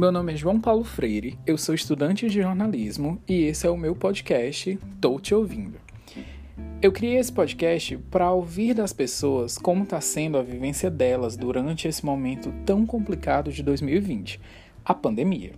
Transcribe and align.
Meu 0.00 0.10
nome 0.10 0.32
é 0.32 0.36
João 0.36 0.58
Paulo 0.58 0.82
Freire, 0.82 1.38
eu 1.46 1.58
sou 1.58 1.74
estudante 1.74 2.26
de 2.26 2.40
jornalismo 2.40 3.20
e 3.28 3.42
esse 3.42 3.66
é 3.66 3.70
o 3.70 3.76
meu 3.76 3.94
podcast 3.94 4.78
Tô 4.98 5.20
Te 5.20 5.34
Ouvindo. 5.34 5.78
Eu 6.80 6.90
criei 6.90 7.18
esse 7.18 7.30
podcast 7.30 7.98
para 8.10 8.32
ouvir 8.32 8.72
das 8.72 8.94
pessoas 8.94 9.58
como 9.58 9.82
está 9.82 10.00
sendo 10.00 10.38
a 10.38 10.42
vivência 10.42 10.90
delas 10.90 11.36
durante 11.36 11.86
esse 11.86 12.02
momento 12.02 12.50
tão 12.64 12.86
complicado 12.86 13.52
de 13.52 13.62
2020, 13.62 14.40
a 14.82 14.94
pandemia. 14.94 15.52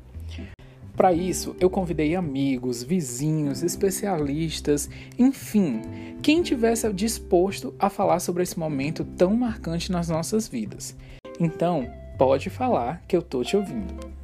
Para 0.97 1.13
isso, 1.13 1.55
eu 1.61 1.71
convidei 1.71 2.17
amigos, 2.17 2.83
vizinhos, 2.83 3.63
especialistas, 3.63 4.91
enfim, 5.17 5.83
quem 6.21 6.43
tivesse 6.43 6.93
disposto 6.93 7.73
a 7.79 7.89
falar 7.89 8.19
sobre 8.19 8.43
esse 8.43 8.59
momento 8.59 9.05
tão 9.05 9.37
marcante 9.37 9.93
nas 9.93 10.09
nossas 10.09 10.49
vidas. 10.49 10.97
Então, 11.39 11.89
pode 12.19 12.51
falar 12.51 13.05
que 13.07 13.17
eu 13.17 13.23
tô 13.23 13.45
te 13.45 13.57
ouvindo. 13.57 14.22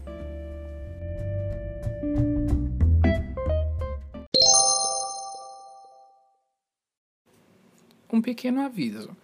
Um 8.10 8.22
pequeno 8.22 8.62
aviso. 8.62 9.14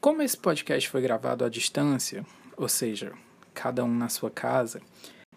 Como 0.00 0.20
esse 0.20 0.36
podcast 0.36 0.88
foi 0.88 1.00
gravado 1.00 1.44
à 1.44 1.48
distância, 1.48 2.26
ou 2.56 2.68
seja, 2.68 3.12
cada 3.54 3.84
um 3.84 3.94
na 3.94 4.08
sua 4.08 4.30
casa, 4.30 4.80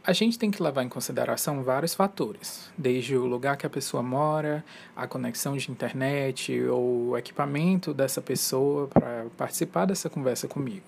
a 0.03 0.11
gente 0.11 0.39
tem 0.39 0.49
que 0.49 0.61
levar 0.61 0.83
em 0.83 0.89
consideração 0.89 1.63
vários 1.63 1.93
fatores, 1.93 2.71
desde 2.77 3.15
o 3.15 3.25
lugar 3.25 3.57
que 3.57 3.65
a 3.65 3.69
pessoa 3.69 4.01
mora, 4.01 4.65
a 4.95 5.05
conexão 5.05 5.55
de 5.55 5.71
internet 5.71 6.61
ou 6.63 7.09
o 7.09 7.17
equipamento 7.17 7.93
dessa 7.93 8.21
pessoa 8.21 8.87
para 8.87 9.27
participar 9.37 9.85
dessa 9.85 10.09
conversa 10.09 10.47
comigo. 10.47 10.85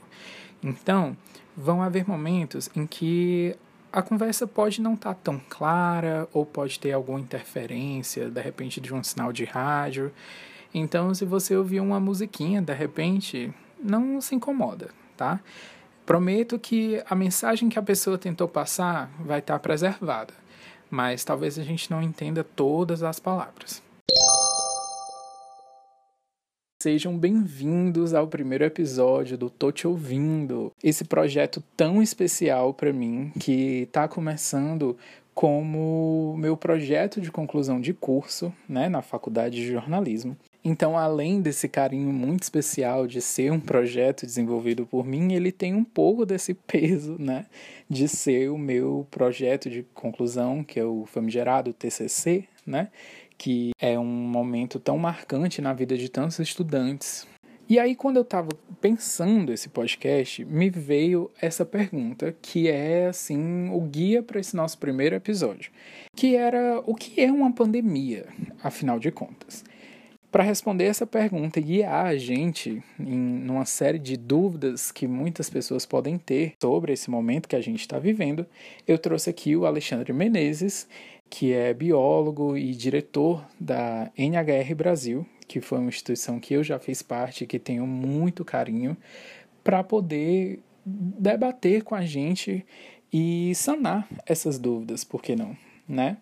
Então, 0.63 1.15
vão 1.55 1.83
haver 1.83 2.07
momentos 2.07 2.69
em 2.75 2.87
que 2.87 3.55
a 3.93 4.01
conversa 4.01 4.47
pode 4.47 4.81
não 4.81 4.95
estar 4.95 5.13
tá 5.13 5.19
tão 5.23 5.39
clara 5.49 6.27
ou 6.33 6.45
pode 6.45 6.79
ter 6.79 6.91
alguma 6.91 7.19
interferência, 7.19 8.29
de 8.29 8.41
repente, 8.41 8.81
de 8.81 8.93
um 8.93 9.03
sinal 9.03 9.31
de 9.31 9.45
rádio. 9.45 10.11
Então, 10.77 11.13
se 11.13 11.23
você 11.23 11.55
ouvir 11.55 11.79
uma 11.79 12.01
musiquinha, 12.01 12.61
de 12.61 12.73
repente, 12.73 13.49
não 13.81 14.19
se 14.19 14.35
incomoda, 14.35 14.89
tá? 15.15 15.39
Prometo 16.05 16.59
que 16.59 17.01
a 17.09 17.15
mensagem 17.15 17.69
que 17.69 17.79
a 17.79 17.81
pessoa 17.81 18.17
tentou 18.17 18.45
passar 18.45 19.09
vai 19.17 19.39
estar 19.39 19.57
preservada, 19.59 20.33
mas 20.91 21.23
talvez 21.23 21.57
a 21.57 21.63
gente 21.63 21.89
não 21.89 22.03
entenda 22.03 22.43
todas 22.43 23.03
as 23.03 23.21
palavras. 23.21 23.81
Sejam 26.83 27.17
bem-vindos 27.17 28.13
ao 28.13 28.27
primeiro 28.27 28.65
episódio 28.65 29.37
do 29.37 29.49
Tô 29.49 29.71
Te 29.71 29.87
Ouvindo, 29.87 30.73
esse 30.83 31.05
projeto 31.05 31.63
tão 31.77 32.03
especial 32.03 32.73
para 32.73 32.91
mim 32.91 33.31
que 33.39 33.83
está 33.83 34.09
começando 34.09 34.97
como 35.33 36.35
meu 36.37 36.57
projeto 36.57 37.21
de 37.21 37.31
conclusão 37.31 37.79
de 37.79 37.93
curso 37.93 38.53
né, 38.67 38.89
na 38.89 39.01
faculdade 39.01 39.55
de 39.55 39.71
jornalismo. 39.71 40.35
Então, 40.67 40.97
além 40.97 41.43
desse 41.43 41.69
carinho 41.69 42.11
muito 42.11 42.41
especial 42.41 43.05
de 43.05 43.21
ser 43.21 43.51
um 43.51 43.59
projeto 43.59 44.25
desenvolvido 44.25 44.83
por 44.83 45.05
mim, 45.05 45.31
ele 45.33 45.51
tem 45.51 45.75
um 45.75 45.83
pouco 45.83 46.25
desse 46.25 46.55
peso, 46.55 47.17
né, 47.19 47.45
de 47.87 48.07
ser 48.07 48.49
o 48.49 48.57
meu 48.57 49.05
projeto 49.11 49.69
de 49.69 49.83
conclusão, 49.93 50.63
que 50.63 50.79
é 50.79 50.83
o 50.83 51.05
famigerado 51.05 51.71
TCC, 51.71 52.45
né, 52.65 52.89
que 53.37 53.73
é 53.79 53.99
um 53.99 54.05
momento 54.05 54.79
tão 54.79 54.97
marcante 54.97 55.61
na 55.61 55.71
vida 55.71 55.95
de 55.95 56.09
tantos 56.09 56.39
estudantes. 56.39 57.27
E 57.69 57.77
aí, 57.77 57.95
quando 57.95 58.17
eu 58.17 58.23
estava 58.23 58.49
pensando 58.81 59.53
esse 59.53 59.69
podcast, 59.69 60.43
me 60.45 60.71
veio 60.71 61.29
essa 61.39 61.63
pergunta, 61.63 62.35
que 62.41 62.67
é, 62.67 63.05
assim, 63.05 63.69
o 63.69 63.81
guia 63.81 64.23
para 64.23 64.39
esse 64.39 64.55
nosso 64.55 64.79
primeiro 64.79 65.15
episódio, 65.15 65.71
que 66.15 66.35
era 66.35 66.81
o 66.87 66.95
que 66.95 67.21
é 67.21 67.31
uma 67.31 67.51
pandemia, 67.51 68.25
afinal 68.63 68.97
de 68.97 69.11
contas. 69.11 69.63
Para 70.35 70.43
responder 70.43 70.83
essa 70.83 71.07
pergunta 71.07 71.61
e 71.61 71.63
guiar 71.63 72.07
a 72.07 72.17
gente 72.17 72.83
em 72.99 73.49
uma 73.49 73.63
série 73.63 73.97
de 73.97 74.17
dúvidas 74.17 74.91
que 74.91 75.07
muitas 75.07 75.49
pessoas 75.49 75.85
podem 75.85 76.17
ter 76.17 76.55
sobre 76.61 76.91
esse 76.91 77.09
momento 77.09 77.47
que 77.47 77.55
a 77.55 77.61
gente 77.61 77.79
está 77.79 77.97
vivendo, 77.99 78.45
eu 78.85 78.99
trouxe 78.99 79.29
aqui 79.29 79.55
o 79.55 79.65
Alexandre 79.65 80.11
Menezes, 80.11 80.89
que 81.29 81.53
é 81.53 81.73
biólogo 81.73 82.57
e 82.57 82.71
diretor 82.71 83.45
da 83.57 84.11
NHR 84.17 84.75
Brasil, 84.75 85.25
que 85.47 85.61
foi 85.61 85.77
uma 85.77 85.87
instituição 85.87 86.37
que 86.37 86.53
eu 86.53 86.65
já 86.65 86.79
fiz 86.79 87.01
parte, 87.01 87.45
que 87.45 87.57
tenho 87.57 87.87
muito 87.87 88.43
carinho, 88.43 88.97
para 89.63 89.85
poder 89.85 90.59
debater 90.85 91.81
com 91.81 91.95
a 91.95 92.01
gente 92.01 92.65
e 93.09 93.55
sanar 93.55 94.05
essas 94.25 94.59
dúvidas, 94.59 95.01
por 95.05 95.21
que 95.21 95.33
não, 95.33 95.55
né? 95.87 96.17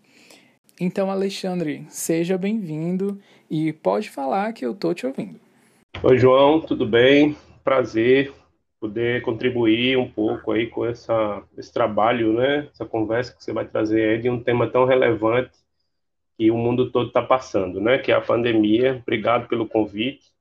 Então, 0.80 1.12
Alexandre, 1.12 1.86
seja 1.88 2.38
bem-vindo 2.38 3.20
e 3.54 3.72
pode 3.72 4.10
falar 4.10 4.52
que 4.52 4.66
eu 4.66 4.74
tô 4.74 4.96
te 4.96 5.06
ouvindo. 5.06 5.40
Oi, 6.02 6.18
João, 6.18 6.60
tudo 6.60 6.88
bem? 6.88 7.38
Prazer 7.64 8.34
poder 8.80 9.22
contribuir 9.22 9.96
um 9.96 10.10
pouco 10.10 10.52
aí 10.52 10.66
com 10.66 10.84
essa, 10.84 11.44
esse 11.56 11.72
trabalho, 11.72 12.34
né? 12.34 12.68
Essa 12.74 12.84
conversa 12.84 13.32
que 13.32 13.44
você 13.44 13.54
vai 13.54 13.64
trazer 13.64 14.10
aí 14.10 14.22
de 14.24 14.28
um 14.28 14.42
tema 14.42 14.68
tão 14.68 14.86
relevante 14.86 15.52
que 16.36 16.50
o 16.50 16.58
mundo 16.58 16.90
todo 16.90 17.10
está 17.10 17.22
passando, 17.22 17.80
né? 17.80 18.00
Que 18.00 18.12
é 18.12 18.16
a 18.16 18.22
pandemia. 18.22 19.00
Obrigado 19.04 19.48
pelo 19.48 19.68
convite. 19.68 20.34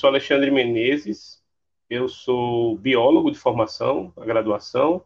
Sou 0.00 0.08
Alexandre 0.08 0.50
Menezes, 0.50 1.42
eu 1.90 2.08
sou 2.08 2.78
biólogo 2.78 3.30
de 3.30 3.38
formação, 3.38 4.10
a 4.16 4.24
graduação, 4.24 5.04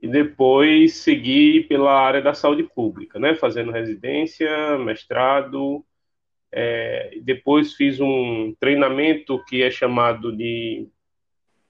e 0.00 0.08
depois 0.08 0.94
segui 0.94 1.62
pela 1.64 1.92
área 1.92 2.22
da 2.22 2.32
saúde 2.32 2.62
pública, 2.62 3.18
né, 3.18 3.34
fazendo 3.34 3.70
residência, 3.70 4.78
mestrado, 4.78 5.84
é, 6.52 7.18
depois 7.22 7.74
fiz 7.74 8.00
um 8.00 8.54
treinamento 8.58 9.42
que 9.44 9.62
é 9.62 9.70
chamado 9.70 10.34
de 10.34 10.88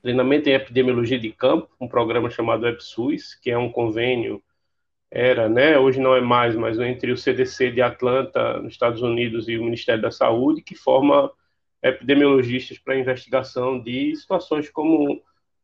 treinamento 0.03 0.49
em 0.49 0.53
epidemiologia 0.53 1.19
de 1.19 1.33
campo, 1.33 1.69
um 1.81 1.89
programa 1.89 2.31
chamado 2.31 2.67
EPSUS, 2.67 3.35
que 3.35 3.51
é 3.51 3.59
um 3.59 3.71
convênio 3.71 4.43
era, 5.11 5.49
né, 5.49 5.79
hoje 5.79 5.99
não 6.01 6.15
é 6.15 6.21
mais, 6.21 6.55
mas 6.55 6.79
entre 6.79 7.11
o 7.13 7.17
CDC 7.17 7.71
de 7.71 7.81
Atlanta, 7.81 8.61
nos 8.61 8.73
Estados 8.75 9.01
Unidos, 9.01 9.49
e 9.49 9.57
o 9.57 9.65
Ministério 9.65 10.03
da 10.03 10.11
Saúde, 10.11 10.63
que 10.63 10.75
forma 10.75 11.31
epidemiologistas 11.83 12.79
para 12.79 12.99
investigação 12.99 13.81
de 13.81 14.15
situações 14.17 14.69
como 14.69 15.23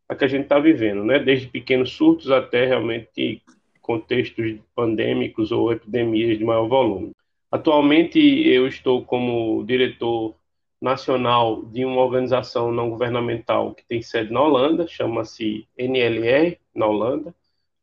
a 0.09 0.15
que 0.15 0.25
a 0.25 0.29
gente 0.29 0.45
está 0.45 0.59
vivendo, 0.59 1.05
né? 1.05 1.19
Desde 1.19 1.47
pequenos 1.47 1.93
surtos 1.93 2.31
até 2.31 2.67
realmente 2.67 3.43
contextos 3.81 4.57
pandêmicos 4.75 5.53
ou 5.53 5.73
epidemias 5.73 6.39
de 6.39 6.45
maior 6.45 6.67
volume. 6.67 7.13
Atualmente 7.55 8.19
eu 8.19 8.67
estou 8.67 9.05
como 9.05 9.63
diretor 9.65 10.35
nacional 10.83 11.65
de 11.65 11.85
uma 11.85 12.03
organização 12.03 12.73
não 12.73 12.91
governamental 12.91 13.73
que 13.73 13.85
tem 13.87 14.03
sede 14.03 14.33
na 14.33 14.43
Holanda, 14.43 14.89
chama-se 14.89 15.69
NLR, 15.79 16.59
na 16.75 16.87
Holanda. 16.87 17.33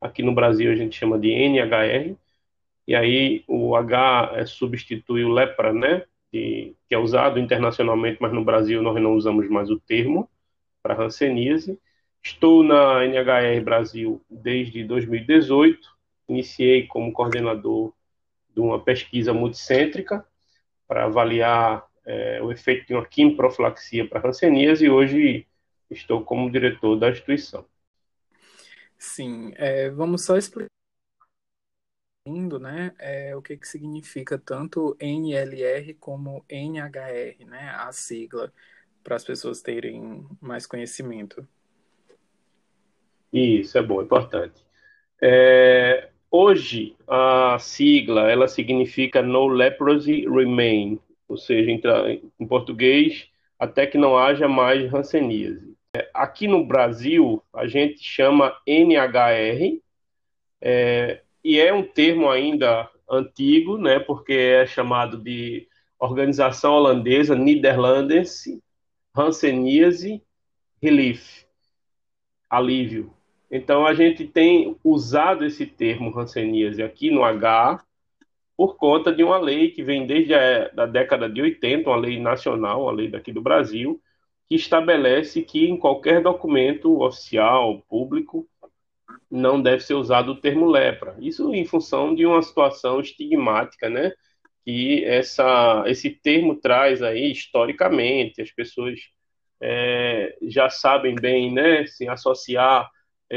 Aqui 0.01 0.21
no 0.23 0.35
Brasil 0.35 0.69
a 0.69 0.75
gente 0.75 0.99
chama 0.99 1.17
de 1.17 1.29
NHR. 1.29 2.17
E 2.85 2.93
aí 2.93 3.45
o 3.47 3.73
H 3.73 4.33
é, 4.35 4.45
substitui 4.45 5.23
o 5.23 5.29
lepra, 5.29 5.71
né? 5.71 6.03
que 6.29 6.75
é 6.89 6.97
usado 6.97 7.39
internacionalmente, 7.39 8.17
mas 8.19 8.33
no 8.33 8.43
Brasil 8.43 8.81
nós 8.81 9.01
não 9.01 9.15
usamos 9.15 9.47
mais 9.47 9.69
o 9.69 9.79
termo 9.79 10.29
para 10.83 11.01
hanseníase. 11.01 11.79
Estou 12.21 12.61
na 12.61 13.05
NHR 13.05 13.63
Brasil 13.63 14.21
desde 14.29 14.83
2018. 14.83 15.79
Iniciei 16.27 16.87
como 16.87 17.13
coordenador 17.13 17.93
de 18.53 18.59
uma 18.59 18.83
pesquisa 18.83 19.33
multicêntrica 19.33 20.25
para 20.87 21.05
avaliar 21.05 21.85
é, 22.05 22.41
o 22.41 22.51
efeito 22.51 22.87
de 22.87 22.93
uma 22.93 23.05
quimioprofilaxia 23.05 24.07
para 24.07 24.27
hanseníase 24.27 24.85
e 24.85 24.89
hoje 24.89 25.47
estou 25.89 26.23
como 26.23 26.51
diretor 26.51 26.97
da 26.97 27.09
instituição. 27.09 27.65
Sim, 28.97 29.51
é, 29.55 29.89
vamos 29.89 30.23
só 30.23 30.37
explicar 30.37 30.69
né, 32.27 32.93
é, 32.99 33.35
o 33.35 33.41
que, 33.41 33.57
que 33.57 33.67
significa 33.67 34.37
tanto 34.37 34.95
NLR 34.99 35.95
como 35.95 36.45
NHR, 36.47 37.45
né, 37.45 37.73
a 37.75 37.91
sigla, 37.91 38.53
para 39.03 39.15
as 39.15 39.23
pessoas 39.23 39.61
terem 39.61 40.27
mais 40.39 40.67
conhecimento. 40.67 41.47
Isso 43.33 43.77
é 43.77 43.81
bom, 43.81 44.01
importante. 44.01 44.63
É, 45.19 45.90
hoje, 46.31 46.95
a 47.05 47.57
sigla, 47.59 48.31
ela 48.31 48.47
significa 48.47 49.21
No 49.21 49.47
Leprosy 49.47 50.25
Remain, 50.27 50.97
ou 51.27 51.37
seja, 51.37 51.69
em, 51.69 52.47
português, 52.47 53.27
até 53.59 53.85
que 53.85 53.97
não 53.97 54.17
haja 54.17 54.47
mais 54.47 54.91
hanseníase. 54.93 55.75
É, 55.95 56.09
aqui 56.13 56.47
no 56.47 56.65
Brasil, 56.65 57.43
a 57.53 57.67
gente 57.67 58.01
chama 58.01 58.55
NHR, 58.65 59.81
é, 60.61 61.21
e 61.43 61.59
é 61.59 61.73
um 61.73 61.83
termo 61.83 62.29
ainda 62.29 62.89
antigo, 63.09 63.77
né, 63.77 63.99
porque 63.99 64.33
é 64.33 64.65
chamado 64.65 65.17
de 65.17 65.67
Organização 65.99 66.73
Holandesa 66.73 67.35
Nederlandense 67.35 68.63
Hanseníase 69.13 70.23
Relief, 70.81 71.45
alívio 72.49 73.13
Então, 73.51 73.85
a 73.85 73.93
gente 73.93 74.25
tem 74.25 74.77
usado 74.81 75.43
esse 75.43 75.65
termo 75.65 76.17
hanseníase 76.17 76.81
aqui 76.81 77.11
no 77.11 77.21
H 77.23 77.83
por 78.55 78.77
conta 78.77 79.11
de 79.13 79.23
uma 79.23 79.37
lei 79.37 79.71
que 79.71 79.83
vem 79.83 80.07
desde 80.07 80.33
a 80.33 80.69
da 80.69 80.85
década 80.85 81.29
de 81.29 81.41
80, 81.41 81.89
uma 81.89 81.97
lei 81.97 82.19
nacional, 82.19 82.83
uma 82.83 82.91
lei 82.91 83.09
daqui 83.09 83.33
do 83.33 83.41
Brasil, 83.41 84.01
que 84.47 84.55
estabelece 84.55 85.41
que 85.41 85.65
em 85.67 85.77
qualquer 85.77 86.21
documento 86.21 87.01
oficial, 87.01 87.81
público, 87.89 88.47
não 89.29 89.61
deve 89.61 89.81
ser 89.83 89.95
usado 89.95 90.33
o 90.33 90.39
termo 90.39 90.65
lepra. 90.67 91.15
Isso 91.19 91.53
em 91.53 91.65
função 91.65 92.13
de 92.15 92.25
uma 92.25 92.41
situação 92.41 93.01
estigmática, 93.01 93.89
né? 93.89 94.13
Que 94.63 95.03
essa, 95.05 95.83
esse 95.87 96.09
termo 96.09 96.55
traz 96.55 97.01
aí 97.01 97.31
historicamente, 97.31 98.41
as 98.41 98.51
pessoas 98.51 98.99
é, 99.61 100.37
já 100.43 100.69
sabem 100.69 101.15
bem, 101.15 101.51
né? 101.53 101.85
Se 101.87 102.07
associar 102.07 102.89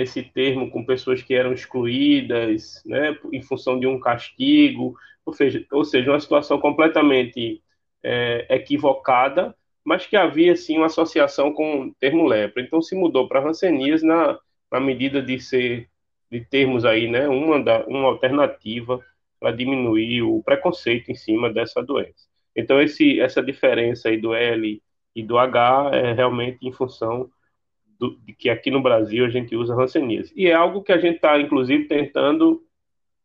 esse 0.02 0.22
termo 0.22 0.70
com 0.70 0.84
pessoas 0.84 1.22
que 1.22 1.34
eram 1.34 1.52
excluídas, 1.52 2.82
né? 2.84 3.16
Em 3.32 3.42
função 3.42 3.78
de 3.78 3.86
um 3.86 4.00
castigo, 4.00 4.96
ou 5.24 5.32
seja, 5.32 5.64
ou 5.72 5.84
seja 5.84 6.10
uma 6.10 6.20
situação 6.20 6.58
completamente 6.60 7.62
é, 8.02 8.46
equivocada, 8.50 9.54
mas 9.84 10.06
que 10.06 10.16
havia 10.16 10.56
sim 10.56 10.78
uma 10.78 10.86
associação 10.86 11.52
com 11.52 11.86
o 11.86 11.94
termo 11.94 12.26
lepra. 12.26 12.62
Então 12.62 12.82
se 12.82 12.94
mudou 12.96 13.28
para 13.28 13.40
rancenias 13.40 14.02
na 14.02 14.38
na 14.70 14.80
medida 14.80 15.22
de 15.22 15.38
ser 15.38 15.88
de 16.30 16.40
termos 16.44 16.84
aí, 16.84 17.08
né, 17.08 17.28
uma 17.28 17.62
da, 17.62 17.86
uma 17.86 18.08
alternativa 18.08 19.00
para 19.38 19.52
diminuir 19.52 20.22
o 20.22 20.42
preconceito 20.42 21.10
em 21.12 21.14
cima 21.14 21.52
dessa 21.52 21.82
doença. 21.82 22.26
Então 22.56 22.80
esse 22.82 23.20
essa 23.20 23.42
diferença 23.42 24.08
aí 24.08 24.16
do 24.20 24.34
L 24.34 24.82
e 25.14 25.22
do 25.22 25.38
H 25.38 25.90
é 25.94 26.12
realmente 26.12 26.66
em 26.66 26.72
função 26.72 27.30
do, 28.04 28.16
de 28.20 28.32
que 28.32 28.50
aqui 28.50 28.70
no 28.70 28.82
Brasil 28.82 29.24
a 29.24 29.30
gente 29.30 29.56
usa 29.56 29.74
ranceníase. 29.74 30.32
E 30.36 30.46
é 30.46 30.54
algo 30.54 30.82
que 30.82 30.92
a 30.92 30.98
gente 30.98 31.16
está, 31.16 31.38
inclusive, 31.40 31.84
tentando 31.84 32.62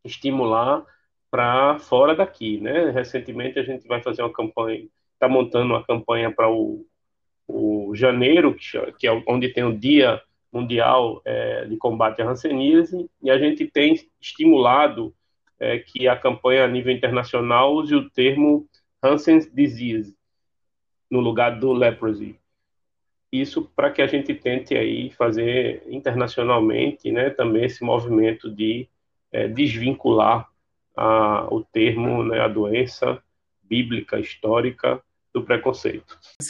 estimular 0.04 0.86
para 1.30 1.78
fora 1.80 2.16
daqui, 2.16 2.60
né? 2.60 2.90
Recentemente 2.92 3.60
a 3.60 3.64
gente 3.64 3.88
vai 3.88 4.02
fazer 4.02 4.22
uma 4.22 4.31
campanha, 4.31 4.88
está 5.14 5.28
montando 5.28 5.74
uma 5.74 5.84
campanha 5.84 6.31
para 6.31 6.50
o, 6.50 6.86
o 7.48 7.94
janeiro, 7.96 8.56
que 8.98 9.08
é 9.08 9.24
onde 9.28 9.50
tem 9.50 9.64
o 9.64 9.78
Dia 9.78 10.22
Mundial 10.52 11.22
é, 11.25 11.66
de 11.66 11.78
Combate 11.78 12.22
à 12.22 12.30
Hanseníase, 12.30 13.10
e 13.22 13.30
a 13.30 13.38
gente 13.38 13.68
tem 13.68 13.94
estimulado 14.20 15.14
é, 15.60 15.78
que 15.78 16.08
a 16.08 16.16
campanha 16.16 16.64
a 16.64 16.68
nível 16.68 16.94
internacional 16.94 17.74
use 17.75 17.94
o 17.94 18.10
termo 18.10 18.68
Hansen's 19.04 19.52
Disease 19.54 20.16
no 21.12 21.20
lugar 21.20 21.60
do 21.60 21.72
leprosy. 21.74 22.38
Isso 23.31 23.70
para 23.76 23.92
que 23.92 24.02
a 24.02 24.08
gente 24.08 24.34
tente 24.34 24.76
aí 24.76 25.12
fazer 25.12 25.84
internacionalmente, 25.88 27.12
né, 27.12 27.30
também 27.30 27.66
esse 27.66 27.84
movimento 27.84 28.50
de 28.50 28.88
é, 29.31 29.48
desvincular 29.48 30.50
a, 30.96 31.48
o 31.54 31.64
termo, 31.64 32.24
né, 32.24 32.40
a 32.40 32.48
doença 32.48 33.22
bíblica 33.62 34.20
histórica 34.20 35.02
do 35.31 35.44
preconceito. 35.44 36.18
A 36.42 36.44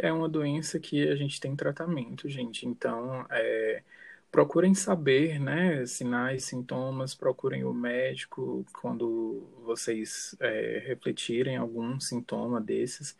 é 0.00 0.12
uma 0.12 0.28
doença 0.28 0.78
que 0.78 1.08
a 1.08 1.16
gente 1.16 1.40
tem 1.40 1.56
tratamento, 1.56 2.28
gente. 2.28 2.66
Então, 2.66 3.26
é, 3.28 3.82
procurem 4.30 4.74
saber, 4.74 5.40
né, 5.40 5.84
sinais, 5.86 6.44
sintomas, 6.44 7.14
procurem 7.14 7.64
o 7.64 7.74
médico 7.74 8.64
quando 8.80 9.46
vocês 9.64 10.36
é, 10.40 10.82
refletirem 10.86 11.56
algum 11.56 11.98
sintoma 11.98 12.60
desses 12.60 13.16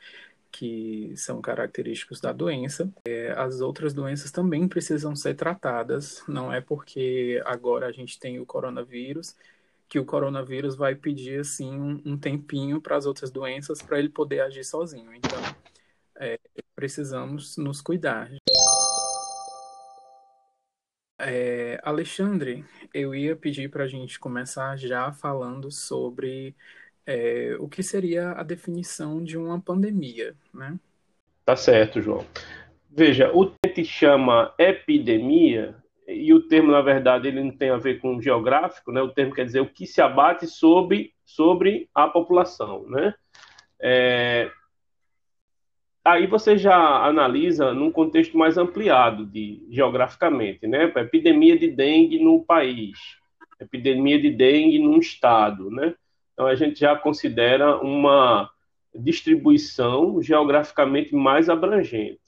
que 0.53 1.15
são 1.17 1.41
característicos 1.41 2.21
da 2.21 2.33
doença. 2.33 2.93
É, 3.07 3.33
as 3.33 3.61
outras 3.61 3.95
doenças 3.95 4.31
também 4.31 4.69
precisam 4.69 5.17
ser 5.17 5.35
tratadas. 5.35 6.23
Não 6.29 6.53
é 6.53 6.61
porque 6.61 7.43
agora 7.47 7.87
a 7.87 7.93
gente 7.93 8.19
tem 8.21 8.39
o 8.39 8.47
coronavírus 8.47 9.35
que 9.93 9.99
o 9.99 10.07
coronavírus 10.07 10.75
vai 10.75 10.95
pedir 10.95 11.41
assim 11.41 11.79
um, 11.79 12.01
um 12.07 12.17
tempinho 12.17 12.81
para 12.81 12.97
as 12.97 13.05
outras 13.05 13.31
doenças 13.31 13.83
para 13.83 13.99
ele 13.99 14.09
poder 14.09 14.41
agir 14.41 14.65
sozinho. 14.65 15.13
Então, 15.15 15.39
é, 16.17 16.39
precisamos 16.75 17.59
nos 17.59 17.83
cuidar. 17.83 18.31
É, 21.21 21.79
Alexandre, 21.85 22.65
eu 22.95 23.15
ia 23.15 23.37
pedir 23.37 23.71
para 23.71 23.85
a 23.85 23.87
gente 23.87 24.19
começar 24.19 24.79
já 24.79 25.13
falando 25.13 25.71
sobre 25.71 26.57
é, 27.07 27.57
o 27.59 27.69
que 27.69 27.83
seria 27.83 28.33
a 28.33 28.43
definição 28.43 29.23
de 29.23 29.37
uma 29.37 29.61
pandemia, 29.61 30.35
né? 30.53 30.79
Tá 31.45 31.57
certo, 31.57 32.01
João. 32.01 32.25
Veja, 32.91 33.31
o 33.33 33.51
que 33.75 33.85
chama 33.85 34.55
epidemia 34.59 35.75
e 36.07 36.33
o 36.35 36.43
termo, 36.43 36.71
na 36.71 36.81
verdade, 36.81 37.29
ele 37.29 37.43
não 37.43 37.51
tem 37.51 37.71
a 37.71 37.77
ver 37.77 38.01
com 38.01 38.21
geográfico, 38.21 38.93
né? 38.93 39.01
O 39.01 39.09
termo 39.09 39.35
quer 39.35 39.45
dizer 39.45 39.61
o 39.61 39.69
que 39.69 39.87
se 39.87 40.01
abate 40.01 40.47
sobre, 40.47 41.15
sobre 41.25 41.89
a 41.95 42.07
população, 42.07 42.87
né? 42.89 43.15
É... 43.81 44.51
Aí 46.05 46.27
você 46.27 46.59
já 46.59 46.77
analisa 47.07 47.73
num 47.73 47.91
contexto 47.91 48.37
mais 48.37 48.59
ampliado, 48.59 49.25
de 49.25 49.65
geograficamente, 49.71 50.67
né? 50.67 50.93
Epidemia 50.97 51.57
de 51.57 51.69
dengue 51.69 52.19
no 52.19 52.45
país, 52.45 52.99
epidemia 53.61 54.21
de 54.21 54.31
dengue 54.31 54.79
num 54.81 54.99
estado, 54.99 55.71
né? 55.71 55.95
Então 56.33 56.47
a 56.47 56.55
gente 56.55 56.81
já 56.81 56.97
considera 56.97 57.77
uma 57.79 58.51
distribuição 58.95 60.23
geograficamente 60.23 61.15
mais 61.15 61.49
abrangente. 61.49 62.21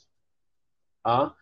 Tá? 1.02 1.34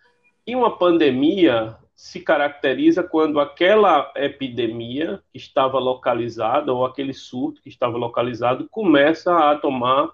E 0.46 0.56
uma 0.56 0.76
pandemia 0.76 1.76
se 1.94 2.20
caracteriza 2.20 3.02
quando 3.02 3.38
aquela 3.38 4.12
epidemia 4.16 5.22
que 5.30 5.38
estava 5.38 5.78
localizada, 5.78 6.72
ou 6.72 6.84
aquele 6.84 7.12
surto 7.12 7.62
que 7.62 7.68
estava 7.68 7.96
localizado, 7.96 8.68
começa 8.68 9.50
a 9.50 9.56
tomar 9.56 10.10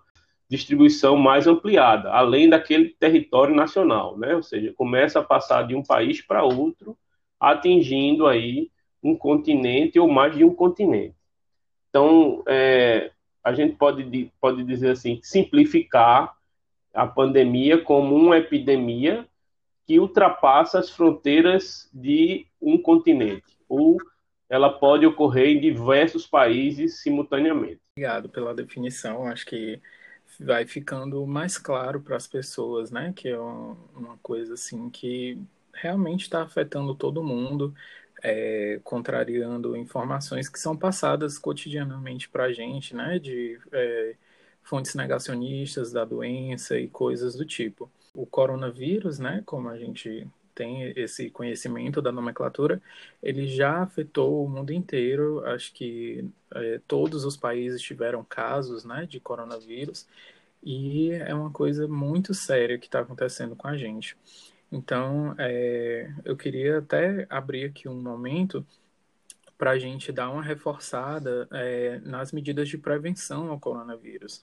distribuição 0.51 1.17
mais 1.17 1.47
ampliada, 1.47 2.11
além 2.11 2.49
daquele 2.49 2.91
território 2.91 3.55
nacional, 3.55 4.19
né? 4.19 4.35
Ou 4.35 4.43
seja, 4.43 4.73
começa 4.75 5.21
a 5.21 5.25
passar 5.25 5.67
de 5.67 5.75
um 5.75 5.83
país 5.83 6.21
para 6.21 6.43
outro, 6.43 6.97
atingindo 7.39 8.27
aí 8.27 8.71
um 9.03 9.17
continente 9.17 9.99
ou 9.99 10.09
mais 10.09 10.35
de 10.35 10.45
um 10.45 10.55
continente. 10.55 11.18
Então, 11.89 12.43
é, 12.47 13.11
a 13.43 13.53
gente 13.53 13.77
pode, 13.77 14.33
pode 14.41 14.65
dizer 14.65 14.91
assim, 14.91 15.21
simplificar 15.23 16.37
a 16.93 17.07
pandemia 17.07 17.83
como 17.83 18.15
uma 18.15 18.39
epidemia 18.39 19.27
que 19.87 19.99
ultrapassa 19.99 20.79
as 20.79 20.91
fronteiras 20.91 21.89
de 21.93 22.47
um 22.61 22.77
continente, 22.77 23.57
ou 23.69 23.97
ela 24.49 24.71
pode 24.71 25.07
ocorrer 25.07 25.49
em 25.49 25.61
diversos 25.61 26.27
países 26.27 27.01
simultaneamente. 27.01 27.81
Obrigado 27.97 28.29
pela 28.29 28.55
definição, 28.55 29.27
acho 29.27 29.47
que 29.47 29.81
vai 30.41 30.67
ficando 30.67 31.27
mais 31.27 31.57
claro 31.57 32.01
para 32.01 32.17
as 32.17 32.27
pessoas, 32.27 32.91
né, 32.91 33.13
que 33.17 33.29
é 33.29 33.39
uma 33.39 34.19
coisa 34.23 34.55
assim 34.55 34.91
que 34.91 35.39
realmente 35.73 36.23
está 36.23 36.43
afetando 36.43 36.95
todo 36.95 37.23
mundo, 37.23 37.75
é, 38.23 38.81
contrariando 38.85 39.77
informações 39.77 40.49
que 40.49 40.59
são 40.59 40.77
passadas 40.77 41.39
cotidianamente 41.39 42.29
para 42.29 42.45
a 42.45 42.53
gente, 42.53 42.95
né, 42.95 43.19
de 43.19 43.59
é, 43.73 44.15
fontes 44.63 44.95
negacionistas 44.95 45.93
da 45.93 46.05
doença 46.05 46.79
e 46.79 46.89
coisas 46.89 47.35
do 47.35 47.45
tipo. 47.45 47.91
O 48.15 48.27
coronavírus, 48.27 49.19
né, 49.19 49.43
como 49.47 49.69
a 49.69 49.79
gente 49.79 50.27
tem 50.55 50.93
esse 50.97 51.31
conhecimento 51.31 52.03
da 52.03 52.11
nomenclatura, 52.11 52.83
ele 53.23 53.47
já 53.47 53.83
afetou 53.83 54.45
o 54.45 54.49
mundo 54.49 54.73
inteiro. 54.73 55.45
Acho 55.47 55.73
que 55.73 56.29
é, 56.53 56.81
todos 56.89 57.25
os 57.25 57.37
países 57.37 57.81
tiveram 57.81 58.25
casos, 58.25 58.85
né, 58.85 59.07
de 59.09 59.21
coronavírus. 59.21 60.07
E 60.63 61.13
é 61.13 61.33
uma 61.33 61.51
coisa 61.51 61.87
muito 61.87 62.35
séria 62.35 62.77
que 62.77 62.87
está 62.87 63.01
acontecendo 63.01 63.55
com 63.55 63.69
a 63.69 63.77
gente. 63.77 64.17
Então, 64.71 65.35
é, 65.39 66.13
eu 66.25 66.37
queria 66.37 66.79
até 66.79 67.27
abrir 67.31 67.65
aqui 67.65 67.89
um 67.89 68.01
momento 68.01 68.67
para 69.57 69.73
a 69.73 69.79
gente 69.79 70.13
dar 70.13 70.31
uma 70.31 70.43
reforçada 70.43 71.49
é, 71.51 72.01
nas 72.05 72.33
medidas 72.33 72.69
de 72.69 72.79
prevenção 72.79 73.51
ao 73.51 73.59
coronavírus 73.59 74.43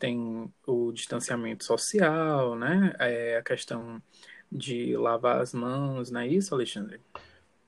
tem 0.00 0.50
o 0.66 0.90
distanciamento 0.90 1.62
social, 1.62 2.56
né? 2.56 2.92
É 2.98 3.36
a 3.36 3.42
questão 3.42 4.02
de 4.50 4.96
lavar 4.96 5.40
as 5.40 5.54
mãos, 5.54 6.10
não 6.10 6.22
é 6.22 6.26
isso, 6.26 6.54
Alexandre? 6.54 6.98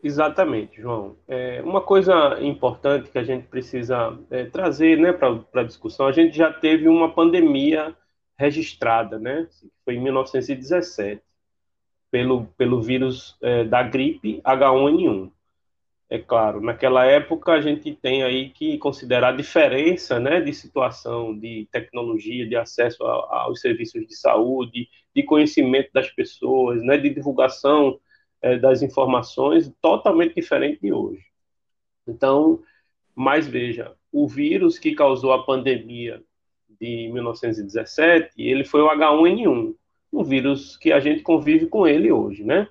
Exatamente, 0.02 0.80
João. 0.80 1.16
É, 1.28 1.62
uma 1.62 1.80
coisa 1.80 2.40
importante 2.40 3.10
que 3.10 3.18
a 3.18 3.22
gente 3.22 3.46
precisa 3.46 4.18
é, 4.30 4.46
trazer 4.46 4.98
né, 4.98 5.12
para 5.12 5.60
a 5.60 5.64
discussão, 5.64 6.06
a 6.06 6.12
gente 6.12 6.36
já 6.36 6.52
teve 6.52 6.88
uma 6.88 7.14
pandemia 7.14 7.94
registrada, 8.36 9.18
né? 9.18 9.46
Foi 9.84 9.94
em 9.94 10.00
1917, 10.00 11.22
pelo, 12.12 12.44
pelo 12.58 12.80
vírus 12.80 13.36
é, 13.42 13.64
da 13.64 13.82
gripe 13.82 14.40
H1N1 14.44 15.32
é 16.12 16.18
claro, 16.18 16.60
naquela 16.60 17.06
época 17.06 17.52
a 17.52 17.60
gente 17.62 17.94
tem 17.94 18.22
aí 18.22 18.50
que 18.50 18.76
considerar 18.76 19.30
a 19.30 19.36
diferença 19.36 20.20
né, 20.20 20.42
de 20.42 20.52
situação, 20.52 21.34
de 21.34 21.66
tecnologia, 21.72 22.46
de 22.46 22.54
acesso 22.54 23.02
a, 23.06 23.44
aos 23.44 23.62
serviços 23.62 24.06
de 24.06 24.14
saúde, 24.14 24.90
de 25.16 25.22
conhecimento 25.22 25.88
das 25.90 26.10
pessoas, 26.10 26.82
né, 26.82 26.98
de 26.98 27.08
divulgação 27.08 27.98
é, 28.42 28.58
das 28.58 28.82
informações 28.82 29.72
totalmente 29.80 30.34
diferente 30.34 30.82
de 30.82 30.92
hoje. 30.92 31.24
Então, 32.06 32.62
mas 33.14 33.46
veja, 33.46 33.94
o 34.12 34.28
vírus 34.28 34.78
que 34.78 34.94
causou 34.94 35.32
a 35.32 35.42
pandemia 35.42 36.22
de 36.78 37.08
1917, 37.10 38.34
ele 38.36 38.64
foi 38.64 38.82
o 38.82 38.90
H1N1, 38.90 39.74
um 40.12 40.22
vírus 40.22 40.76
que 40.76 40.92
a 40.92 41.00
gente 41.00 41.22
convive 41.22 41.66
com 41.66 41.86
ele 41.86 42.12
hoje, 42.12 42.44
né? 42.44 42.68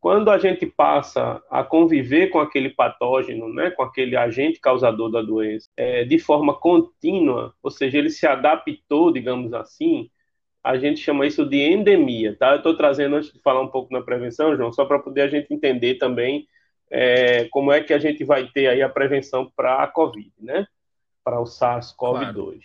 Quando 0.00 0.30
a 0.30 0.38
gente 0.38 0.66
passa 0.66 1.40
a 1.48 1.62
conviver 1.62 2.28
com 2.28 2.40
aquele 2.40 2.70
patógeno, 2.70 3.48
né, 3.54 3.70
com 3.70 3.84
aquele 3.84 4.16
agente 4.16 4.58
causador 4.60 5.08
da 5.08 5.22
doença, 5.22 5.68
é, 5.76 6.04
de 6.04 6.18
forma 6.18 6.54
contínua, 6.54 7.54
ou 7.62 7.70
seja, 7.70 7.98
ele 7.98 8.10
se 8.10 8.26
adaptou, 8.26 9.12
digamos 9.12 9.54
assim, 9.54 10.10
a 10.62 10.76
gente 10.76 11.00
chama 11.00 11.24
isso 11.24 11.46
de 11.46 11.56
endemia, 11.56 12.36
tá? 12.36 12.50
Eu 12.50 12.56
estou 12.56 12.76
trazendo 12.76 13.16
antes 13.16 13.32
de 13.32 13.40
falar 13.40 13.60
um 13.60 13.68
pouco 13.68 13.92
na 13.92 14.02
prevenção, 14.02 14.56
João, 14.56 14.72
só 14.72 14.84
para 14.84 14.98
poder 14.98 15.22
a 15.22 15.28
gente 15.28 15.52
entender 15.54 15.94
também 15.94 16.48
é, 16.90 17.48
como 17.50 17.72
é 17.72 17.80
que 17.80 17.92
a 17.92 17.98
gente 17.98 18.24
vai 18.24 18.48
ter 18.48 18.66
aí 18.66 18.82
a 18.82 18.88
prevenção 18.88 19.50
para 19.56 19.82
a 19.82 19.86
COVID, 19.86 20.32
né? 20.40 20.66
Para 21.24 21.40
o 21.40 21.44
SARS-CoV-2. 21.44 22.34
Claro. 22.34 22.60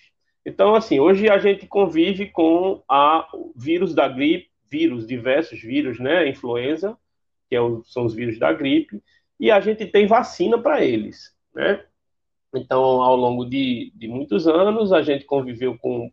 Então, 0.48 0.76
assim, 0.76 0.98
hoje 0.98 1.30
a 1.30 1.38
gente 1.38 1.68
convive 1.68 2.28
com 2.28 2.82
a 2.88 3.28
vírus 3.54 3.94
da 3.94 4.08
gripe, 4.08 4.50
vírus, 4.72 5.06
diversos 5.06 5.60
vírus, 5.60 6.00
né? 6.00 6.26
Influenza, 6.30 6.98
que 7.50 7.56
é 7.58 7.60
o, 7.60 7.84
são 7.84 8.06
os 8.06 8.14
vírus 8.16 8.40
da 8.40 8.54
gripe, 8.54 9.04
e 9.38 9.52
a 9.52 9.60
gente 9.60 9.86
tem 9.86 10.08
vacina 10.08 10.58
para 10.58 10.82
eles, 10.86 11.36
né? 11.54 11.84
Então, 12.56 12.82
ao 12.82 13.18
longo 13.18 13.44
de, 13.44 13.92
de 13.94 14.08
muitos 14.08 14.48
anos, 14.48 14.94
a 14.94 15.02
gente 15.02 15.26
conviveu 15.26 15.78
com 15.78 16.10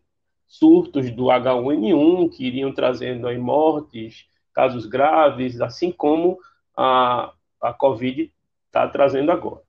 surtos 0.49 1.09
do 1.11 1.27
H1N1 1.27 2.29
que 2.35 2.45
iriam 2.45 2.73
trazendo 2.73 3.29
aí 3.29 3.37
mortes, 3.37 4.25
casos 4.53 4.85
graves, 4.85 5.61
assim 5.61 5.93
como 5.93 6.37
a, 6.75 7.31
a 7.61 7.71
Covid 7.71 8.29
está 8.67 8.85
trazendo 8.89 9.31
agora. 9.31 9.64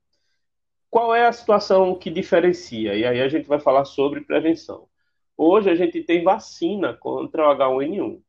Qual 0.91 1.15
é 1.15 1.27
a 1.27 1.33
situação 1.33 1.95
que 1.95 2.11
diferencia? 2.11 2.95
E 2.95 3.05
aí 3.05 3.21
a 3.21 3.29
gente 3.29 3.47
vai 3.47 3.59
falar 3.59 3.85
sobre 3.85 4.21
prevenção. 4.21 4.89
Hoje 5.37 5.69
a 5.71 5.75
gente 5.75 6.03
tem 6.03 6.23
vacina 6.23 6.95
contra 6.95 7.49
o 7.49 7.55
H1N1. 7.55 8.21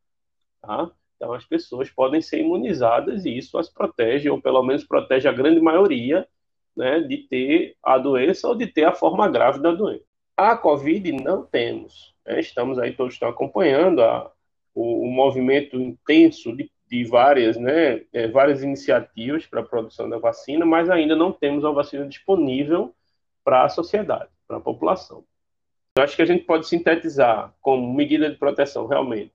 Tá? 0.61 0.91
Então 1.15 1.33
as 1.33 1.45
pessoas 1.45 1.89
podem 1.89 2.21
ser 2.21 2.41
imunizadas 2.41 3.25
e 3.25 3.37
isso 3.37 3.57
as 3.57 3.69
protege, 3.69 4.29
ou 4.29 4.41
pelo 4.41 4.63
menos 4.63 4.83
protege 4.83 5.27
a 5.27 5.33
grande 5.33 5.59
maioria 5.59 6.27
né, 6.75 6.99
de 7.01 7.17
ter 7.17 7.75
a 7.81 7.97
doença 7.97 8.47
ou 8.47 8.55
de 8.55 8.67
ter 8.67 8.83
a 8.85 8.93
forma 8.93 9.27
grave 9.27 9.59
da 9.59 9.71
doença. 9.71 10.05
A 10.37 10.55
Covid 10.55 11.11
não 11.11 11.43
temos. 11.43 12.13
Né? 12.25 12.39
Estamos 12.39 12.77
aí, 12.77 12.93
todos 12.93 13.15
estão 13.15 13.29
acompanhando 13.29 14.01
a, 14.03 14.31
o, 14.75 15.07
o, 15.07 15.11
movimento 15.11 15.75
intenso 15.75 16.55
de, 16.55 16.71
de 16.89 17.03
várias, 17.05 17.57
né, 17.57 18.01
é, 18.13 18.27
várias 18.27 18.63
iniciativas 18.63 19.45
para 19.45 19.61
a 19.61 19.65
produção 19.65 20.09
da 20.09 20.17
vacina, 20.17 20.65
mas 20.65 20.89
ainda 20.89 21.15
não 21.15 21.31
temos 21.31 21.65
a 21.65 21.71
vacina 21.71 22.07
disponível 22.07 22.95
para 23.43 23.63
a 23.63 23.69
sociedade, 23.69 24.29
para 24.47 24.57
a 24.57 24.61
população. 24.61 25.23
Eu 25.95 26.03
acho 26.03 26.15
que 26.15 26.21
a 26.21 26.25
gente 26.25 26.43
pode 26.45 26.67
sintetizar 26.67 27.53
como 27.61 27.93
medida 27.93 28.29
de 28.29 28.37
proteção, 28.37 28.87
realmente. 28.87 29.33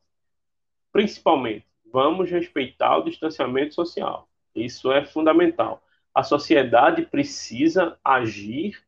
Principalmente, 0.92 1.66
vamos 1.92 2.30
respeitar 2.30 2.98
o 2.98 3.04
distanciamento 3.04 3.74
social. 3.74 4.28
Isso 4.54 4.92
é 4.92 5.04
fundamental. 5.04 5.82
A 6.14 6.22
sociedade 6.22 7.02
precisa 7.02 7.98
agir 8.04 8.82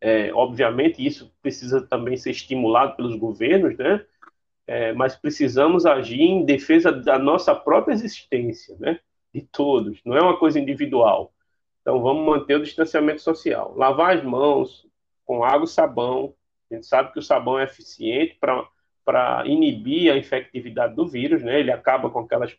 é, 0.00 0.32
obviamente, 0.34 1.04
isso 1.04 1.32
precisa 1.42 1.80
também 1.80 2.16
ser 2.16 2.30
estimulado 2.30 2.96
pelos 2.96 3.16
governos, 3.16 3.76
né? 3.76 4.04
É, 4.66 4.92
mas 4.92 5.14
precisamos 5.14 5.86
agir 5.86 6.20
em 6.20 6.44
defesa 6.44 6.90
da 6.90 7.18
nossa 7.18 7.54
própria 7.54 7.94
existência, 7.94 8.76
né? 8.80 8.98
De 9.32 9.42
todos, 9.42 10.00
não 10.04 10.16
é 10.16 10.22
uma 10.22 10.38
coisa 10.38 10.58
individual. 10.58 11.32
Então, 11.82 12.02
vamos 12.02 12.26
manter 12.26 12.56
o 12.56 12.62
distanciamento 12.62 13.22
social. 13.22 13.72
Lavar 13.76 14.16
as 14.16 14.24
mãos 14.24 14.84
com 15.24 15.44
água 15.44 15.64
e 15.64 15.68
sabão. 15.68 16.34
A 16.68 16.74
gente 16.74 16.86
sabe 16.86 17.12
que 17.12 17.18
o 17.20 17.22
sabão 17.22 17.58
é 17.58 17.64
eficiente 17.64 18.36
para 19.04 19.46
inibir 19.46 20.12
a 20.12 20.16
infectividade 20.16 20.96
do 20.96 21.06
vírus, 21.06 21.42
né? 21.44 21.60
Ele 21.60 21.70
acaba 21.70 22.10
com 22.10 22.20
aquelas 22.20 22.56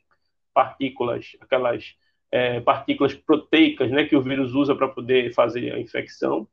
partículas, 0.54 1.36
aquelas 1.42 1.96
é, 2.32 2.62
partículas 2.62 3.14
proteicas, 3.14 3.92
né? 3.92 4.06
Que 4.06 4.16
o 4.16 4.22
vírus 4.22 4.54
usa 4.54 4.74
para 4.74 4.88
poder 4.88 5.34
fazer 5.34 5.74
a 5.74 5.80
infecção 5.80 6.48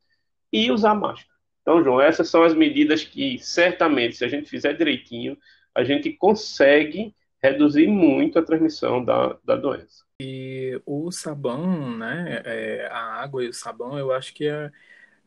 e 0.52 0.70
usar 0.70 0.94
máscara. 0.94 1.33
Então, 1.64 1.82
João, 1.82 1.98
essas 1.98 2.28
são 2.28 2.42
as 2.42 2.52
medidas 2.54 3.02
que 3.02 3.38
certamente, 3.38 4.16
se 4.16 4.24
a 4.24 4.28
gente 4.28 4.50
fizer 4.50 4.74
direitinho, 4.74 5.36
a 5.74 5.82
gente 5.82 6.12
consegue 6.12 7.14
reduzir 7.42 7.86
muito 7.86 8.38
a 8.38 8.42
transmissão 8.42 9.02
da, 9.02 9.38
da 9.42 9.56
doença. 9.56 10.04
E 10.20 10.78
o 10.84 11.10
sabão, 11.10 11.96
né, 11.96 12.42
é, 12.44 12.86
a 12.90 13.22
água 13.22 13.42
e 13.42 13.48
o 13.48 13.52
sabão, 13.52 13.98
eu 13.98 14.12
acho 14.12 14.34
que 14.34 14.46
é, 14.46 14.70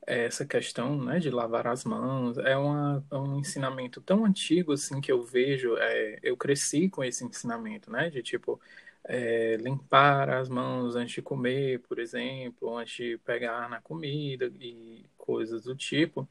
é 0.05 0.25
essa 0.25 0.45
questão, 0.45 1.03
né, 1.03 1.17
de 1.17 1.31
lavar 1.31 1.65
as 1.65 1.83
mãos, 1.83 2.37
é, 2.37 2.55
uma, 2.55 3.03
é 3.11 3.15
um 3.15 3.39
ensinamento 3.39 3.99
tão 3.99 4.23
antigo, 4.23 4.73
assim, 4.73 5.01
que 5.01 5.11
eu 5.11 5.23
vejo, 5.23 5.75
é, 5.77 6.19
eu 6.21 6.37
cresci 6.37 6.87
com 6.87 7.03
esse 7.03 7.25
ensinamento, 7.25 7.91
né, 7.91 8.11
de 8.11 8.21
tipo, 8.21 8.61
é, 9.07 9.55
limpar 9.57 10.29
as 10.29 10.49
mãos 10.49 10.95
antes 10.95 11.15
de 11.15 11.21
comer, 11.21 11.79
por 11.81 11.97
exemplo, 11.97 12.77
antes 12.77 12.95
de 12.95 13.17
pegar 13.19 13.69
na 13.69 13.81
comida 13.81 14.51
e 14.59 15.05
coisas 15.17 15.63
do 15.63 15.75
tipo, 15.75 16.27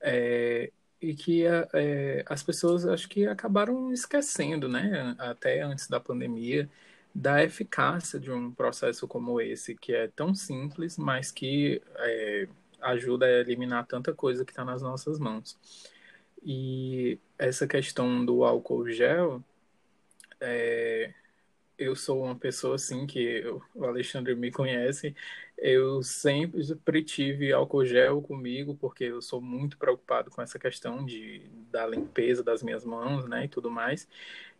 é, 0.00 0.70
e 1.00 1.14
que 1.14 1.44
é, 1.46 2.24
as 2.26 2.42
pessoas 2.42 2.86
acho 2.86 3.08
que 3.08 3.26
acabaram 3.26 3.92
esquecendo, 3.92 4.68
né, 4.68 5.14
até 5.18 5.60
antes 5.62 5.88
da 5.88 6.00
pandemia, 6.00 6.70
da 7.14 7.42
eficácia 7.44 8.18
de 8.18 8.30
um 8.30 8.50
processo 8.52 9.06
como 9.06 9.40
esse, 9.40 9.74
que 9.74 9.94
é 9.94 10.08
tão 10.08 10.34
simples, 10.34 10.96
mas 10.96 11.30
que 11.30 11.82
é, 11.96 12.48
ajuda 12.80 13.26
a 13.26 13.40
eliminar 13.40 13.86
tanta 13.86 14.12
coisa 14.12 14.44
que 14.44 14.52
está 14.52 14.64
nas 14.64 14.82
nossas 14.82 15.18
mãos. 15.18 15.58
E 16.44 17.18
essa 17.38 17.66
questão 17.66 18.24
do 18.24 18.44
álcool 18.44 18.88
gel, 18.90 19.42
é, 20.40 21.12
eu 21.78 21.96
sou 21.96 22.24
uma 22.24 22.36
pessoa 22.36 22.76
assim 22.76 23.06
que 23.06 23.18
eu, 23.18 23.62
o 23.74 23.84
Alexandre 23.84 24.34
me 24.34 24.50
conhece. 24.50 25.14
Eu 25.56 26.02
sempre 26.02 27.02
tive 27.04 27.52
álcool 27.52 27.84
gel 27.84 28.20
comigo 28.22 28.76
porque 28.76 29.04
eu 29.04 29.22
sou 29.22 29.40
muito 29.40 29.78
preocupado 29.78 30.30
com 30.30 30.42
essa 30.42 30.58
questão 30.58 31.04
de 31.04 31.48
da 31.70 31.86
limpeza 31.86 32.42
das 32.42 32.62
minhas 32.62 32.84
mãos, 32.84 33.26
né, 33.28 33.44
e 33.46 33.48
tudo 33.48 33.70
mais. 33.70 34.08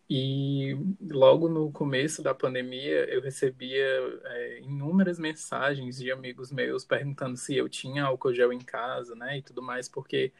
E 0.09 0.77
logo 1.11 1.49
no 1.49 1.73
começo 1.73 2.23
da 2.23 2.35
pandemia 2.35 3.07
eu 3.11 3.23
recebia 3.23 3.85
é, 4.25 4.61
inúmeras 4.61 5.19
mensagens 5.19 5.97
de 5.99 6.11
amigos 6.13 6.53
meus 6.53 6.85
perguntando 6.85 7.37
se 7.39 7.57
eu 7.57 7.69
tinha 7.69 8.05
álcool 8.05 8.35
gel 8.35 8.53
em 8.53 8.61
casa, 8.61 9.15
né, 9.15 9.39
e 9.39 9.43
tudo 9.43 9.63
mais, 9.63 9.89
porque 9.89 10.33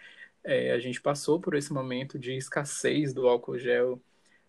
é, 0.45 0.73
a 0.73 0.79
gente 0.79 1.01
passou 1.01 1.41
por 1.41 1.55
esse 1.55 1.73
momento 1.73 2.19
de 2.19 2.33
escassez 2.37 3.15
do 3.15 3.29
álcool 3.29 3.59
gel. 3.59 4.01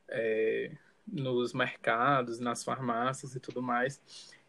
É, 0.10 0.72
nos 1.08 1.54
mercados, 1.54 2.40
nas 2.40 2.64
farmácias 2.64 3.36
e 3.36 3.40
tudo 3.40 3.62
mais. 3.62 4.02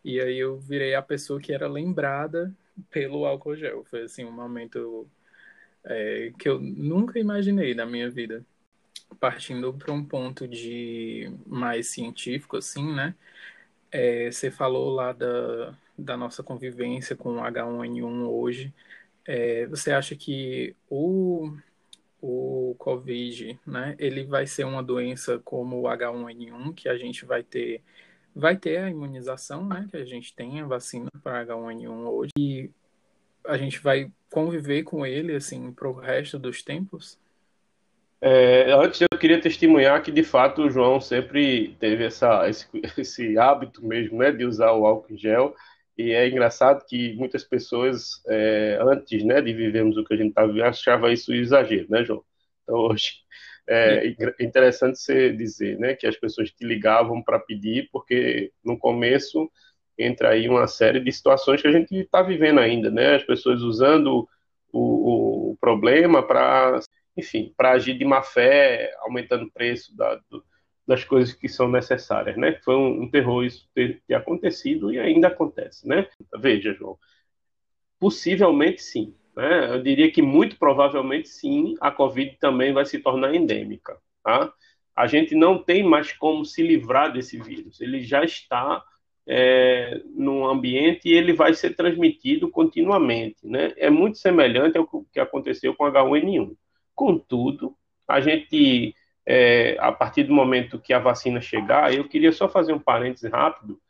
E 0.04 0.20
aí 0.20 0.38
eu 0.38 0.58
virei 0.58 0.94
a 0.94 1.02
pessoa 1.02 1.40
que 1.40 1.52
era 1.52 1.68
lembrada 1.68 2.54
pelo 2.90 3.26
álcool 3.26 3.56
gel. 3.56 3.84
Foi 3.84 4.02
assim 4.04 4.24
um 4.24 4.32
momento 4.32 5.08
é, 5.84 6.32
que 6.38 6.48
eu 6.48 6.60
nunca 6.60 7.18
imaginei 7.18 7.74
na 7.74 7.86
minha 7.86 8.10
vida. 8.10 8.44
Partindo 9.20 9.72
para 9.74 9.92
um 9.92 10.04
ponto 10.04 10.48
de 10.48 11.32
mais 11.46 11.88
científico, 11.90 12.56
assim, 12.56 12.94
né? 12.94 13.14
É, 13.90 14.30
você 14.30 14.50
falou 14.50 14.90
lá 14.94 15.12
da, 15.12 15.74
da 15.98 16.16
nossa 16.16 16.42
convivência 16.42 17.16
com 17.16 17.36
o 17.38 17.40
H1N1 17.42 18.28
hoje. 18.28 18.74
É, 19.24 19.66
você 19.66 19.92
acha 19.92 20.16
que 20.16 20.76
o 20.90 21.56
o 22.28 22.74
Covid, 22.74 23.58
né, 23.64 23.94
ele 23.98 24.24
vai 24.24 24.46
ser 24.46 24.64
uma 24.64 24.82
doença 24.82 25.38
como 25.44 25.80
o 25.80 25.84
H1N1, 25.84 26.74
que 26.74 26.88
a 26.88 26.98
gente 26.98 27.24
vai 27.24 27.44
ter, 27.44 27.82
vai 28.34 28.56
ter 28.56 28.78
a 28.78 28.90
imunização, 28.90 29.64
né, 29.64 29.86
que 29.88 29.96
a 29.96 30.04
gente 30.04 30.34
tem 30.34 30.60
a 30.60 30.66
vacina 30.66 31.08
para 31.22 31.46
H1N1 31.46 32.08
hoje, 32.08 32.32
e 32.36 32.70
a 33.44 33.56
gente 33.56 33.78
vai 33.78 34.10
conviver 34.28 34.82
com 34.82 35.06
ele, 35.06 35.36
assim, 35.36 35.72
para 35.72 35.88
o 35.88 35.92
resto 35.92 36.36
dos 36.36 36.62
tempos? 36.62 37.16
É, 38.20 38.72
antes 38.72 39.00
eu 39.00 39.18
queria 39.18 39.40
testemunhar 39.40 40.02
que 40.02 40.10
de 40.10 40.24
fato 40.24 40.62
o 40.62 40.70
João 40.70 41.00
sempre 41.00 41.76
teve 41.78 42.04
essa, 42.04 42.48
esse, 42.48 42.66
esse 42.98 43.38
hábito 43.38 43.86
mesmo, 43.86 44.18
né, 44.18 44.32
de 44.32 44.44
usar 44.44 44.72
o 44.72 44.84
álcool 44.84 45.14
em 45.14 45.18
gel, 45.18 45.54
e 45.96 46.12
é 46.12 46.28
engraçado 46.28 46.84
que 46.86 47.14
muitas 47.14 47.44
pessoas, 47.44 48.22
é, 48.26 48.78
antes 48.80 49.24
né, 49.24 49.40
de 49.40 49.52
vivermos 49.52 49.96
o 49.96 50.04
que 50.04 50.14
a 50.14 50.16
gente 50.16 50.28
está 50.28 50.46
vivendo, 50.46 50.64
achavam 50.64 51.10
isso 51.10 51.32
exagero, 51.32 51.86
né, 51.88 52.04
João? 52.04 52.22
Então, 52.62 52.76
hoje, 52.76 53.14
é 53.68 54.14
interessante 54.40 54.98
você 54.98 55.32
dizer 55.32 55.78
né, 55.78 55.94
que 55.94 56.06
as 56.06 56.16
pessoas 56.16 56.50
te 56.50 56.64
ligavam 56.64 57.22
para 57.22 57.38
pedir, 57.38 57.88
porque 57.90 58.52
no 58.64 58.78
começo 58.78 59.50
entra 59.98 60.30
aí 60.30 60.48
uma 60.48 60.66
série 60.66 61.00
de 61.00 61.10
situações 61.10 61.62
que 61.62 61.68
a 61.68 61.72
gente 61.72 61.94
está 61.96 62.22
vivendo 62.22 62.60
ainda, 62.60 62.90
né? 62.90 63.16
As 63.16 63.24
pessoas 63.24 63.62
usando 63.62 64.28
o, 64.72 65.52
o 65.52 65.56
problema 65.56 66.22
para, 66.22 66.80
enfim, 67.16 67.52
para 67.56 67.72
agir 67.72 67.96
de 67.98 68.04
má 68.04 68.22
fé, 68.22 68.94
aumentando 69.00 69.44
o 69.46 69.50
preço 69.50 69.96
da, 69.96 70.16
do, 70.30 70.44
das 70.86 71.04
coisas 71.04 71.34
que 71.34 71.48
são 71.48 71.68
necessárias, 71.68 72.36
né? 72.36 72.60
Foi 72.64 72.76
um, 72.76 73.02
um 73.02 73.10
terror 73.10 73.44
isso 73.44 73.68
ter, 73.74 74.02
ter, 74.06 74.14
acontecido 74.14 74.92
e 74.92 74.98
ainda 74.98 75.28
acontece, 75.28 75.86
né? 75.86 76.06
Veja, 76.38 76.72
João, 76.72 76.96
possivelmente 77.98 78.82
sim, 78.82 79.14
né? 79.34 79.74
Eu 79.74 79.82
diria 79.82 80.10
que 80.10 80.22
muito 80.22 80.56
provavelmente 80.58 81.28
sim, 81.28 81.74
a 81.80 81.90
Covid 81.90 82.36
também 82.38 82.72
vai 82.72 82.86
se 82.86 82.98
tornar 83.00 83.34
endêmica, 83.34 83.98
tá? 84.22 84.52
A 84.94 85.06
gente 85.06 85.34
não 85.34 85.62
tem 85.62 85.82
mais 85.82 86.12
como 86.12 86.44
se 86.44 86.62
livrar 86.62 87.12
desse 87.12 87.38
vírus, 87.38 87.80
ele 87.80 88.02
já 88.02 88.24
está 88.24 88.82
é, 89.26 90.00
no 90.14 90.46
ambiente 90.46 91.08
e 91.08 91.12
ele 91.12 91.32
vai 91.32 91.52
ser 91.52 91.74
transmitido 91.74 92.48
continuamente, 92.48 93.38
né? 93.44 93.72
É 93.76 93.90
muito 93.90 94.18
semelhante 94.18 94.78
ao 94.78 94.86
que 95.12 95.18
aconteceu 95.18 95.74
com 95.74 95.84
H1N1. 95.84 96.56
Contudo, 96.94 97.76
a 98.06 98.20
gente 98.20 98.94
é, 99.26 99.76
a 99.80 99.90
partir 99.90 100.22
do 100.22 100.32
momento 100.32 100.78
que 100.78 100.92
a 100.92 100.98
vacina 101.00 101.40
chegar, 101.40 101.92
eu 101.92 102.08
queria 102.08 102.30
só 102.30 102.48
fazer 102.48 102.72
um 102.72 102.78
parêntese 102.78 103.28
rápido. 103.28 103.80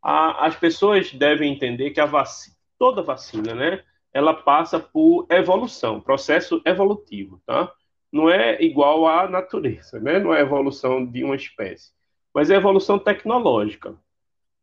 A, 0.00 0.46
as 0.46 0.56
pessoas 0.56 1.12
devem 1.12 1.52
entender 1.52 1.90
que 1.90 2.00
a 2.00 2.06
vacina, 2.06 2.56
toda 2.78 3.02
vacina, 3.02 3.54
né, 3.54 3.82
ela 4.12 4.32
passa 4.32 4.78
por 4.78 5.26
evolução, 5.28 6.00
processo 6.00 6.62
evolutivo, 6.64 7.42
tá? 7.44 7.72
Não 8.12 8.30
é 8.30 8.62
igual 8.62 9.08
à 9.08 9.28
natureza, 9.28 9.98
né? 9.98 10.20
Não 10.20 10.32
é 10.32 10.40
evolução 10.40 11.04
de 11.04 11.24
uma 11.24 11.34
espécie, 11.34 11.90
mas 12.32 12.48
é 12.48 12.54
evolução 12.54 12.96
tecnológica. 12.96 13.98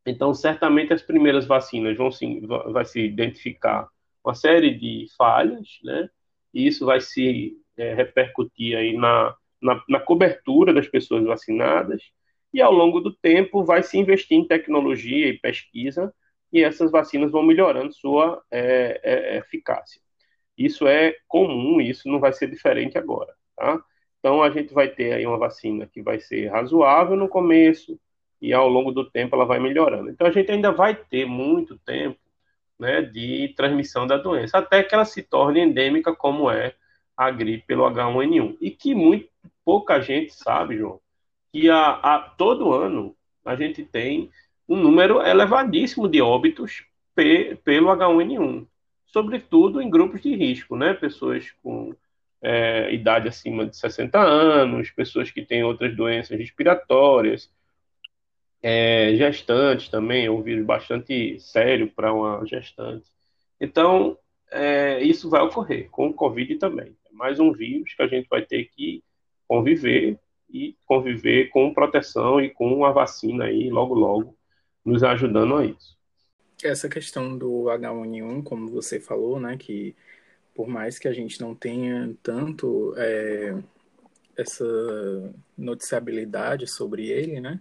Então, 0.05 0.33
certamente 0.33 0.93
as 0.93 1.01
primeiras 1.01 1.45
vacinas 1.45 1.97
vão 1.97 2.09
se, 2.09 2.39
vai 2.71 2.85
se 2.85 3.01
identificar 3.01 3.89
uma 4.23 4.33
série 4.33 4.73
de 4.73 5.07
falhas, 5.17 5.79
né? 5.83 6.09
E 6.53 6.67
isso 6.67 6.85
vai 6.85 7.01
se 7.01 7.57
é, 7.77 7.93
repercutir 7.93 8.77
aí 8.77 8.95
na 8.95 9.35
na, 9.61 9.83
na 9.87 9.99
cobertura 9.99 10.73
das 10.73 10.87
pessoas 10.87 11.23
vacinadas, 11.23 12.01
e 12.53 12.61
ao 12.61 12.73
longo 12.73 12.99
do 12.99 13.13
tempo 13.13 13.63
vai 13.63 13.81
se 13.83 13.97
investir 13.97 14.37
em 14.37 14.47
tecnologia 14.47 15.27
e 15.29 15.39
pesquisa, 15.39 16.13
e 16.51 16.63
essas 16.63 16.91
vacinas 16.91 17.31
vão 17.31 17.43
melhorando 17.43 17.93
sua 17.93 18.43
é, 18.51 18.99
é, 19.03 19.37
eficácia. 19.37 20.01
Isso 20.57 20.85
é 20.87 21.15
comum, 21.27 21.79
isso 21.79 22.09
não 22.09 22.19
vai 22.19 22.33
ser 22.33 22.49
diferente 22.49 22.97
agora, 22.97 23.33
tá? 23.55 23.81
Então 24.19 24.43
a 24.43 24.49
gente 24.51 24.73
vai 24.73 24.87
ter 24.87 25.13
aí 25.13 25.25
uma 25.25 25.37
vacina 25.37 25.87
que 25.87 26.01
vai 26.01 26.19
ser 26.19 26.47
razoável 26.47 27.15
no 27.15 27.27
começo 27.27 27.99
e 28.41 28.53
ao 28.53 28.67
longo 28.67 28.91
do 28.91 29.09
tempo 29.09 29.35
ela 29.35 29.45
vai 29.45 29.59
melhorando. 29.59 30.09
Então 30.09 30.27
a 30.27 30.31
gente 30.31 30.51
ainda 30.51 30.71
vai 30.71 30.93
ter 30.95 31.25
muito 31.25 31.77
tempo, 31.79 32.19
né, 32.77 33.01
de 33.01 33.53
transmissão 33.55 34.05
da 34.05 34.17
doença, 34.17 34.57
até 34.57 34.83
que 34.83 34.93
ela 34.93 35.05
se 35.05 35.23
torne 35.23 35.61
endêmica 35.61 36.15
como 36.15 36.49
é 36.51 36.75
a 37.15 37.31
gripe 37.31 37.65
pelo 37.67 37.83
H1N1 37.85 38.57
e 38.59 38.71
que 38.71 38.93
muito 38.93 39.30
pouca 39.63 40.01
gente 40.01 40.33
sabe, 40.33 40.77
João, 40.77 40.99
que 41.51 41.69
a, 41.69 41.91
a, 41.91 42.19
todo 42.19 42.73
ano 42.73 43.15
a 43.45 43.55
gente 43.55 43.83
tem 43.83 44.29
um 44.67 44.75
número 44.75 45.21
elevadíssimo 45.21 46.07
de 46.07 46.21
óbitos 46.21 46.85
pe, 47.13 47.55
pelo 47.63 47.89
H1N1, 47.89 48.67
sobretudo 49.05 49.81
em 49.81 49.89
grupos 49.89 50.21
de 50.21 50.33
risco, 50.35 50.75
né? 50.75 50.93
Pessoas 50.93 51.51
com 51.61 51.93
é, 52.41 52.93
idade 52.93 53.27
acima 53.27 53.65
de 53.65 53.75
60 53.75 54.19
anos, 54.19 54.89
pessoas 54.91 55.29
que 55.29 55.45
têm 55.45 55.63
outras 55.63 55.95
doenças 55.95 56.37
respiratórias, 56.37 57.51
é, 58.61 59.15
gestantes 59.15 59.89
também, 59.89 60.25
é 60.25 60.31
um 60.31 60.41
vírus 60.41 60.65
bastante 60.65 61.39
sério 61.39 61.91
para 61.91 62.13
uma 62.13 62.45
gestante. 62.45 63.09
Então, 63.59 64.17
é, 64.51 65.01
isso 65.01 65.29
vai 65.29 65.41
ocorrer 65.41 65.89
com 65.89 66.07
o 66.07 66.13
Covid 66.13 66.55
também. 66.55 66.95
É 67.05 67.13
mais 67.13 67.39
um 67.39 67.51
vírus 67.51 67.93
que 67.93 68.01
a 68.01 68.07
gente 68.07 68.27
vai 68.29 68.43
ter 68.43 68.65
que 68.65 69.03
conviver 69.51 70.17
e 70.49 70.77
conviver 70.85 71.49
com 71.49 71.73
proteção 71.73 72.39
e 72.39 72.49
com 72.49 72.85
a 72.85 72.91
vacina 72.93 73.43
aí 73.45 73.69
logo 73.69 73.93
logo 73.93 74.37
nos 74.85 75.03
ajudando 75.03 75.57
a 75.57 75.65
isso. 75.65 75.97
Essa 76.63 76.87
questão 76.87 77.37
do 77.37 77.69
H1N1, 77.69 78.43
como 78.43 78.69
você 78.69 78.97
falou, 78.97 79.41
né, 79.41 79.57
que 79.57 79.93
por 80.55 80.69
mais 80.69 80.97
que 80.97 81.05
a 81.05 81.11
gente 81.11 81.41
não 81.41 81.53
tenha 81.53 82.15
tanto 82.23 82.93
é, 82.95 83.57
essa 84.37 84.63
noticiabilidade 85.57 86.65
sobre 86.65 87.09
ele, 87.09 87.41
né, 87.41 87.59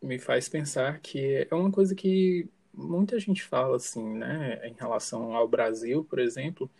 me 0.00 0.20
faz 0.20 0.48
pensar 0.48 1.00
que 1.00 1.48
é 1.50 1.52
uma 1.52 1.72
coisa 1.72 1.96
que 1.96 2.48
muita 2.72 3.18
gente 3.18 3.42
fala 3.42 3.74
assim, 3.74 4.08
né, 4.18 4.60
em 4.68 4.74
relação 4.74 5.34
ao 5.34 5.48
Brasil, 5.48 6.04
por 6.04 6.20
exemplo, 6.20 6.70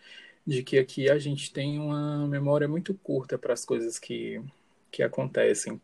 de 0.47 0.63
que 0.63 0.79
aqui 0.79 1.11
a 1.11 1.19
gente 1.19 1.53
tem 1.53 1.79
uma 1.79 2.27
memória 2.27 2.69
muito 2.69 2.95
curta 2.95 3.39
para 3.39 3.53
as 3.53 3.65
coisas 3.65 3.99
que, 3.99 4.43
que 4.91 5.03
acontecem. 5.03 5.81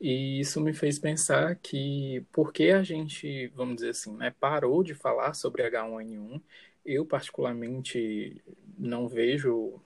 E 0.00 0.40
isso 0.40 0.60
me 0.60 0.72
fez 0.72 0.98
pensar 0.98 1.56
que 1.56 2.24
porque 2.32 2.70
a 2.70 2.82
gente, 2.82 3.48
vamos 3.48 3.76
dizer 3.76 3.90
assim, 3.90 4.16
né, 4.16 4.34
parou 4.40 4.82
de 4.82 4.94
falar 4.94 5.34
sobre 5.34 5.62
H1N1, 5.62 6.40
eu 6.84 7.04
particularmente 7.04 8.42
não 8.78 9.08
vejo 9.08 9.80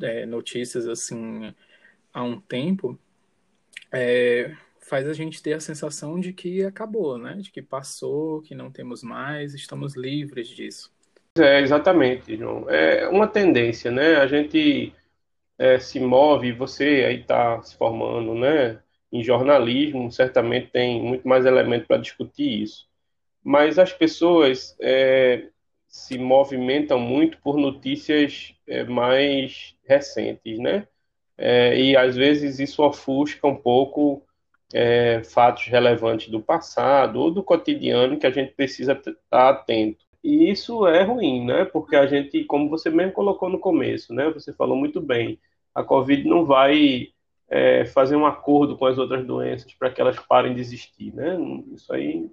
é, 0.00 0.24
notícias 0.26 0.86
assim 0.86 1.54
há 2.12 2.22
um 2.22 2.40
tempo, 2.40 2.98
é, 3.92 4.56
faz 4.80 5.06
a 5.08 5.12
gente 5.12 5.42
ter 5.42 5.54
a 5.54 5.60
sensação 5.60 6.18
de 6.18 6.32
que 6.32 6.64
acabou, 6.64 7.18
né? 7.18 7.34
De 7.36 7.50
que 7.50 7.62
passou, 7.62 8.40
que 8.42 8.54
não 8.54 8.70
temos 8.70 9.02
mais, 9.02 9.54
estamos 9.54 9.94
livres 9.94 10.48
disso. 10.48 10.92
É, 11.38 11.60
exatamente, 11.60 12.36
João. 12.36 12.68
É 12.68 13.08
uma 13.08 13.26
tendência, 13.26 13.90
né? 13.90 14.16
A 14.16 14.26
gente 14.26 14.92
é, 15.58 15.78
se 15.78 16.00
move, 16.00 16.52
você 16.52 17.04
aí 17.06 17.20
está 17.20 17.62
se 17.62 17.76
formando, 17.76 18.34
né? 18.34 18.80
Em 19.12 19.22
jornalismo, 19.22 20.10
certamente 20.12 20.68
tem 20.70 21.02
muito 21.02 21.26
mais 21.26 21.46
elemento 21.46 21.86
para 21.86 21.98
discutir 21.98 22.62
isso. 22.62 22.86
Mas 23.42 23.78
as 23.78 23.92
pessoas 23.92 24.76
é, 24.80 25.48
se 25.88 26.18
movimentam 26.18 26.98
muito 27.00 27.38
por 27.38 27.56
notícias 27.56 28.54
é, 28.66 28.84
mais 28.84 29.74
recentes, 29.84 30.58
né? 30.58 30.86
É, 31.36 31.78
e 31.80 31.96
às 31.96 32.16
vezes 32.16 32.58
isso 32.58 32.82
ofusca 32.82 33.46
um 33.46 33.56
pouco 33.56 34.22
é, 34.74 35.22
fatos 35.24 35.66
relevantes 35.66 36.28
do 36.28 36.42
passado 36.42 37.20
ou 37.20 37.30
do 37.30 37.42
cotidiano 37.42 38.18
que 38.18 38.26
a 38.26 38.30
gente 38.30 38.52
precisa 38.54 38.92
estar 38.92 39.50
atento. 39.50 40.07
E 40.22 40.50
isso 40.50 40.86
é 40.86 41.02
ruim, 41.02 41.44
né? 41.46 41.64
Porque 41.64 41.96
a 41.96 42.06
gente, 42.06 42.44
como 42.44 42.68
você 42.68 42.90
mesmo 42.90 43.12
colocou 43.12 43.48
no 43.48 43.58
começo, 43.58 44.12
né? 44.12 44.30
Você 44.30 44.52
falou 44.52 44.76
muito 44.76 45.00
bem, 45.00 45.38
a 45.74 45.84
Covid 45.84 46.26
não 46.28 46.44
vai 46.44 47.08
é, 47.48 47.86
fazer 47.86 48.16
um 48.16 48.26
acordo 48.26 48.76
com 48.76 48.86
as 48.86 48.98
outras 48.98 49.26
doenças 49.26 49.72
para 49.74 49.90
que 49.90 50.00
elas 50.00 50.18
parem 50.18 50.54
de 50.54 50.60
existir, 50.60 51.14
né? 51.14 51.36
Isso 51.72 51.92
aí 51.92 52.30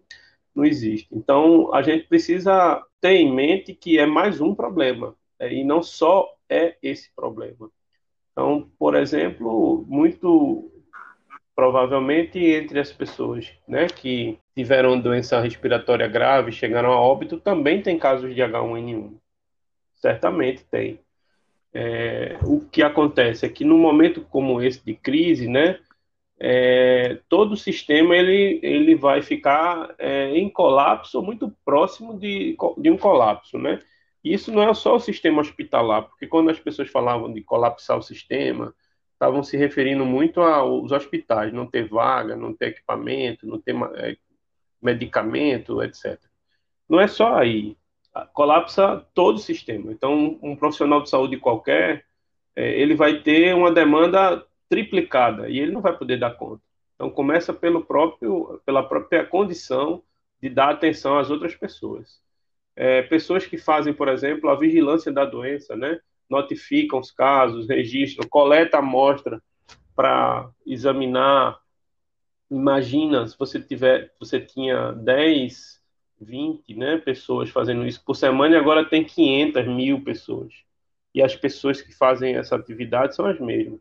não 0.53 0.65
existe. 0.65 1.07
Então, 1.11 1.73
a 1.73 1.81
gente 1.81 2.07
precisa 2.07 2.83
ter 3.01 3.13
em 3.13 3.33
mente 3.33 3.73
que 3.73 3.99
é 3.99 4.05
mais 4.05 4.41
um 4.41 4.55
problema, 4.55 5.15
é, 5.39 5.53
e 5.53 5.63
não 5.63 5.83
só 5.83 6.27
é 6.49 6.77
esse 6.81 7.13
problema. 7.15 7.69
Então, 8.31 8.69
por 8.77 8.95
exemplo, 8.95 9.85
muito 9.87 10.71
provavelmente 11.55 12.37
entre 12.39 12.79
as 12.79 12.91
pessoas 12.91 13.51
né, 13.67 13.87
que 13.87 14.37
tiveram 14.55 14.99
doença 14.99 15.39
respiratória 15.41 16.07
grave, 16.07 16.51
chegaram 16.51 16.91
a 16.91 16.99
óbito, 16.99 17.39
também 17.39 17.81
tem 17.81 17.99
casos 17.99 18.33
de 18.33 18.41
H1N1. 18.41 19.17
Certamente 19.95 20.63
tem. 20.65 20.99
É, 21.73 22.37
o 22.43 22.61
que 22.61 22.81
acontece 22.81 23.45
é 23.45 23.49
que 23.49 23.65
no 23.65 23.77
momento 23.77 24.21
como 24.21 24.61
esse 24.61 24.83
de 24.83 24.93
crise, 24.93 25.49
né, 25.49 25.77
é, 26.39 27.19
todo 27.27 27.53
o 27.53 27.57
sistema 27.57 28.15
ele, 28.15 28.59
ele 28.63 28.95
vai 28.95 29.21
ficar 29.21 29.93
é, 29.97 30.29
em 30.37 30.49
colapso, 30.49 31.21
muito 31.21 31.53
próximo 31.65 32.17
de, 32.17 32.55
de 32.77 32.89
um 32.89 32.97
colapso, 32.97 33.57
né? 33.57 33.79
Isso 34.23 34.51
não 34.51 34.63
é 34.63 34.73
só 34.73 34.95
o 34.95 34.99
sistema 34.99 35.41
hospitalar, 35.41 36.03
porque 36.03 36.27
quando 36.27 36.49
as 36.49 36.59
pessoas 36.59 36.89
falavam 36.89 37.31
de 37.31 37.41
colapsar 37.41 37.97
o 37.97 38.01
sistema, 38.01 38.73
estavam 39.13 39.43
se 39.43 39.55
referindo 39.55 40.05
muito 40.05 40.41
aos 40.41 40.91
hospitais, 40.91 41.53
não 41.53 41.67
ter 41.67 41.87
vaga, 41.87 42.35
não 42.35 42.53
ter 42.53 42.69
equipamento, 42.69 43.47
não 43.47 43.59
ter 43.59 43.75
é, 43.95 44.17
medicamento, 44.81 45.81
etc. 45.81 46.19
Não 46.87 46.99
é 46.99 47.07
só 47.07 47.35
aí, 47.35 47.75
colapsa 48.33 49.05
todo 49.13 49.35
o 49.35 49.39
sistema. 49.39 49.91
Então, 49.91 50.39
um 50.41 50.55
profissional 50.55 51.01
de 51.01 51.09
saúde 51.09 51.37
qualquer, 51.37 52.05
é, 52.55 52.79
ele 52.79 52.95
vai 52.95 53.21
ter 53.21 53.53
uma 53.55 53.71
demanda 53.71 54.45
triplicada 54.69 55.49
e 55.49 55.59
ele 55.59 55.71
não 55.71 55.81
vai 55.81 55.97
poder 55.97 56.19
dar 56.19 56.31
conta. 56.31 56.61
Então, 56.95 57.09
começa 57.09 57.53
pelo 57.53 57.83
próprio, 57.83 58.61
pela 58.65 58.83
própria 58.83 59.25
condição 59.25 60.01
de 60.41 60.49
dar 60.49 60.69
atenção 60.69 61.17
às 61.17 61.29
outras 61.29 61.55
pessoas. 61.55 62.21
É, 62.75 63.01
pessoas 63.03 63.45
que 63.45 63.57
fazem, 63.57 63.93
por 63.93 64.07
exemplo, 64.07 64.49
a 64.49 64.55
vigilância 64.55 65.11
da 65.11 65.25
doença, 65.25 65.75
né? 65.75 65.99
notificam 66.29 66.99
os 66.99 67.11
casos, 67.11 67.67
registram, 67.67 68.27
coleta 68.27 68.77
amostra 68.79 69.41
para 69.95 70.49
examinar. 70.65 71.59
Imagina 72.49 73.27
se 73.27 73.37
você 73.37 73.59
tiver, 73.59 74.13
você 74.19 74.39
tinha 74.39 74.91
10, 74.91 75.81
20 76.21 76.75
né, 76.75 76.97
pessoas 76.97 77.49
fazendo 77.49 77.85
isso 77.85 78.03
por 78.05 78.15
semana 78.15 78.55
e 78.55 78.59
agora 78.59 78.87
tem 78.87 79.03
500 79.03 79.67
mil 79.67 80.03
pessoas. 80.03 80.53
E 81.13 81.21
as 81.21 81.35
pessoas 81.35 81.81
que 81.81 81.93
fazem 81.93 82.35
essa 82.35 82.55
atividade 82.55 83.15
são 83.15 83.25
as 83.25 83.39
mesmas. 83.39 83.79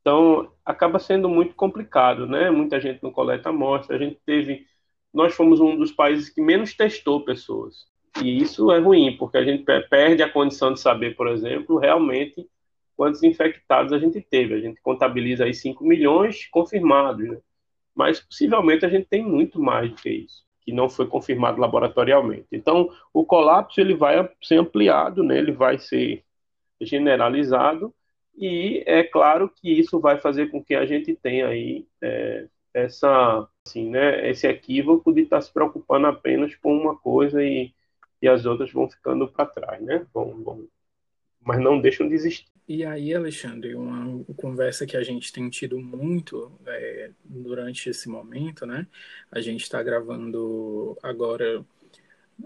Então, 0.00 0.52
acaba 0.64 0.98
sendo 0.98 1.28
muito 1.28 1.54
complicado, 1.54 2.26
né? 2.26 2.48
Muita 2.50 2.80
gente 2.80 3.02
não 3.02 3.10
coleta 3.10 3.48
amostra. 3.50 3.96
A 3.96 3.98
gente 3.98 4.20
teve. 4.24 4.64
Nós 5.12 5.34
fomos 5.34 5.60
um 5.60 5.76
dos 5.76 5.92
países 5.92 6.30
que 6.30 6.40
menos 6.40 6.74
testou 6.74 7.24
pessoas. 7.24 7.86
E 8.22 8.38
isso 8.40 8.70
é 8.70 8.78
ruim, 8.78 9.16
porque 9.16 9.36
a 9.36 9.44
gente 9.44 9.64
perde 9.90 10.22
a 10.22 10.28
condição 10.30 10.72
de 10.72 10.80
saber, 10.80 11.16
por 11.16 11.28
exemplo, 11.28 11.78
realmente 11.78 12.48
quantos 12.96 13.22
infectados 13.22 13.92
a 13.92 13.98
gente 13.98 14.20
teve. 14.20 14.54
A 14.54 14.60
gente 14.60 14.80
contabiliza 14.80 15.44
aí 15.44 15.52
5 15.52 15.84
milhões 15.84 16.46
confirmados, 16.46 17.28
né? 17.28 17.38
Mas 17.96 18.20
possivelmente 18.20 18.84
a 18.84 18.88
gente 18.88 19.06
tem 19.08 19.24
muito 19.24 19.60
mais 19.60 19.90
do 19.90 19.96
que 19.96 20.10
isso, 20.10 20.44
que 20.60 20.72
não 20.72 20.88
foi 20.88 21.06
confirmado 21.06 21.60
laboratorialmente. 21.60 22.46
Então, 22.52 22.90
o 23.12 23.24
colapso 23.24 23.80
ele 23.80 23.94
vai 23.94 24.28
ser 24.42 24.58
ampliado, 24.58 25.24
né? 25.24 25.38
Ele 25.38 25.52
vai 25.52 25.78
ser 25.78 26.22
generalizado 26.80 27.94
e 28.36 28.82
é 28.86 29.02
claro 29.02 29.48
que 29.48 29.70
isso 29.70 29.98
vai 29.98 30.18
fazer 30.18 30.50
com 30.50 30.62
que 30.62 30.74
a 30.74 30.84
gente 30.84 31.14
tenha 31.16 31.48
aí 31.48 31.86
é, 32.02 32.46
essa, 32.74 33.48
assim, 33.66 33.88
né, 33.88 34.28
esse 34.28 34.46
equívoco 34.46 35.12
de 35.12 35.22
estar 35.22 35.36
tá 35.36 35.42
se 35.42 35.52
preocupando 35.52 36.06
apenas 36.06 36.54
com 36.56 36.76
uma 36.76 36.94
coisa 36.96 37.42
e, 37.42 37.72
e 38.20 38.28
as 38.28 38.44
outras 38.44 38.70
vão 38.70 38.88
ficando 38.90 39.26
para 39.28 39.46
trás, 39.46 39.82
né? 39.82 40.06
Vão, 40.12 40.42
vão, 40.44 40.68
mas 41.46 41.60
não 41.60 41.80
deixam 41.80 42.08
de 42.08 42.14
existir. 42.14 42.44
E 42.68 42.84
aí, 42.84 43.14
Alexandre, 43.14 43.76
uma 43.76 44.24
conversa 44.34 44.84
que 44.84 44.96
a 44.96 45.02
gente 45.02 45.32
tem 45.32 45.48
tido 45.48 45.78
muito 45.78 46.50
é, 46.66 47.10
durante 47.24 47.88
esse 47.88 48.08
momento, 48.08 48.66
né? 48.66 48.88
A 49.30 49.40
gente 49.40 49.62
está 49.62 49.80
gravando 49.80 50.98
agora 51.00 51.64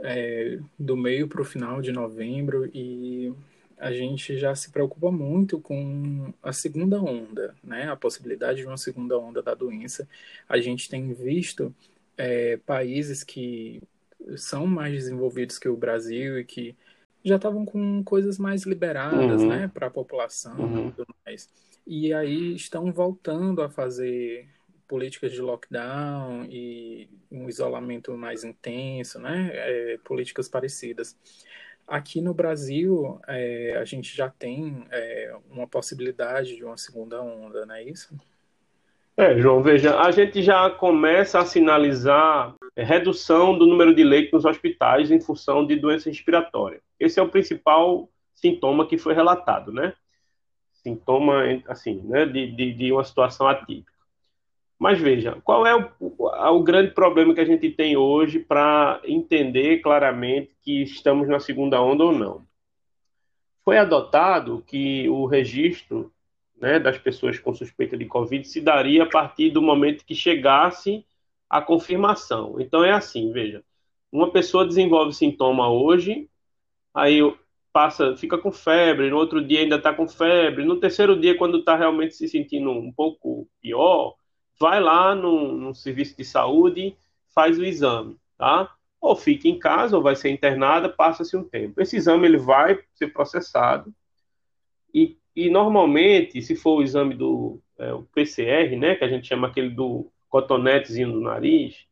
é, 0.00 0.58
do 0.78 0.94
meio 0.94 1.26
para 1.26 1.40
o 1.40 1.44
final 1.44 1.80
de 1.80 1.90
novembro 1.90 2.70
e 2.74 3.32
a 3.78 3.90
gente 3.90 4.38
já 4.38 4.54
se 4.54 4.70
preocupa 4.70 5.10
muito 5.10 5.58
com 5.58 6.34
a 6.42 6.52
segunda 6.52 7.00
onda, 7.00 7.54
né? 7.64 7.90
A 7.90 7.96
possibilidade 7.96 8.60
de 8.60 8.66
uma 8.66 8.76
segunda 8.76 9.18
onda 9.18 9.42
da 9.42 9.54
doença. 9.54 10.06
A 10.46 10.60
gente 10.60 10.90
tem 10.90 11.14
visto 11.14 11.74
é, 12.18 12.58
países 12.58 13.24
que 13.24 13.82
são 14.36 14.66
mais 14.66 14.92
desenvolvidos 14.92 15.58
que 15.58 15.70
o 15.70 15.76
Brasil 15.78 16.38
e 16.38 16.44
que 16.44 16.76
já 17.24 17.36
estavam 17.36 17.64
com 17.64 18.02
coisas 18.02 18.38
mais 18.38 18.64
liberadas, 18.64 19.42
uhum. 19.42 19.48
né, 19.48 19.70
para 19.72 19.86
a 19.88 19.90
população 19.90 20.58
uhum. 20.58 20.88
e 20.88 20.92
tudo 20.92 21.14
mais. 21.24 21.48
E 21.86 22.12
aí 22.12 22.54
estão 22.54 22.92
voltando 22.92 23.62
a 23.62 23.68
fazer 23.68 24.48
políticas 24.88 25.32
de 25.32 25.40
lockdown 25.40 26.46
e 26.50 27.08
um 27.30 27.48
isolamento 27.48 28.16
mais 28.16 28.42
intenso, 28.42 29.18
né, 29.20 29.50
é, 29.52 29.98
políticas 30.04 30.48
parecidas. 30.48 31.16
Aqui 31.86 32.20
no 32.20 32.32
Brasil, 32.32 33.20
é, 33.26 33.76
a 33.76 33.84
gente 33.84 34.16
já 34.16 34.28
tem 34.28 34.84
é, 34.90 35.34
uma 35.50 35.66
possibilidade 35.66 36.56
de 36.56 36.64
uma 36.64 36.76
segunda 36.76 37.20
onda, 37.20 37.66
não 37.66 37.74
é 37.74 37.82
isso? 37.82 38.14
É, 39.16 39.36
João, 39.38 39.62
veja, 39.62 40.00
a 40.00 40.10
gente 40.10 40.42
já 40.42 40.70
começa 40.70 41.40
a 41.40 41.44
sinalizar 41.44 42.54
redução 42.76 43.56
do 43.56 43.66
número 43.66 43.94
de 43.94 44.04
leitos 44.04 44.32
nos 44.32 44.44
hospitais 44.44 45.10
em 45.10 45.20
função 45.20 45.66
de 45.66 45.76
doença 45.76 46.08
respiratória. 46.08 46.80
Esse 46.98 47.18
é 47.18 47.22
o 47.22 47.28
principal 47.28 48.08
sintoma 48.34 48.86
que 48.86 48.98
foi 48.98 49.14
relatado, 49.14 49.72
né? 49.72 49.92
Sintoma, 50.72 51.42
assim, 51.68 52.00
né, 52.04 52.24
de, 52.24 52.52
de, 52.52 52.72
de 52.72 52.92
uma 52.92 53.04
situação 53.04 53.46
atípica. 53.46 53.92
Mas 54.78 54.98
veja, 54.98 55.38
qual 55.44 55.66
é 55.66 55.76
o, 55.76 56.16
o 56.18 56.62
grande 56.62 56.92
problema 56.92 57.34
que 57.34 57.40
a 57.40 57.44
gente 57.44 57.70
tem 57.70 57.98
hoje 57.98 58.38
para 58.38 58.98
entender 59.04 59.80
claramente 59.82 60.56
que 60.62 60.82
estamos 60.82 61.28
na 61.28 61.38
segunda 61.38 61.82
onda 61.82 62.04
ou 62.04 62.12
não? 62.12 62.46
Foi 63.62 63.76
adotado 63.76 64.64
que 64.66 65.06
o 65.10 65.26
registro 65.26 66.10
né, 66.58 66.78
das 66.78 66.96
pessoas 66.96 67.38
com 67.38 67.54
suspeita 67.54 67.96
de 67.96 68.06
Covid 68.06 68.46
se 68.48 68.60
daria 68.60 69.02
a 69.02 69.08
partir 69.08 69.50
do 69.50 69.60
momento 69.60 70.04
que 70.04 70.14
chegasse 70.14 71.04
a 71.50 71.60
confirmação. 71.60 72.60
Então 72.60 72.84
é 72.84 72.92
assim, 72.92 73.32
veja, 73.32 73.62
uma 74.12 74.30
pessoa 74.30 74.66
desenvolve 74.66 75.12
sintoma 75.12 75.68
hoje, 75.70 76.30
aí 76.94 77.20
passa, 77.72 78.16
fica 78.16 78.38
com 78.38 78.52
febre, 78.52 79.10
no 79.10 79.16
outro 79.16 79.44
dia 79.44 79.60
ainda 79.60 79.76
está 79.76 79.92
com 79.92 80.08
febre, 80.08 80.64
no 80.64 80.78
terceiro 80.78 81.20
dia, 81.20 81.36
quando 81.36 81.58
está 81.58 81.76
realmente 81.76 82.14
se 82.14 82.28
sentindo 82.28 82.70
um 82.70 82.92
pouco 82.92 83.48
pior, 83.60 84.14
vai 84.58 84.80
lá 84.80 85.14
no, 85.14 85.52
no 85.56 85.74
serviço 85.74 86.16
de 86.16 86.24
saúde, 86.24 86.96
faz 87.34 87.58
o 87.58 87.64
exame, 87.64 88.16
tá? 88.38 88.72
Ou 89.00 89.16
fica 89.16 89.48
em 89.48 89.58
casa, 89.58 89.96
ou 89.96 90.02
vai 90.02 90.14
ser 90.14 90.30
internada, 90.30 90.88
passa-se 90.88 91.36
um 91.36 91.44
tempo. 91.44 91.80
Esse 91.80 91.96
exame 91.96 92.26
ele 92.26 92.38
vai 92.38 92.78
ser 92.94 93.08
processado 93.08 93.92
e, 94.94 95.16
e 95.34 95.48
normalmente, 95.50 96.42
se 96.42 96.54
for 96.56 96.78
o 96.78 96.82
exame 96.82 97.14
do 97.14 97.60
é, 97.78 97.92
o 97.92 98.02
PCR, 98.02 98.76
né, 98.76 98.94
que 98.94 99.04
a 99.04 99.08
gente 99.08 99.26
chama 99.26 99.48
aquele 99.48 99.70
do 99.70 100.10
cotonetezinho 100.30 101.12
do 101.12 101.20
nariz, 101.20 101.86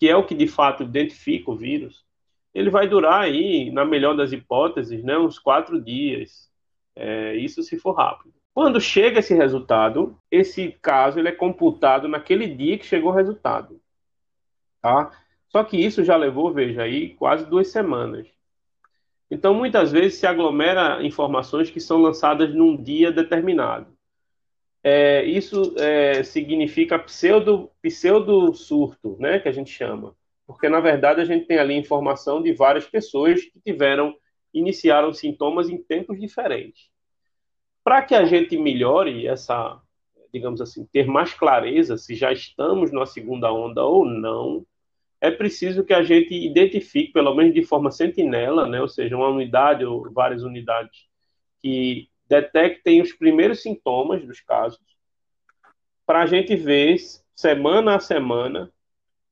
que 0.00 0.08
é 0.08 0.16
o 0.16 0.26
que 0.26 0.34
de 0.34 0.48
fato 0.48 0.82
identifica 0.82 1.50
o 1.50 1.56
vírus, 1.56 2.04
ele 2.52 2.70
vai 2.70 2.88
durar 2.88 3.20
aí, 3.20 3.70
na 3.70 3.84
melhor 3.84 4.16
das 4.16 4.32
hipóteses, 4.32 5.04
né, 5.04 5.16
uns 5.16 5.38
quatro 5.38 5.80
dias. 5.80 6.50
É, 6.96 7.36
isso 7.36 7.62
se 7.62 7.78
for 7.78 7.92
rápido. 7.92 8.34
Quando 8.52 8.80
chega 8.80 9.20
esse 9.20 9.34
resultado, 9.34 10.18
esse 10.30 10.76
caso 10.82 11.18
ele 11.18 11.28
é 11.28 11.32
computado 11.32 12.08
naquele 12.08 12.46
dia 12.46 12.76
que 12.76 12.84
chegou 12.84 13.10
o 13.12 13.14
resultado. 13.14 13.80
Tá? 14.82 15.10
Só 15.48 15.62
que 15.64 15.76
isso 15.76 16.04
já 16.04 16.16
levou, 16.16 16.52
veja 16.52 16.82
aí, 16.82 17.14
quase 17.14 17.46
duas 17.46 17.68
semanas. 17.68 18.26
Então, 19.30 19.54
muitas 19.54 19.90
vezes 19.90 20.18
se 20.18 20.26
aglomera 20.26 21.02
informações 21.02 21.70
que 21.70 21.80
são 21.80 22.02
lançadas 22.02 22.54
num 22.54 22.76
dia 22.76 23.10
determinado. 23.10 23.86
É, 24.84 25.24
isso 25.24 25.74
é, 25.78 26.24
significa 26.24 26.98
pseudo, 26.98 27.70
pseudo 27.80 28.52
surto, 28.52 29.16
né, 29.20 29.38
que 29.38 29.48
a 29.48 29.52
gente 29.52 29.70
chama. 29.70 30.14
Porque, 30.46 30.68
na 30.68 30.80
verdade, 30.80 31.20
a 31.20 31.24
gente 31.24 31.46
tem 31.46 31.58
ali 31.58 31.74
informação 31.74 32.42
de 32.42 32.52
várias 32.52 32.86
pessoas 32.86 33.42
que 33.42 33.60
tiveram, 33.60 34.14
iniciaram 34.52 35.12
sintomas 35.12 35.68
em 35.68 35.78
tempos 35.78 36.20
diferentes. 36.20 36.90
Para 37.84 38.02
que 38.02 38.14
a 38.14 38.24
gente 38.24 38.56
melhore 38.56 39.26
essa, 39.26 39.80
digamos 40.32 40.60
assim, 40.60 40.84
ter 40.92 41.06
mais 41.06 41.32
clareza 41.32 41.96
se 41.96 42.14
já 42.14 42.32
estamos 42.32 42.92
na 42.92 43.06
segunda 43.06 43.52
onda 43.52 43.84
ou 43.84 44.04
não, 44.04 44.66
é 45.20 45.30
preciso 45.30 45.84
que 45.84 45.94
a 45.94 46.02
gente 46.02 46.34
identifique, 46.34 47.12
pelo 47.12 47.34
menos 47.34 47.54
de 47.54 47.62
forma 47.62 47.92
sentinela, 47.92 48.66
né, 48.66 48.80
ou 48.80 48.88
seja, 48.88 49.16
uma 49.16 49.28
unidade 49.28 49.84
ou 49.84 50.12
várias 50.12 50.42
unidades 50.42 51.06
que 51.60 52.08
detectem 52.32 53.02
os 53.02 53.12
primeiros 53.12 53.60
sintomas 53.60 54.24
dos 54.24 54.40
casos, 54.40 54.80
para 56.06 56.22
a 56.22 56.26
gente 56.26 56.56
ver 56.56 56.96
semana 57.34 57.96
a 57.96 58.00
semana 58.00 58.72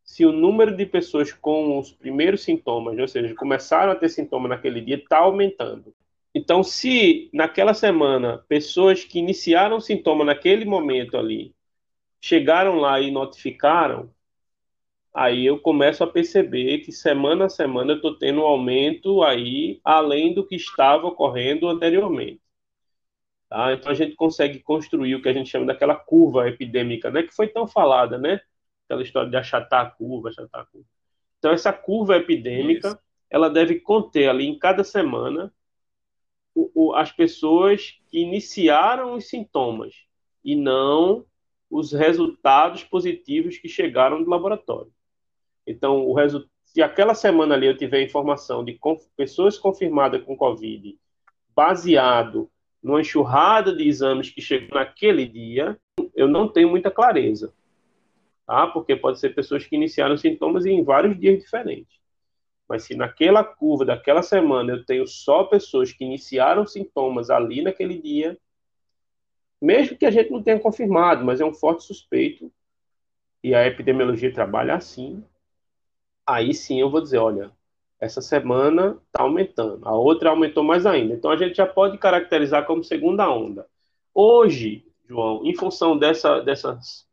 se 0.05 0.27
o 0.27 0.33
número 0.33 0.77
de 0.77 0.85
pessoas 0.85 1.33
com 1.33 1.79
os 1.79 1.93
primeiros 1.93 2.43
sintomas, 2.43 2.99
ou 2.99 3.09
seja, 3.09 3.35
começaram 3.35 3.93
a 3.93 3.95
ter 3.95 4.11
sintoma 4.11 4.49
naquele 4.49 4.83
dia, 4.83 4.97
está 4.97 5.19
aumentando. 5.19 5.95
Então, 6.35 6.63
se 6.63 7.31
naquela 7.33 7.73
semana 7.73 8.45
pessoas 8.49 9.03
que 9.03 9.19
iniciaram 9.19 9.81
sintoma 9.81 10.25
naquele 10.25 10.65
momento 10.65 11.17
ali 11.17 11.55
chegaram 12.21 12.75
lá 12.75 13.01
e 13.01 13.11
notificaram, 13.11 14.11
aí 15.15 15.47
eu 15.47 15.59
começo 15.59 16.05
a 16.05 16.07
perceber 16.07 16.79
que 16.81 16.93
semana 16.93 17.47
a 17.47 17.49
semana 17.49 17.93
eu 17.93 17.97
estou 17.97 18.15
tendo 18.19 18.43
um 18.43 18.47
aumento 18.47 19.23
aí 19.23 19.81
além 19.83 20.35
do 20.35 20.47
que 20.47 20.57
estava 20.57 21.07
ocorrendo 21.07 21.67
anteriormente. 21.69 22.41
Tá? 23.51 23.73
Então 23.73 23.91
a 23.91 23.95
gente 23.95 24.15
consegue 24.15 24.61
construir 24.61 25.17
o 25.17 25.21
que 25.21 25.29
a 25.29 25.33
gente 25.33 25.51
chama 25.51 25.67
daquela 25.67 25.97
curva 25.97 26.49
epidêmica, 26.49 27.11
né? 27.11 27.25
que 27.25 27.35
foi 27.35 27.49
tão 27.49 27.67
falada, 27.67 28.17
né? 28.17 28.41
Aquela 28.85 29.03
história 29.03 29.29
de 29.29 29.37
achatar 29.37 29.87
a 29.87 29.91
curva, 29.91 30.29
achatar 30.29 30.61
a 30.61 30.65
curva. 30.67 30.87
Então 31.39 31.51
essa 31.51 31.73
curva 31.73 32.17
epidêmica, 32.17 32.89
Isso. 32.89 32.99
ela 33.29 33.51
deve 33.51 33.81
conter 33.81 34.29
ali 34.29 34.47
em 34.47 34.57
cada 34.57 34.85
semana 34.85 35.53
o, 36.55 36.71
o, 36.75 36.95
as 36.95 37.11
pessoas 37.11 37.99
que 38.09 38.21
iniciaram 38.21 39.15
os 39.15 39.29
sintomas 39.29 39.97
e 40.45 40.55
não 40.55 41.27
os 41.69 41.93
resultados 41.93 42.85
positivos 42.85 43.59
que 43.59 43.69
chegaram 43.69 44.23
do 44.23 44.31
laboratório. 44.31 44.93
Então, 45.67 46.07
o 46.07 46.15
resu... 46.15 46.49
se 46.65 46.81
aquela 46.81 47.15
semana 47.15 47.57
ali 47.57 47.67
eu 47.67 47.77
tiver 47.77 48.03
informação 48.03 48.65
de 48.65 48.75
conf... 48.75 49.05
pessoas 49.17 49.59
confirmadas 49.59 50.23
com 50.23 50.37
Covid, 50.37 50.97
baseado 51.55 52.49
numa 52.83 53.01
enxurrada 53.01 53.75
de 53.75 53.87
exames 53.87 54.31
que 54.31 54.41
chegou 54.41 54.79
naquele 54.79 55.27
dia, 55.27 55.79
eu 56.15 56.27
não 56.27 56.49
tenho 56.49 56.71
muita 56.71 56.91
clareza. 56.91 57.53
Tá? 58.47 58.67
Porque 58.67 58.97
pode 58.97 59.21
ser 59.21 59.35
pessoas 59.35 59.65
que 59.65 59.77
iniciaram 59.77 60.17
sintomas 60.17 60.65
em 60.67 60.83
vários 60.83 61.19
dias 61.19 61.39
diferentes. 61.39 62.01
Mas 62.69 62.85
se 62.85 62.95
naquela 62.95 63.45
curva 63.45 63.85
daquela 63.85 64.23
semana 64.23 64.73
eu 64.73 64.85
tenho 64.85 65.07
só 65.07 65.45
pessoas 65.45 65.93
que 65.93 66.05
iniciaram 66.05 66.67
sintomas 66.67 67.29
ali 67.29 67.63
naquele 67.63 68.01
dia, 68.01 68.39
mesmo 69.61 69.97
que 69.97 70.07
a 70.07 70.11
gente 70.11 70.31
não 70.31 70.43
tenha 70.43 70.59
confirmado, 70.59 71.25
mas 71.25 71.41
é 71.41 71.45
um 71.45 71.53
forte 71.53 71.85
suspeito, 71.85 72.51
e 73.43 73.55
a 73.55 73.67
epidemiologia 73.67 74.33
trabalha 74.33 74.75
assim, 74.75 75.23
aí 76.27 76.55
sim 76.55 76.81
eu 76.81 76.91
vou 76.91 77.01
dizer, 77.01 77.19
olha, 77.19 77.51
essa 78.01 78.23
semana 78.23 78.99
está 79.07 79.23
aumentando, 79.23 79.87
a 79.87 79.95
outra 79.95 80.31
aumentou 80.31 80.65
mais 80.65 80.87
ainda. 80.87 81.15
Então 81.15 81.31
a 81.31 81.37
gente 81.37 81.57
já 81.57 81.67
pode 81.67 81.99
caracterizar 81.99 82.65
como 82.65 82.83
segunda 82.83 83.31
onda. 83.31 83.67
Hoje, 84.15 84.87
João, 85.07 85.45
em 85.45 85.55
função 85.55 85.99
dessa, 85.99 86.41
dessas, 86.41 87.07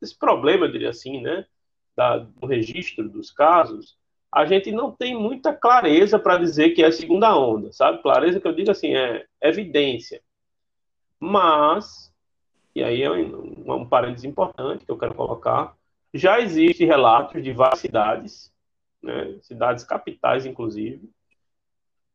desse 0.00 0.16
problema, 0.18 0.66
eu 0.66 0.72
diria 0.72 0.90
assim, 0.90 1.20
né, 1.20 1.46
da, 1.96 2.18
do 2.18 2.46
registro 2.46 3.08
dos 3.08 3.30
casos, 3.30 3.96
a 4.30 4.44
gente 4.44 4.70
não 4.70 4.92
tem 4.92 5.16
muita 5.18 5.54
clareza 5.54 6.18
para 6.18 6.36
dizer 6.36 6.70
que 6.70 6.82
é 6.82 6.86
a 6.86 6.92
segunda 6.92 7.34
onda, 7.36 7.72
sabe? 7.72 8.02
Clareza 8.02 8.38
que 8.38 8.46
eu 8.46 8.54
digo 8.54 8.70
assim, 8.70 8.94
é 8.94 9.24
evidência. 9.40 10.20
Mas, 11.18 12.12
e 12.74 12.84
aí 12.84 13.02
é 13.02 13.10
um, 13.10 13.64
um 13.66 13.88
parênteses 13.88 14.24
importante 14.24 14.84
que 14.84 14.90
eu 14.90 14.98
quero 14.98 15.14
colocar, 15.14 15.74
já 16.12 16.38
existem 16.38 16.86
relatos 16.86 17.42
de 17.42 17.52
várias 17.52 17.80
cidades, 17.80 18.52
né, 19.08 19.38
cidades 19.40 19.84
capitais, 19.84 20.44
inclusive, 20.44 21.10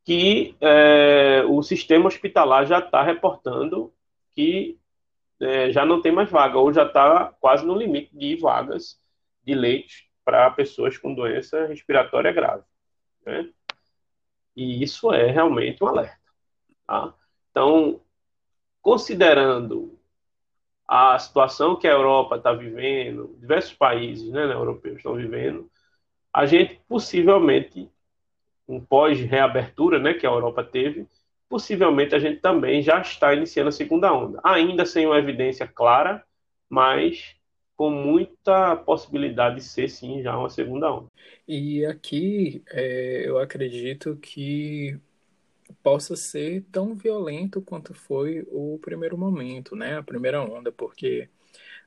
que 0.06 0.56
é, 0.62 1.44
o 1.48 1.64
sistema 1.64 2.08
hospitalar 2.08 2.66
já 2.66 2.80
está 2.80 3.02
reportando 3.02 3.92
que 4.32 4.78
é, 5.40 5.72
já 5.72 5.86
não 5.86 6.02
tem 6.02 6.12
mais 6.12 6.30
vaga, 6.30 6.58
ou 6.58 6.72
já 6.72 6.86
está 6.86 7.34
quase 7.40 7.66
no 7.66 7.76
limite 7.76 8.16
de 8.16 8.36
vagas 8.38 9.00
de 9.44 9.54
leitos 9.54 10.08
para 10.24 10.50
pessoas 10.52 10.98
com 10.98 11.14
doença 11.14 11.66
respiratória 11.66 12.32
grave. 12.32 12.64
Né? 13.26 13.50
E 14.56 14.84
isso 14.84 15.12
é 15.12 15.30
realmente 15.30 15.84
um 15.84 15.88
alerta. 15.88 16.18
Tá? 16.88 17.14
Então, 17.52 18.02
considerando 18.82 20.00
a 20.88 21.18
situação 21.18 21.76
que 21.76 21.88
a 21.88 21.92
Europa 21.92 22.38
está 22.38 22.54
vivendo, 22.54 23.36
diversos 23.40 23.74
países 23.74 24.32
né, 24.32 24.44
europeus 24.44 24.98
estão 24.98 25.16
vivendo, 25.16 25.70
a 26.34 26.46
gente 26.46 26.82
possivelmente, 26.88 27.90
um 28.68 28.80
pós-reabertura 28.80 30.00
né, 30.00 30.14
que 30.14 30.26
a 30.26 30.30
Europa 30.30 30.64
teve, 30.64 31.08
possivelmente 31.48 32.16
a 32.16 32.20
gente 32.20 32.40
também 32.40 32.82
já 32.82 33.00
está 33.00 33.34
iniciando 33.34 33.70
a 33.70 33.72
segunda 33.72 34.12
onda. 34.12 34.40
Ainda 34.44 34.86
sem 34.86 35.06
uma 35.06 35.20
evidência 35.20 35.68
clara, 35.68 36.24
mas 36.68 37.36
com 37.76 37.90
muita 37.90 38.76
possibilidade 38.76 39.58
de 39.58 39.64
ser 39.64 39.90
sim 39.90 40.22
já 40.22 40.38
uma 40.38 40.50
segunda 40.50 40.92
onda. 40.92 41.08
E 41.48 41.86
aqui 41.86 42.64
é, 42.68 43.24
eu 43.28 43.38
acredito 43.38 44.16
que 44.16 44.98
possa 45.84 46.16
ser 46.16 46.64
tão 46.72 46.96
violento 46.96 47.62
quanto 47.62 47.94
foi 47.94 48.48
o 48.50 48.80
primeiro 48.82 49.18
momento, 49.18 49.76
né? 49.76 49.98
A 49.98 50.04
primeira 50.04 50.42
onda, 50.42 50.72
porque 50.72 51.30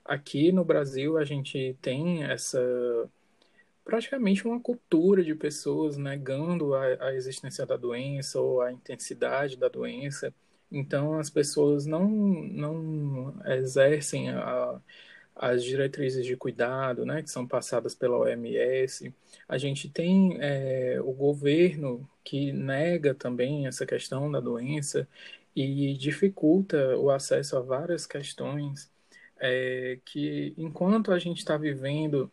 aqui 0.05 0.53
no 0.53 0.65
Brasil 0.65 1.17
a 1.17 1.25
gente 1.25 1.77
tem 1.81 2.25
essa 2.25 2.61
praticamente 3.87 4.47
uma 4.47 4.61
cultura 4.61 5.23
de 5.25 5.35
pessoas 5.35 5.97
negando 5.97 6.75
a, 6.75 6.85
a 7.07 7.15
existência 7.15 7.65
da 7.65 7.77
doença 7.77 8.41
ou 8.41 8.61
a 8.61 8.73
intensidade 8.73 9.57
da 9.57 9.69
doença. 9.69 10.35
Então 10.71 11.19
as 11.19 11.31
pessoas 11.31 11.87
não 11.87 12.09
não 12.09 13.35
exercem 13.47 14.31
a 14.31 14.81
as 15.37 15.63
diretrizes 15.63 16.25
de 16.25 16.35
cuidado, 16.37 17.05
né, 17.05 17.23
que 17.23 17.31
são 17.31 17.47
passadas 17.47 17.95
pela 17.95 18.17
OMS. 18.19 19.15
A 19.47 19.59
gente 19.59 19.89
tem 19.89 20.39
é, 20.41 20.99
o 21.03 21.13
governo 21.13 22.09
que 22.25 22.53
nega 22.53 23.15
também 23.15 23.67
essa 23.67 23.85
questão 23.87 24.31
da 24.31 24.41
doença 24.41 25.07
e 25.55 25.95
dificulta 25.95 26.97
o 26.97 27.11
acesso 27.11 27.57
a 27.57 27.61
várias 27.61 28.07
questões 28.07 28.91
é, 29.39 29.99
que, 30.05 30.55
enquanto 30.57 31.13
a 31.13 31.19
gente 31.19 31.39
está 31.39 31.57
vivendo 31.57 32.31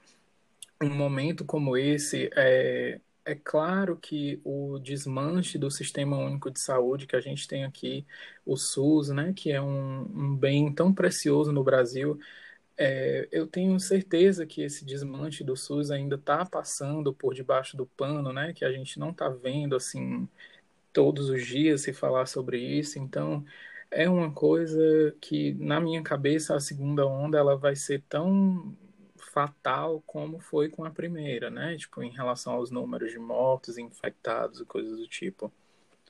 um 0.81 0.89
momento 0.89 1.45
como 1.45 1.77
esse, 1.77 2.29
é, 2.35 2.99
é 3.25 3.35
claro 3.35 3.97
que 3.97 4.41
o 4.43 4.79
desmanche 4.79 5.57
do 5.57 5.71
Sistema 5.71 6.17
Único 6.17 6.51
de 6.51 6.59
Saúde 6.59 7.07
que 7.07 7.15
a 7.15 7.21
gente 7.21 7.47
tem 7.47 7.63
aqui, 7.63 8.05
o 8.45 8.57
SUS, 8.57 9.09
né, 9.09 9.33
que 9.33 9.51
é 9.51 9.61
um, 9.61 10.01
um 10.03 10.35
bem 10.35 10.73
tão 10.73 10.93
precioso 10.93 11.51
no 11.51 11.63
Brasil, 11.63 12.19
é, 12.77 13.27
eu 13.31 13.47
tenho 13.47 13.79
certeza 13.79 14.45
que 14.45 14.61
esse 14.61 14.83
desmanche 14.85 15.43
do 15.43 15.55
SUS 15.55 15.91
ainda 15.91 16.15
está 16.15 16.45
passando 16.45 17.13
por 17.13 17.33
debaixo 17.33 17.77
do 17.77 17.85
pano, 17.85 18.33
né? 18.33 18.53
Que 18.53 18.65
a 18.65 18.71
gente 18.71 18.99
não 18.99 19.11
está 19.11 19.29
vendo 19.29 19.75
assim 19.75 20.27
todos 20.93 21.29
os 21.29 21.45
dias 21.45 21.81
se 21.81 21.93
falar 21.93 22.25
sobre 22.27 22.59
isso. 22.59 22.99
Então 22.99 23.45
é 23.91 24.09
uma 24.09 24.31
coisa 24.33 25.15
que 25.21 25.53
na 25.55 25.79
minha 25.79 26.03
cabeça 26.03 26.55
a 26.55 26.59
segunda 26.59 27.05
onda 27.07 27.37
ela 27.37 27.55
vai 27.57 27.75
ser 27.75 28.03
tão 28.09 28.75
fatal 29.33 30.03
como 30.05 30.39
foi 30.39 30.69
com 30.69 30.85
a 30.85 30.91
primeira, 30.91 31.49
né? 31.49 31.75
Tipo 31.75 32.03
em 32.03 32.11
relação 32.11 32.53
aos 32.53 32.69
números 32.69 33.11
de 33.11 33.19
mortos, 33.19 33.77
infectados 33.77 34.61
e 34.61 34.65
coisas 34.65 34.97
do 34.97 35.07
tipo. 35.07 35.51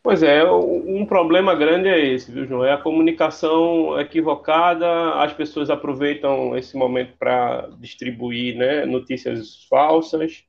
Pois 0.04 0.22
é, 0.22 0.44
um 0.44 1.06
problema 1.06 1.56
grande 1.56 1.88
é 1.88 1.98
esse, 1.98 2.30
viu, 2.30 2.46
João? 2.46 2.66
É 2.66 2.74
a 2.74 2.78
comunicação 2.78 3.98
equivocada, 3.98 5.14
as 5.14 5.32
pessoas 5.32 5.70
aproveitam 5.70 6.58
esse 6.58 6.76
momento 6.76 7.16
para 7.18 7.70
distribuir 7.80 8.58
né, 8.58 8.86
notícias 8.86 9.64
falsas, 9.70 10.44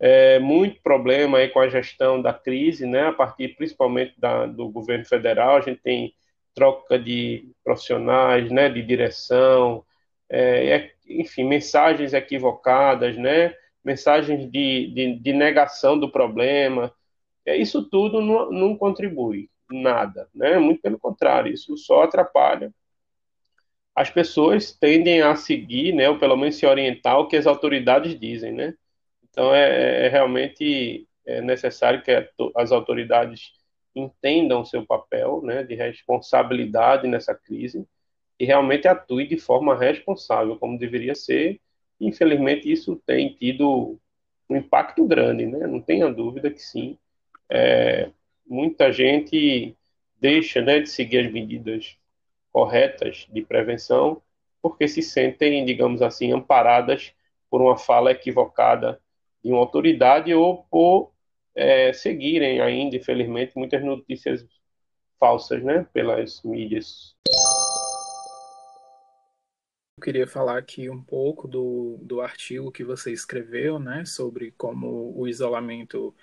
é, 0.00 0.38
muito 0.38 0.80
problema 0.80 1.36
aí 1.36 1.48
com 1.48 1.60
a 1.60 1.68
gestão 1.68 2.20
da 2.20 2.32
crise, 2.32 2.86
né, 2.86 3.08
a 3.08 3.12
partir 3.12 3.48
principalmente 3.56 4.18
da, 4.18 4.46
do 4.46 4.70
governo 4.70 5.04
federal, 5.04 5.56
a 5.56 5.60
gente 5.60 5.82
tem 5.82 6.14
troca 6.54 6.98
de 6.98 7.50
profissionais, 7.62 8.50
né, 8.50 8.70
de 8.70 8.82
direção, 8.82 9.84
é, 10.34 10.76
é, 10.76 10.92
enfim, 11.08 11.44
mensagens 11.44 12.12
equivocadas, 12.12 13.16
né, 13.16 13.54
mensagens 13.84 14.50
de, 14.50 14.88
de, 14.92 15.16
de 15.20 15.32
negação 15.32 15.98
do 15.98 16.10
problema, 16.10 16.92
é, 17.46 17.56
isso 17.56 17.88
tudo 17.88 18.20
não, 18.20 18.50
não 18.50 18.76
contribui 18.76 19.48
nada, 19.70 20.28
né? 20.34 20.58
Muito 20.58 20.82
pelo 20.82 20.98
contrário, 20.98 21.52
isso 21.52 21.76
só 21.76 22.02
atrapalha. 22.02 22.72
As 23.94 24.10
pessoas 24.10 24.72
tendem 24.72 25.22
a 25.22 25.36
seguir, 25.36 25.92
né, 25.94 26.08
ou 26.08 26.18
pelo 26.18 26.36
menos 26.36 26.56
se 26.56 26.66
orientar 26.66 27.18
o 27.18 27.28
que 27.28 27.36
as 27.36 27.46
autoridades 27.46 28.18
dizem, 28.18 28.52
né? 28.52 28.74
Então 29.30 29.54
é, 29.54 30.06
é 30.06 30.08
realmente 30.08 31.06
é 31.26 31.40
necessário 31.40 32.02
que 32.02 32.10
as 32.56 32.72
autoridades 32.72 33.52
entendam 33.94 34.64
seu 34.64 34.84
papel, 34.84 35.40
né, 35.42 35.62
de 35.62 35.74
responsabilidade 35.74 37.06
nessa 37.06 37.34
crise 37.34 37.86
e 38.44 38.46
realmente 38.46 38.86
atue 38.86 39.26
de 39.26 39.38
forma 39.38 39.74
responsável, 39.74 40.56
como 40.58 40.78
deveria 40.78 41.14
ser. 41.14 41.58
Infelizmente 41.98 42.70
isso 42.70 43.00
tem 43.06 43.34
tido 43.34 43.98
um 44.50 44.56
impacto 44.56 45.06
grande, 45.06 45.46
né? 45.46 45.66
Não 45.66 45.80
tenha 45.80 46.12
dúvida 46.12 46.50
que 46.50 46.60
sim 46.60 46.98
é, 47.48 48.10
muita 48.46 48.92
gente 48.92 49.74
deixa 50.20 50.60
né, 50.60 50.80
de 50.80 50.90
seguir 50.90 51.26
as 51.26 51.32
medidas 51.32 51.96
corretas 52.52 53.26
de 53.32 53.42
prevenção 53.42 54.20
porque 54.60 54.86
se 54.88 55.02
sentem, 55.02 55.64
digamos 55.64 56.02
assim, 56.02 56.32
amparadas 56.32 57.12
por 57.50 57.62
uma 57.62 57.76
fala 57.76 58.10
equivocada 58.10 59.00
de 59.42 59.50
uma 59.50 59.60
autoridade 59.60 60.34
ou 60.34 60.64
por 60.70 61.12
é, 61.54 61.92
seguirem 61.92 62.60
ainda, 62.60 62.96
infelizmente, 62.96 63.52
muitas 63.56 63.82
notícias 63.82 64.44
falsas 65.18 65.62
né, 65.62 65.86
pelas 65.92 66.42
mídias. 66.42 67.14
Queria 70.04 70.26
falar 70.26 70.58
aqui 70.58 70.90
um 70.90 71.00
pouco 71.00 71.48
do, 71.48 71.96
do 72.02 72.20
artigo 72.20 72.70
que 72.70 72.84
você 72.84 73.10
escreveu, 73.10 73.78
né, 73.78 74.04
sobre 74.04 74.52
como 74.54 75.14
o 75.16 75.26
isolamento 75.26 76.14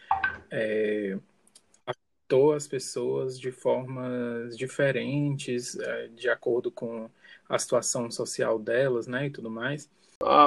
é, 0.51 1.17
afetou 1.83 2.53
as 2.53 2.67
pessoas 2.67 3.39
de 3.39 3.51
formas 3.51 4.55
diferentes, 4.55 5.79
é, 5.79 6.09
de 6.09 6.29
acordo 6.29 6.69
com 6.69 7.09
a 7.49 7.57
situação 7.57 8.11
social 8.11 8.59
delas, 8.59 9.07
né, 9.07 9.25
e 9.25 9.29
tudo 9.31 9.49
mais. 9.49 9.89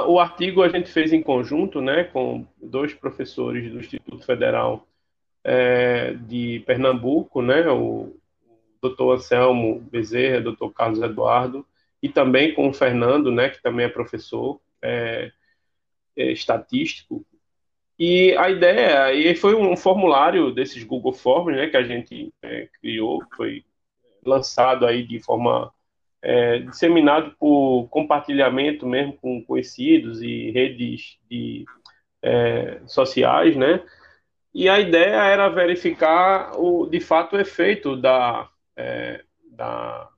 O 0.07 0.17
artigo 0.17 0.63
a 0.63 0.69
gente 0.69 0.89
fez 0.89 1.11
em 1.11 1.21
conjunto, 1.21 1.81
né, 1.81 2.05
com 2.05 2.47
dois 2.63 2.93
professores 2.93 3.69
do 3.69 3.81
Instituto 3.81 4.25
Federal 4.25 4.87
é, 5.43 6.13
de 6.13 6.63
Pernambuco, 6.65 7.41
né, 7.41 7.67
o 7.67 8.15
Dr. 8.81 9.15
Anselmo 9.15 9.81
Bezerra, 9.91 10.39
Dr. 10.39 10.69
Carlos 10.73 11.01
Eduardo, 11.01 11.65
e 12.05 12.09
também 12.09 12.53
com 12.53 12.69
o 12.69 12.73
Fernando, 12.73 13.31
né, 13.31 13.49
que 13.49 13.59
também 13.63 13.87
é 13.87 13.89
professor 13.89 14.61
é, 14.79 15.31
é, 16.15 16.31
estatístico. 16.31 17.25
E 17.97 18.35
a 18.37 18.47
ideia, 18.47 19.11
e 19.11 19.35
foi 19.35 19.55
um 19.55 19.75
formulário 19.75 20.51
desses 20.51 20.83
Google 20.83 21.13
Forms, 21.13 21.57
né, 21.57 21.67
que 21.67 21.75
a 21.75 21.81
gente 21.81 22.31
é, 22.43 22.69
criou, 22.79 23.23
foi 23.35 23.65
lançado 24.23 24.85
aí 24.85 25.01
de 25.01 25.19
forma 25.19 25.73
é, 26.21 26.59
disseminado 26.59 27.35
por 27.39 27.87
compartilhamento 27.89 28.85
mesmo 28.85 29.13
com 29.13 29.43
conhecidos 29.43 30.21
e 30.21 30.51
redes 30.51 31.17
de, 31.27 31.65
é, 32.21 32.81
sociais, 32.85 33.55
né? 33.55 33.83
E 34.53 34.69
a 34.69 34.79
ideia 34.79 35.23
era 35.23 35.49
verificar 35.49 36.51
o, 36.55 36.85
de 36.85 36.99
fato 36.99 37.35
o 37.35 37.39
efeito 37.39 37.95
da, 37.97 38.47
é, 38.75 39.23
da 39.49 40.09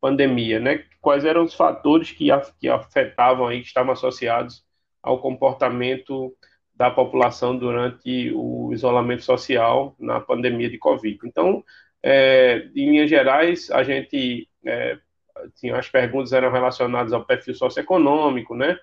pandemia, 0.00 0.58
né? 0.58 0.84
Quais 1.00 1.24
eram 1.24 1.44
os 1.44 1.54
fatores 1.54 2.12
que, 2.12 2.30
afetavam 2.70 3.46
aí, 3.46 3.60
que 3.60 3.66
estavam 3.66 3.92
associados 3.92 4.64
ao 5.02 5.20
comportamento 5.20 6.34
da 6.74 6.90
população 6.90 7.56
durante 7.56 8.32
o 8.34 8.72
isolamento 8.72 9.22
social 9.22 9.94
na 9.98 10.18
pandemia 10.20 10.70
de 10.70 10.78
Covid. 10.78 11.18
Então, 11.24 11.62
é, 12.02 12.68
em 12.74 12.90
linhas 12.90 13.10
gerais, 13.10 13.70
a 13.70 13.82
gente 13.82 14.48
é, 14.64 14.98
assim, 15.44 15.70
as 15.70 15.88
perguntas 15.88 16.32
eram 16.32 16.50
relacionadas 16.50 17.12
ao 17.12 17.24
perfil 17.24 17.54
socioeconômico, 17.54 18.54
né? 18.54 18.78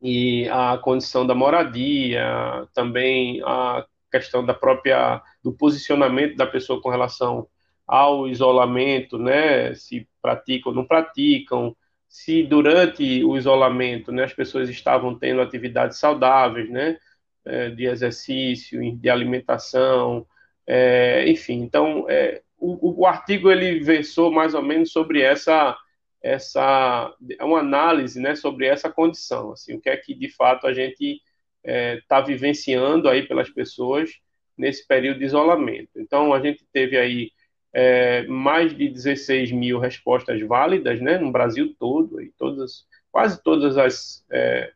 E 0.00 0.48
a 0.48 0.78
condição 0.78 1.26
da 1.26 1.34
moradia, 1.34 2.68
também 2.74 3.42
a 3.44 3.84
questão 4.10 4.44
da 4.44 4.54
própria 4.54 5.22
do 5.42 5.52
posicionamento 5.52 6.36
da 6.36 6.46
pessoa 6.46 6.80
com 6.80 6.90
relação 6.90 7.48
ao 7.86 8.28
isolamento, 8.28 9.18
né? 9.18 9.74
Se 9.74 10.08
praticam 10.20 10.72
ou 10.72 10.76
não 10.76 10.84
praticam, 10.86 11.76
se 12.08 12.42
durante 12.42 13.24
o 13.24 13.36
isolamento, 13.36 14.10
né, 14.12 14.24
as 14.24 14.32
pessoas 14.32 14.68
estavam 14.68 15.18
tendo 15.18 15.40
atividades 15.40 15.98
saudáveis, 15.98 16.70
né? 16.70 16.98
É, 17.44 17.70
de 17.70 17.84
exercício, 17.86 18.80
de 18.96 19.08
alimentação, 19.08 20.26
é, 20.66 21.28
enfim. 21.28 21.60
Então, 21.62 22.06
é, 22.08 22.42
o, 22.58 23.02
o, 23.02 23.06
artigo 23.06 23.50
ele 23.50 23.80
versou 23.80 24.32
mais 24.32 24.54
ou 24.54 24.62
menos 24.62 24.90
sobre 24.90 25.20
essa 25.22 25.76
essa 26.22 27.14
uma 27.40 27.60
análise, 27.60 28.20
né, 28.20 28.34
sobre 28.34 28.66
essa 28.66 28.90
condição, 28.90 29.52
assim, 29.52 29.74
o 29.76 29.80
que 29.80 29.88
é 29.88 29.96
que 29.96 30.12
de 30.14 30.28
fato 30.28 30.66
a 30.66 30.74
gente 30.74 31.20
está 31.62 32.18
é, 32.18 32.22
vivenciando 32.22 33.08
aí 33.08 33.26
pelas 33.28 33.48
pessoas 33.50 34.10
nesse 34.56 34.86
período 34.86 35.18
de 35.18 35.26
isolamento. 35.26 35.90
Então, 35.96 36.32
a 36.32 36.40
gente 36.40 36.64
teve 36.72 36.96
aí 36.96 37.30
é, 37.78 38.22
mais 38.22 38.74
de 38.74 38.88
16 38.88 39.52
mil 39.52 39.78
respostas 39.78 40.40
válidas, 40.40 40.98
né, 40.98 41.18
no 41.18 41.30
Brasil 41.30 41.76
todo, 41.78 42.22
e 42.22 42.32
todas, 42.38 42.86
quase 43.12 43.42
todas 43.42 43.76
as, 43.76 44.24
é, 44.32 44.72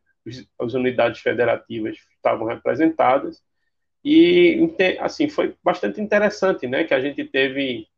as 0.58 0.74
unidades 0.74 1.18
federativas 1.22 1.96
estavam 2.14 2.46
representadas, 2.46 3.42
e 4.04 4.70
assim 5.00 5.30
foi 5.30 5.54
bastante 5.64 5.98
interessante, 5.98 6.66
né, 6.66 6.84
que 6.84 6.92
a 6.92 7.00
gente 7.00 7.24
teve 7.24 7.88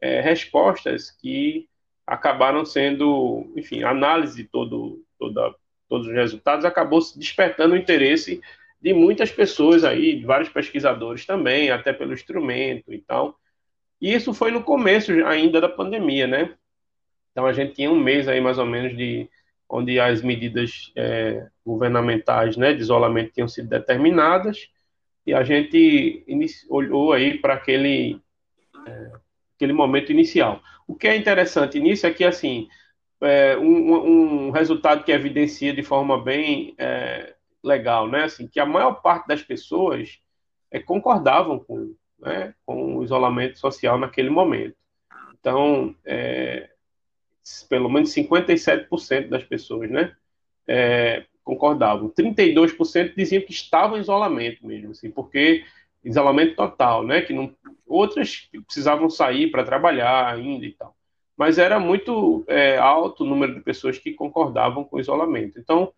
é, 0.00 0.20
respostas 0.20 1.12
que 1.12 1.68
acabaram 2.04 2.64
sendo, 2.64 3.52
enfim, 3.54 3.84
análise 3.84 4.42
de 4.42 4.48
todo, 4.48 5.00
toda, 5.16 5.54
todos 5.88 6.08
os 6.08 6.12
resultados 6.12 6.64
acabou 6.64 6.98
despertando 7.14 7.74
o 7.74 7.78
interesse 7.78 8.40
de 8.82 8.92
muitas 8.92 9.30
pessoas 9.30 9.84
aí, 9.84 10.16
de 10.18 10.24
vários 10.24 10.48
pesquisadores 10.48 11.24
também, 11.24 11.70
até 11.70 11.92
pelo 11.92 12.12
instrumento 12.12 12.92
e 12.92 12.98
tal. 12.98 13.38
E 14.00 14.14
isso 14.14 14.32
foi 14.32 14.50
no 14.50 14.62
começo 14.62 15.12
ainda 15.26 15.60
da 15.60 15.68
pandemia, 15.68 16.26
né? 16.26 16.54
Então 17.32 17.46
a 17.46 17.52
gente 17.52 17.74
tinha 17.74 17.90
um 17.90 17.98
mês 17.98 18.26
aí 18.28 18.40
mais 18.40 18.58
ou 18.58 18.66
menos 18.66 18.96
de 18.96 19.28
onde 19.68 20.00
as 20.00 20.22
medidas 20.22 20.90
é, 20.96 21.46
governamentais, 21.64 22.56
né, 22.56 22.72
de 22.72 22.80
isolamento 22.80 23.32
tinham 23.32 23.46
sido 23.46 23.68
determinadas 23.68 24.68
e 25.24 25.32
a 25.32 25.44
gente 25.44 26.24
olhou 26.68 27.12
aí 27.12 27.38
para 27.38 27.54
aquele 27.54 28.20
é, 28.86 29.12
aquele 29.54 29.72
momento 29.72 30.10
inicial. 30.10 30.60
O 30.88 30.94
que 30.96 31.06
é 31.06 31.14
interessante 31.14 31.78
nisso 31.78 32.06
é 32.06 32.12
que 32.12 32.24
assim 32.24 32.68
é, 33.20 33.56
um, 33.56 34.46
um, 34.46 34.50
resultado 34.50 35.04
que 35.04 35.12
evidencia 35.12 35.72
de 35.74 35.82
forma 35.82 36.22
bem 36.22 36.74
é, 36.78 37.34
legal, 37.62 38.08
né? 38.08 38.24
Assim, 38.24 38.48
que 38.48 38.58
a 38.58 38.66
maior 38.66 38.94
parte 39.02 39.28
das 39.28 39.42
pessoas 39.42 40.18
é, 40.70 40.80
concordavam 40.80 41.58
com, 41.58 41.94
né, 42.20 42.54
com 42.64 42.96
o 42.96 43.04
isolamento 43.04 43.58
social 43.58 43.98
naquele 43.98 44.30
momento. 44.30 44.76
Então, 45.38 45.94
é, 46.04 46.70
pelo 47.68 47.88
menos 47.88 48.14
57% 48.14 49.28
das 49.28 49.44
pessoas, 49.44 49.90
né, 49.90 50.14
é, 50.68 51.24
concordavam. 51.42 52.10
32% 52.10 53.14
diziam 53.16 53.42
que 53.42 53.52
estavam 53.52 53.96
em 53.96 54.00
isolamento 54.00 54.66
mesmo, 54.66 54.90
assim, 54.90 55.10
porque 55.10 55.64
isolamento 56.04 56.56
total, 56.56 57.04
né, 57.04 57.20
que 57.22 57.32
não, 57.32 57.54
outras 57.86 58.48
precisavam 58.66 59.10
sair 59.10 59.50
para 59.50 59.64
trabalhar 59.64 60.32
ainda 60.32 60.64
e 60.64 60.72
tal. 60.72 60.94
Mas 61.36 61.58
era 61.58 61.80
muito 61.80 62.44
é, 62.46 62.76
alto 62.76 63.24
o 63.24 63.26
número 63.26 63.54
de 63.54 63.60
pessoas 63.60 63.98
que 63.98 64.12
concordavam 64.12 64.84
com 64.84 64.96
o 64.96 65.00
isolamento. 65.00 65.58
Então, 65.58 65.92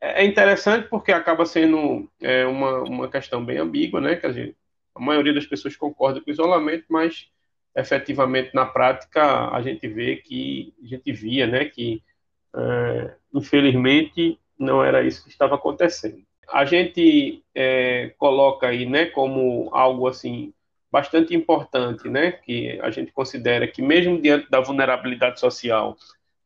é, 0.00 0.22
é 0.22 0.24
interessante 0.24 0.88
porque 0.88 1.12
acaba 1.12 1.46
sendo 1.46 2.10
é, 2.20 2.46
uma, 2.46 2.82
uma 2.82 3.08
questão 3.08 3.44
bem 3.44 3.58
ambígua, 3.58 4.00
né, 4.00 4.16
que 4.16 4.26
a, 4.26 4.32
gente, 4.32 4.56
a 4.94 5.00
maioria 5.00 5.34
das 5.34 5.46
pessoas 5.46 5.76
concorda 5.76 6.20
com 6.20 6.30
o 6.30 6.32
isolamento, 6.32 6.84
mas 6.88 7.28
efetivamente 7.76 8.50
na 8.54 8.64
prática 8.64 9.50
a 9.50 9.60
gente 9.60 9.86
vê 9.88 10.16
que 10.16 10.72
a 10.82 10.86
gente 10.86 11.12
via, 11.12 11.46
né, 11.46 11.64
que 11.64 12.02
é, 12.54 13.14
infelizmente 13.34 14.38
não 14.58 14.82
era 14.84 15.02
isso 15.02 15.24
que 15.24 15.30
estava 15.30 15.56
acontecendo. 15.56 16.22
A 16.48 16.64
gente 16.64 17.42
é, 17.54 18.14
coloca 18.18 18.68
aí, 18.68 18.86
né, 18.86 19.06
como 19.06 19.68
algo 19.72 20.06
assim 20.06 20.52
bastante 20.92 21.34
importante, 21.34 22.08
né, 22.08 22.30
que 22.32 22.78
a 22.80 22.90
gente 22.90 23.10
considera 23.10 23.66
que 23.66 23.82
mesmo 23.82 24.20
diante 24.20 24.48
da 24.48 24.60
vulnerabilidade 24.60 25.40
social 25.40 25.96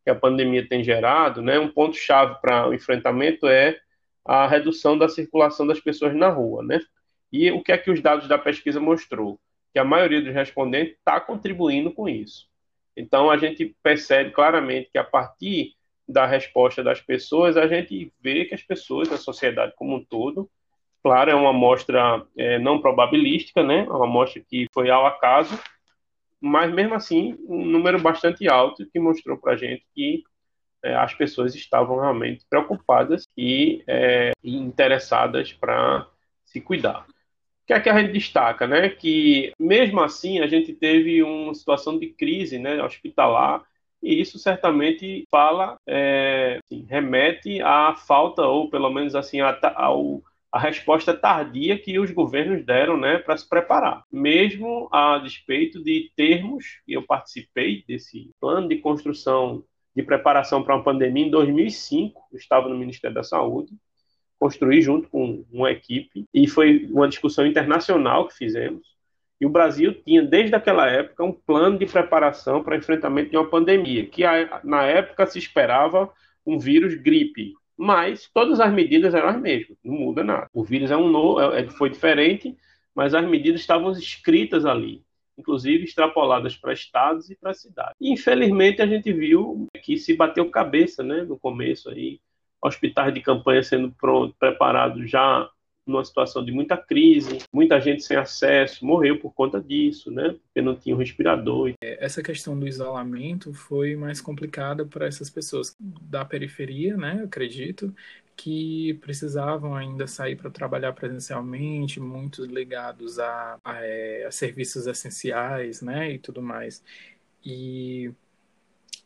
que 0.02 0.10
a 0.10 0.14
pandemia 0.14 0.66
tem 0.66 0.82
gerado, 0.82 1.42
né, 1.42 1.58
um 1.58 1.68
ponto 1.68 1.96
chave 1.96 2.40
para 2.40 2.66
o 2.66 2.72
enfrentamento 2.72 3.46
é 3.46 3.78
a 4.24 4.46
redução 4.46 4.96
da 4.96 5.08
circulação 5.08 5.66
das 5.66 5.80
pessoas 5.80 6.14
na 6.14 6.28
rua, 6.28 6.62
né? 6.62 6.80
E 7.32 7.50
o 7.50 7.62
que 7.62 7.72
é 7.72 7.78
que 7.78 7.90
os 7.90 8.00
dados 8.00 8.28
da 8.28 8.38
pesquisa 8.38 8.80
mostrou? 8.80 9.38
Que 9.72 9.78
a 9.78 9.84
maioria 9.84 10.22
dos 10.22 10.32
respondentes 10.32 10.94
está 10.96 11.20
contribuindo 11.20 11.92
com 11.92 12.08
isso. 12.08 12.48
Então 12.96 13.30
a 13.30 13.36
gente 13.36 13.76
percebe 13.82 14.30
claramente 14.30 14.90
que 14.90 14.98
a 14.98 15.04
partir 15.04 15.74
da 16.08 16.24
resposta 16.26 16.82
das 16.82 17.00
pessoas, 17.00 17.56
a 17.56 17.66
gente 17.68 18.12
vê 18.20 18.46
que 18.46 18.54
as 18.54 18.62
pessoas, 18.62 19.12
a 19.12 19.18
sociedade 19.18 19.74
como 19.76 19.96
um 19.96 20.04
todo, 20.04 20.50
claro, 21.02 21.30
é 21.30 21.34
uma 21.34 21.50
amostra 21.50 22.26
é, 22.36 22.58
não 22.58 22.80
probabilística, 22.80 23.62
né? 23.62 23.80
É 23.80 23.90
uma 23.90 24.06
amostra 24.06 24.42
que 24.48 24.66
foi 24.72 24.90
ao 24.90 25.06
acaso, 25.06 25.58
mas 26.40 26.72
mesmo 26.72 26.94
assim, 26.94 27.36
um 27.46 27.64
número 27.64 28.00
bastante 28.00 28.48
alto 28.48 28.88
que 28.90 28.98
mostrou 28.98 29.36
para 29.36 29.52
a 29.52 29.56
gente 29.56 29.84
que 29.94 30.24
é, 30.82 30.94
as 30.94 31.12
pessoas 31.12 31.54
estavam 31.54 32.00
realmente 32.00 32.46
preocupadas 32.48 33.28
e, 33.36 33.82
é, 33.86 34.32
e 34.42 34.56
interessadas 34.56 35.52
para 35.52 36.06
se 36.44 36.60
cuidar. 36.60 37.06
Que 37.68 37.74
é 37.74 37.80
que 37.80 37.88
a 37.88 38.00
gente 38.00 38.12
destaca, 38.12 38.66
né? 38.66 38.88
Que 38.88 39.52
mesmo 39.60 40.00
assim 40.00 40.40
a 40.40 40.48
gente 40.48 40.72
teve 40.72 41.22
uma 41.22 41.54
situação 41.54 41.98
de 41.98 42.08
crise, 42.08 42.58
né, 42.58 42.82
hospitalar 42.82 43.62
e 44.02 44.20
isso 44.20 44.38
certamente 44.38 45.26
fala, 45.30 45.76
é, 45.86 46.60
assim, 46.64 46.86
remete 46.88 47.60
à 47.62 47.94
falta, 47.94 48.42
ou 48.42 48.70
pelo 48.70 48.90
menos 48.90 49.14
assim, 49.14 49.40
a, 49.40 49.58
ao, 49.74 50.22
a 50.52 50.58
resposta 50.58 51.12
tardia 51.14 51.78
que 51.78 51.98
os 51.98 52.10
governos 52.10 52.64
deram 52.64 52.96
né, 52.96 53.18
para 53.18 53.36
se 53.36 53.48
preparar. 53.48 54.04
Mesmo 54.10 54.88
a 54.92 55.18
despeito 55.18 55.82
de 55.82 56.12
termos, 56.16 56.80
e 56.86 56.92
eu 56.92 57.02
participei 57.02 57.84
desse 57.86 58.30
plano 58.40 58.68
de 58.68 58.76
construção 58.76 59.64
de 59.94 60.02
preparação 60.02 60.62
para 60.62 60.76
uma 60.76 60.84
pandemia 60.84 61.26
em 61.26 61.30
2005, 61.30 62.28
eu 62.32 62.38
estava 62.38 62.68
no 62.68 62.78
Ministério 62.78 63.14
da 63.14 63.24
Saúde, 63.24 63.72
construí 64.38 64.80
junto 64.80 65.08
com 65.08 65.44
uma 65.52 65.70
equipe, 65.70 66.24
e 66.32 66.46
foi 66.46 66.86
uma 66.90 67.08
discussão 67.08 67.46
internacional 67.46 68.28
que 68.28 68.36
fizemos, 68.36 68.98
e 69.40 69.46
o 69.46 69.50
Brasil 69.50 69.94
tinha, 70.04 70.22
desde 70.22 70.54
aquela 70.54 70.88
época, 70.88 71.24
um 71.24 71.32
plano 71.32 71.78
de 71.78 71.86
preparação 71.86 72.62
para 72.62 72.76
enfrentamento 72.76 73.30
de 73.30 73.36
uma 73.36 73.48
pandemia, 73.48 74.04
que 74.06 74.22
na 74.64 74.82
época 74.84 75.26
se 75.26 75.38
esperava 75.38 76.10
um 76.44 76.58
vírus 76.58 76.94
gripe, 76.94 77.54
mas 77.76 78.28
todas 78.34 78.58
as 78.58 78.72
medidas 78.72 79.14
eram 79.14 79.28
as 79.28 79.40
mesmas, 79.40 79.78
não 79.84 79.94
muda 79.94 80.24
nada. 80.24 80.48
O 80.52 80.64
vírus 80.64 80.90
é 80.90 80.96
um 80.96 81.08
novo, 81.08 81.40
é, 81.40 81.60
é, 81.60 81.68
foi 81.68 81.88
diferente, 81.88 82.56
mas 82.92 83.14
as 83.14 83.24
medidas 83.28 83.60
estavam 83.60 83.92
escritas 83.92 84.66
ali, 84.66 85.04
inclusive 85.38 85.84
extrapoladas 85.84 86.56
para 86.56 86.72
estados 86.72 87.30
e 87.30 87.36
para 87.36 87.54
cidades. 87.54 87.94
Infelizmente 88.00 88.82
a 88.82 88.86
gente 88.86 89.12
viu 89.12 89.68
que 89.84 89.96
se 89.96 90.14
bateu 90.14 90.50
cabeça, 90.50 91.04
né, 91.04 91.22
no 91.22 91.38
começo 91.38 91.88
aí, 91.88 92.18
hospitais 92.62 93.12
de 93.12 93.20
campanha 93.20 93.62
sendo 93.62 93.90
pronto, 93.92 94.34
preparados 94.38 95.10
já 95.10 95.48
numa 95.88 96.04
situação 96.04 96.44
de 96.44 96.52
muita 96.52 96.76
crise, 96.76 97.38
muita 97.52 97.80
gente 97.80 98.02
sem 98.02 98.16
acesso, 98.16 98.84
morreu 98.84 99.18
por 99.18 99.32
conta 99.32 99.60
disso, 99.60 100.10
né? 100.10 100.36
Porque 100.44 100.60
não 100.60 100.76
tinha 100.76 100.94
um 100.94 100.98
respirador. 100.98 101.72
É, 101.82 102.04
essa 102.04 102.22
questão 102.22 102.58
do 102.58 102.68
isolamento 102.68 103.54
foi 103.54 103.96
mais 103.96 104.20
complicada 104.20 104.84
para 104.84 105.06
essas 105.06 105.30
pessoas 105.30 105.74
da 105.80 106.24
periferia, 106.24 106.96
né? 106.96 107.16
Eu 107.20 107.24
acredito 107.24 107.94
que 108.36 108.94
precisavam 109.00 109.74
ainda 109.74 110.06
sair 110.06 110.36
para 110.36 110.50
trabalhar 110.50 110.92
presencialmente, 110.92 111.98
muitos 111.98 112.46
ligados 112.46 113.18
a, 113.18 113.58
a, 113.64 113.84
é, 113.84 114.26
a 114.26 114.30
serviços 114.30 114.86
essenciais, 114.86 115.80
né? 115.80 116.12
E 116.12 116.18
tudo 116.18 116.42
mais. 116.42 116.84
E 117.44 118.12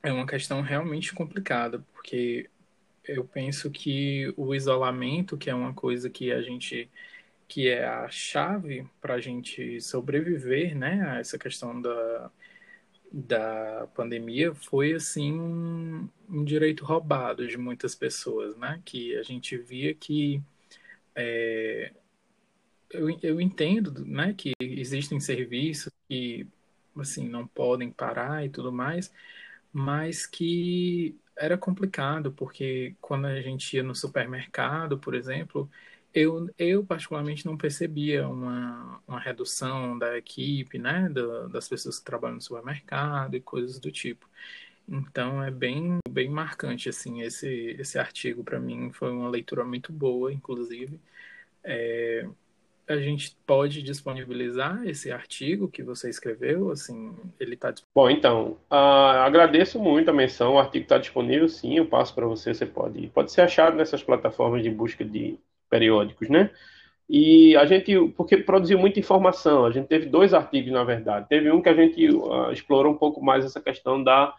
é 0.03 0.13
uma 0.13 0.27
questão 0.27 0.61
realmente 0.61 1.15
complicada, 1.15 1.79
porque 1.95 2.51
eu 3.07 3.25
penso 3.25 3.71
que 3.71 4.33
o 4.37 4.55
isolamento, 4.55 5.37
que 5.37 5.51
é 5.51 5.55
uma 5.55 5.75
coisa 5.75 6.09
que 6.11 6.33
a 6.33 6.43
gente 6.43 6.91
que 7.49 7.69
é 7.69 7.85
a 7.85 8.09
chave 8.09 8.89
para 9.01 9.15
a 9.15 9.21
gente 9.21 9.79
sobreviver, 9.81 10.75
né, 10.77 11.03
a 11.07 11.19
essa 11.19 11.39
questão 11.39 11.83
da, 11.83 12.31
da 13.13 13.89
pandemia, 13.95 14.55
foi 14.55 14.95
assim 14.95 15.33
um, 15.39 16.09
um 16.31 16.45
direito 16.45 16.85
roubado 16.85 17.47
de 17.47 17.59
muitas 17.59 17.95
pessoas, 17.95 18.57
né, 18.57 18.81
que 18.85 19.15
a 19.17 19.23
gente 19.23 19.57
via 19.59 19.95
que 19.95 20.43
é, 21.15 21.93
eu, 22.91 23.11
eu 23.23 23.41
entendo, 23.41 24.05
né, 24.07 24.35
que 24.35 24.53
existem 24.61 25.21
serviços 25.21 25.93
que 26.09 26.47
assim 26.99 27.29
não 27.29 27.47
podem 27.47 27.91
parar 27.91 28.45
e 28.45 28.49
tudo 28.49 28.73
mais, 28.73 29.13
mas 29.73 30.27
que 30.27 31.17
era 31.45 31.59
complicado, 31.59 32.33
porque 32.33 32.97
quando 33.01 33.27
a 33.27 33.41
gente 33.43 33.77
ia 33.77 33.83
no 33.83 33.95
supermercado, 33.95 34.99
por 34.99 35.15
exemplo, 35.15 35.71
eu, 36.15 36.49
eu 36.59 36.85
particularmente 36.87 37.47
não 37.47 37.57
percebia 37.57 38.29
uma, 38.29 39.03
uma 39.07 39.21
redução 39.21 39.99
da 39.99 40.17
equipe, 40.17 40.79
né, 40.79 41.09
da, 41.09 41.49
das 41.49 41.69
pessoas 41.69 41.99
que 41.99 42.05
trabalham 42.05 42.37
no 42.37 42.41
supermercado 42.43 43.35
e 43.37 43.41
coisas 43.41 43.79
do 43.81 43.91
tipo. 43.91 44.29
Então 44.89 45.43
é 45.43 45.51
bem, 45.51 45.99
bem 46.11 46.29
marcante 46.31 46.89
assim 46.89 47.23
esse, 47.23 47.49
esse 47.79 47.99
artigo 47.99 48.45
para 48.45 48.61
mim 48.61 48.93
foi 48.93 49.11
uma 49.13 49.29
leitura 49.31 49.65
muito 49.65 49.93
boa, 49.93 50.33
inclusive. 50.33 51.01
É, 51.65 52.29
a 52.93 53.01
gente 53.01 53.37
pode 53.47 53.83
disponibilizar 53.83 54.87
esse 54.87 55.11
artigo 55.11 55.69
que 55.69 55.83
você 55.83 56.09
escreveu? 56.09 56.71
Assim, 56.71 57.15
ele 57.41 57.55
está 57.55 57.73
Bom, 57.95 58.11
então, 58.11 58.59
uh, 58.71 59.25
agradeço 59.25 59.79
muito 59.79 60.11
a 60.11 60.13
menção. 60.13 60.55
O 60.55 60.59
artigo 60.59 60.85
está 60.85 60.99
disponível, 60.99 61.49
sim. 61.49 61.77
Eu 61.77 61.87
passo 61.87 62.15
para 62.15 62.27
você. 62.27 62.55
Você 62.55 62.67
pode, 62.67 63.09
pode 63.09 63.33
ser 63.33 63.43
achado 63.43 63.77
nessas 63.77 64.03
plataformas 64.03 64.63
de 64.63 64.71
busca 64.71 65.05
de 65.05 65.39
periódicos, 65.69 66.29
né? 66.29 66.51
E 67.09 67.57
a 67.57 67.67
gente, 67.67 67.95
porque 68.17 68.37
produziu 68.37 68.79
muita 68.79 69.01
informação. 69.01 69.65
A 69.65 69.71
gente 69.71 69.87
teve 69.87 70.07
dois 70.07 70.33
artigos, 70.33 70.73
na 70.73 70.85
verdade. 70.85 71.29
Teve 71.29 71.51
um 71.51 71.61
que 71.61 71.69
a 71.69 71.75
gente 71.75 72.11
uh, 72.11 72.53
explorou 72.53 72.93
um 72.93 72.99
pouco 72.99 73.25
mais 73.25 73.45
essa 73.45 73.61
questão 73.61 74.03
da 74.03 74.35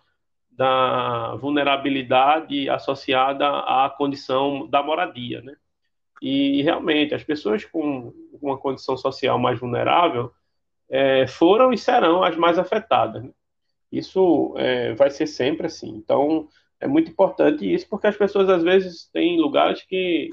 da 0.56 1.36
vulnerabilidade 1.38 2.70
associada 2.70 3.47
à 3.47 3.89
condição 3.89 4.68
da 4.68 4.84
moradia, 4.84 5.41
né? 5.41 5.56
E 6.26 6.62
realmente, 6.62 7.14
as 7.14 7.22
pessoas 7.22 7.66
com 7.66 8.14
uma 8.42 8.58
condição 8.58 8.96
social 8.96 9.38
mais 9.38 9.60
vulnerável 9.60 10.32
é, 10.90 11.28
foram 11.28 11.74
e 11.74 11.78
serão 11.78 12.24
as 12.24 12.38
mais 12.38 12.58
afetadas. 12.58 13.22
Né? 13.22 13.30
Isso 13.92 14.54
é, 14.58 14.94
vai 14.94 15.10
ser 15.10 15.28
sempre 15.28 15.68
assim. 15.68 15.90
Então, 15.90 16.48
é 16.80 16.88
muito 16.88 17.12
importante 17.12 17.72
isso, 17.72 17.90
porque 17.90 18.08
as 18.08 18.16
pessoas 18.16 18.48
às 18.48 18.64
vezes 18.64 19.10
têm 19.12 19.38
lugares 19.38 19.84
que 19.84 20.30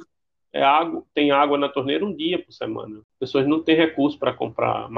é 0.52 0.62
água, 0.62 1.04
tem 1.12 1.32
água 1.32 1.58
na 1.58 1.68
torneira 1.68 2.04
um 2.04 2.14
dia 2.14 2.40
por 2.40 2.52
semana. 2.52 2.98
As 2.98 3.18
pessoas 3.18 3.48
não 3.48 3.60
têm 3.60 3.74
recurso 3.74 4.16
para 4.16 4.32
comprar 4.32 4.88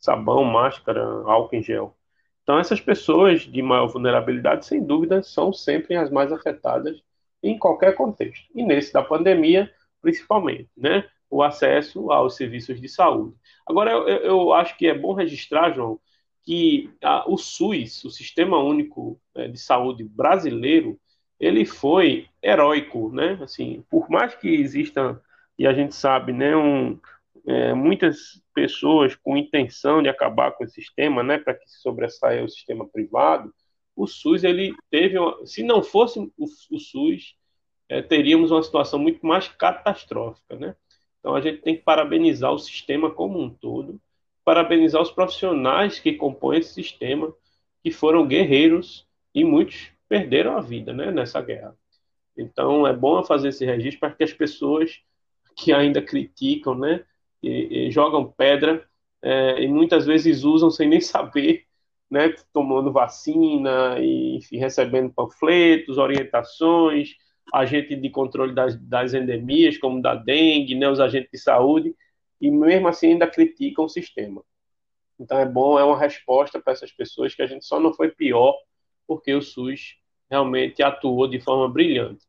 sabão, 0.00 0.42
máscara, 0.42 1.00
álcool 1.26 1.54
em 1.54 1.62
gel. 1.62 1.96
Então, 2.42 2.58
essas 2.58 2.80
pessoas 2.80 3.42
de 3.42 3.62
maior 3.62 3.86
vulnerabilidade, 3.86 4.66
sem 4.66 4.84
dúvida, 4.84 5.22
são 5.22 5.52
sempre 5.52 5.94
as 5.94 6.10
mais 6.10 6.32
afetadas 6.32 7.00
em 7.40 7.56
qualquer 7.56 7.94
contexto. 7.94 8.46
E 8.52 8.64
nesse 8.64 8.92
da 8.92 9.00
pandemia, 9.00 9.70
principalmente, 10.04 10.68
né? 10.76 11.08
O 11.30 11.42
acesso 11.42 12.12
aos 12.12 12.36
serviços 12.36 12.78
de 12.78 12.88
saúde. 12.88 13.34
Agora, 13.66 13.90
eu, 13.90 14.06
eu 14.06 14.52
acho 14.52 14.76
que 14.76 14.86
é 14.86 14.96
bom 14.96 15.14
registrar, 15.14 15.74
João, 15.74 15.98
que 16.42 16.90
a, 17.02 17.28
o 17.28 17.38
SUS, 17.38 18.04
o 18.04 18.10
Sistema 18.10 18.58
Único 18.58 19.18
né, 19.34 19.48
de 19.48 19.58
Saúde 19.58 20.04
brasileiro, 20.04 21.00
ele 21.40 21.64
foi 21.64 22.28
heróico, 22.42 23.10
né? 23.10 23.38
Assim, 23.42 23.82
por 23.90 24.10
mais 24.10 24.34
que 24.34 24.48
exista, 24.48 25.20
e 25.58 25.66
a 25.66 25.72
gente 25.72 25.94
sabe, 25.94 26.32
né, 26.32 26.54
um, 26.54 27.00
é, 27.46 27.72
muitas 27.72 28.42
pessoas 28.54 29.16
com 29.16 29.36
intenção 29.36 30.02
de 30.02 30.08
acabar 30.10 30.52
com 30.52 30.64
o 30.64 30.68
sistema, 30.68 31.22
né, 31.22 31.38
para 31.38 31.54
que 31.54 31.64
sobressaia 31.66 32.44
o 32.44 32.48
sistema 32.48 32.86
privado, 32.86 33.52
o 33.96 34.06
SUS 34.06 34.44
ele 34.44 34.74
teve, 34.90 35.18
uma, 35.18 35.46
se 35.46 35.62
não 35.62 35.82
fosse 35.82 36.18
o, 36.18 36.30
o 36.38 36.78
SUS, 36.78 37.34
é, 37.88 38.02
teríamos 38.02 38.50
uma 38.50 38.62
situação 38.62 38.98
muito 38.98 39.24
mais 39.26 39.48
catastrófica, 39.48 40.56
né? 40.56 40.76
Então 41.18 41.34
a 41.34 41.40
gente 41.40 41.62
tem 41.62 41.76
que 41.76 41.82
parabenizar 41.82 42.52
o 42.52 42.58
sistema 42.58 43.10
como 43.10 43.40
um 43.40 43.48
todo, 43.48 44.00
parabenizar 44.44 45.00
os 45.00 45.10
profissionais 45.10 45.98
que 45.98 46.12
compõem 46.12 46.58
esse 46.58 46.74
sistema, 46.74 47.34
que 47.82 47.90
foram 47.90 48.26
guerreiros 48.26 49.06
e 49.34 49.42
muitos 49.42 49.90
perderam 50.08 50.56
a 50.56 50.60
vida, 50.60 50.92
né, 50.92 51.10
nessa 51.10 51.40
guerra. 51.40 51.74
Então 52.36 52.86
é 52.86 52.92
bom 52.92 53.24
fazer 53.24 53.48
esse 53.48 53.64
registro 53.64 54.00
para 54.00 54.12
que 54.12 54.24
as 54.24 54.32
pessoas 54.32 55.00
que 55.56 55.72
ainda 55.72 56.02
criticam, 56.02 56.74
né, 56.74 57.04
e, 57.42 57.86
e 57.86 57.90
jogam 57.90 58.30
pedra 58.30 58.86
é, 59.22 59.62
e 59.62 59.68
muitas 59.68 60.04
vezes 60.04 60.44
usam 60.44 60.70
sem 60.70 60.88
nem 60.88 61.00
saber, 61.02 61.64
né, 62.10 62.34
tomando 62.52 62.92
vacina 62.92 63.98
e 63.98 64.36
enfim, 64.36 64.58
recebendo 64.58 65.12
panfletos, 65.12 65.96
orientações, 65.96 67.16
agente 67.52 67.94
de 67.94 68.10
controle 68.10 68.54
das, 68.54 68.76
das 68.80 69.14
endemias, 69.14 69.78
como 69.78 70.00
da 70.00 70.14
dengue, 70.14 70.74
né, 70.74 70.88
os 70.88 71.00
agentes 71.00 71.30
de 71.32 71.38
saúde, 71.38 71.94
e 72.40 72.50
mesmo 72.50 72.88
assim 72.88 73.12
ainda 73.12 73.26
criticam 73.26 73.84
o 73.84 73.88
sistema. 73.88 74.42
Então 75.18 75.38
é 75.38 75.46
bom, 75.46 75.78
é 75.78 75.84
uma 75.84 75.98
resposta 75.98 76.60
para 76.60 76.72
essas 76.72 76.92
pessoas 76.92 77.34
que 77.34 77.42
a 77.42 77.46
gente 77.46 77.64
só 77.64 77.78
não 77.78 77.92
foi 77.92 78.10
pior 78.10 78.56
porque 79.06 79.32
o 79.34 79.42
SUS 79.42 79.96
realmente 80.30 80.82
atuou 80.82 81.28
de 81.28 81.40
forma 81.40 81.72
brilhante. 81.72 82.24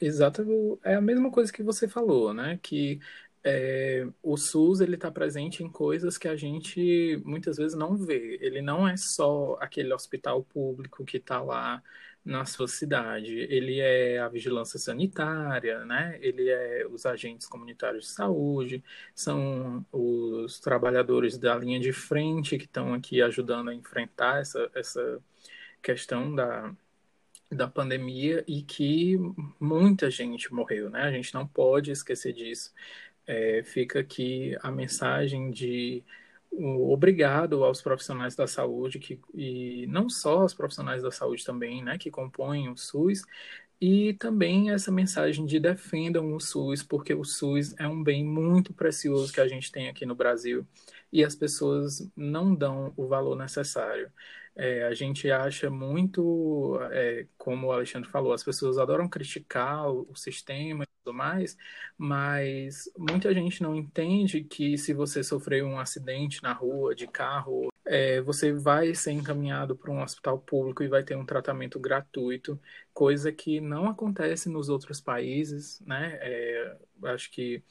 Exato, 0.00 0.80
é 0.82 0.94
a 0.94 1.00
mesma 1.00 1.30
coisa 1.30 1.52
que 1.52 1.62
você 1.62 1.86
falou, 1.86 2.32
né? 2.32 2.58
Que 2.62 2.98
é, 3.44 4.06
o 4.22 4.36
SUS 4.36 4.80
ele 4.80 4.94
está 4.94 5.10
presente 5.10 5.62
em 5.62 5.68
coisas 5.68 6.16
que 6.16 6.28
a 6.28 6.36
gente 6.36 7.20
muitas 7.24 7.56
vezes 7.56 7.76
não 7.76 7.96
vê. 7.96 8.38
Ele 8.40 8.62
não 8.62 8.88
é 8.88 8.94
só 8.96 9.58
aquele 9.60 9.92
hospital 9.92 10.42
público 10.44 11.04
que 11.04 11.18
está 11.18 11.42
lá 11.42 11.82
na 12.24 12.44
sua 12.44 12.68
cidade. 12.68 13.32
Ele 13.34 13.80
é 13.80 14.18
a 14.18 14.28
vigilância 14.28 14.78
sanitária, 14.78 15.84
né? 15.84 16.18
Ele 16.20 16.48
é 16.48 16.86
os 16.86 17.06
agentes 17.06 17.46
comunitários 17.46 18.06
de 18.06 18.10
saúde, 18.12 18.84
são 19.14 19.84
os 19.92 20.60
trabalhadores 20.60 21.38
da 21.38 21.56
linha 21.56 21.80
de 21.80 21.92
frente 21.92 22.58
que 22.58 22.64
estão 22.64 22.94
aqui 22.94 23.22
ajudando 23.22 23.70
a 23.70 23.74
enfrentar 23.74 24.40
essa, 24.40 24.70
essa 24.74 25.20
questão 25.82 26.34
da, 26.34 26.74
da 27.50 27.68
pandemia 27.68 28.44
e 28.46 28.62
que 28.62 29.16
muita 29.60 30.10
gente 30.10 30.52
morreu, 30.52 30.90
né? 30.90 31.02
A 31.02 31.12
gente 31.12 31.34
não 31.34 31.46
pode 31.46 31.90
esquecer 31.90 32.32
disso 32.32 32.72
é, 33.26 33.62
fica 33.64 34.00
aqui 34.00 34.56
a 34.62 34.70
mensagem 34.70 35.50
de 35.50 36.02
obrigado 36.52 37.64
aos 37.64 37.80
profissionais 37.82 38.36
da 38.36 38.46
saúde 38.46 38.98
que, 38.98 39.20
e 39.34 39.86
não 39.88 40.08
só 40.08 40.42
aos 40.42 40.54
profissionais 40.54 41.02
da 41.02 41.10
saúde 41.10 41.44
também, 41.44 41.82
né, 41.82 41.98
que 41.98 42.10
compõem 42.10 42.68
o 42.68 42.76
SUS, 42.76 43.22
e 43.80 44.14
também 44.14 44.70
essa 44.70 44.92
mensagem 44.92 45.44
de 45.44 45.58
defendam 45.58 46.34
o 46.34 46.40
SUS, 46.40 46.82
porque 46.82 47.14
o 47.14 47.24
SUS 47.24 47.74
é 47.80 47.88
um 47.88 48.02
bem 48.02 48.24
muito 48.24 48.72
precioso 48.72 49.32
que 49.32 49.40
a 49.40 49.48
gente 49.48 49.72
tem 49.72 49.88
aqui 49.88 50.06
no 50.06 50.14
Brasil 50.14 50.66
e 51.12 51.24
as 51.24 51.34
pessoas 51.34 52.08
não 52.16 52.54
dão 52.54 52.92
o 52.96 53.08
valor 53.08 53.36
necessário. 53.36 54.10
É, 54.54 54.84
a 54.84 54.94
gente 54.94 55.30
acha 55.30 55.70
muito, 55.70 56.78
é, 56.90 57.26
como 57.38 57.68
o 57.68 57.72
Alexandre 57.72 58.08
falou, 58.10 58.32
as 58.32 58.44
pessoas 58.44 58.78
adoram 58.78 59.08
criticar 59.08 59.90
o, 59.90 60.06
o 60.10 60.16
sistema 60.16 60.84
tudo 61.02 61.14
mais, 61.16 61.56
mas 61.98 62.90
muita 62.96 63.34
gente 63.34 63.62
não 63.62 63.74
entende 63.74 64.44
que 64.44 64.78
se 64.78 64.94
você 64.94 65.22
sofrer 65.22 65.64
um 65.64 65.78
acidente 65.78 66.42
na 66.42 66.52
rua 66.52 66.94
de 66.94 67.06
carro, 67.06 67.68
é, 67.84 68.20
você 68.20 68.52
vai 68.52 68.94
ser 68.94 69.12
encaminhado 69.12 69.76
para 69.76 69.90
um 69.90 70.02
hospital 70.02 70.38
público 70.38 70.82
e 70.82 70.88
vai 70.88 71.02
ter 71.02 71.16
um 71.16 71.26
tratamento 71.26 71.78
gratuito, 71.80 72.60
coisa 72.94 73.32
que 73.32 73.60
não 73.60 73.86
acontece 73.88 74.48
nos 74.48 74.68
outros 74.68 75.00
países, 75.00 75.80
né? 75.80 76.18
É, 76.20 76.76
acho 77.04 77.30
que 77.30 77.62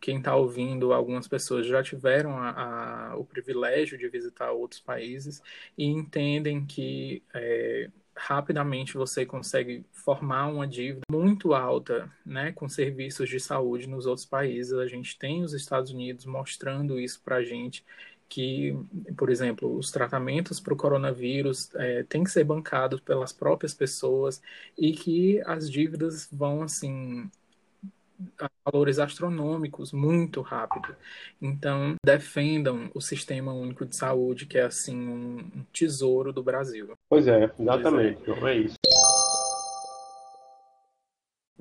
quem 0.00 0.18
está 0.18 0.34
ouvindo, 0.34 0.92
algumas 0.92 1.28
pessoas 1.28 1.66
já 1.66 1.82
tiveram 1.82 2.36
a, 2.38 3.10
a, 3.10 3.16
o 3.16 3.24
privilégio 3.24 3.98
de 3.98 4.08
visitar 4.08 4.50
outros 4.50 4.80
países 4.80 5.42
e 5.76 5.84
entendem 5.84 6.64
que 6.64 7.22
é, 7.34 7.90
rapidamente 8.16 8.94
você 8.94 9.26
consegue 9.26 9.84
formar 9.92 10.46
uma 10.48 10.66
dívida 10.66 11.02
muito 11.10 11.54
alta, 11.54 12.10
né, 12.24 12.52
com 12.52 12.68
serviços 12.68 13.28
de 13.28 13.38
saúde 13.38 13.86
nos 13.86 14.06
outros 14.06 14.26
países. 14.26 14.72
A 14.72 14.86
gente 14.86 15.18
tem 15.18 15.42
os 15.42 15.52
Estados 15.52 15.90
Unidos 15.90 16.24
mostrando 16.24 16.98
isso 16.98 17.20
para 17.22 17.36
a 17.36 17.44
gente 17.44 17.84
que, 18.28 18.76
por 19.16 19.28
exemplo, 19.28 19.76
os 19.76 19.90
tratamentos 19.90 20.60
para 20.60 20.72
o 20.72 20.76
coronavírus 20.76 21.74
é, 21.74 22.04
têm 22.04 22.22
que 22.22 22.30
ser 22.30 22.44
bancados 22.44 23.00
pelas 23.00 23.32
próprias 23.32 23.74
pessoas 23.74 24.40
e 24.78 24.92
que 24.92 25.42
as 25.44 25.68
dívidas 25.68 26.28
vão 26.32 26.62
assim 26.62 27.28
valores 28.64 28.98
astronômicos 28.98 29.92
muito 29.92 30.40
rápido. 30.40 30.94
Então, 31.40 31.94
defendam 32.04 32.90
o 32.94 33.00
Sistema 33.00 33.52
Único 33.52 33.84
de 33.84 33.96
Saúde, 33.96 34.46
que 34.46 34.58
é 34.58 34.62
assim 34.62 34.96
um 34.96 35.64
tesouro 35.72 36.32
do 36.32 36.42
Brasil. 36.42 36.92
Pois 37.08 37.26
é, 37.26 37.50
exatamente. 37.58 38.20
Então, 38.22 38.48
é 38.48 38.56
isso. 38.56 38.76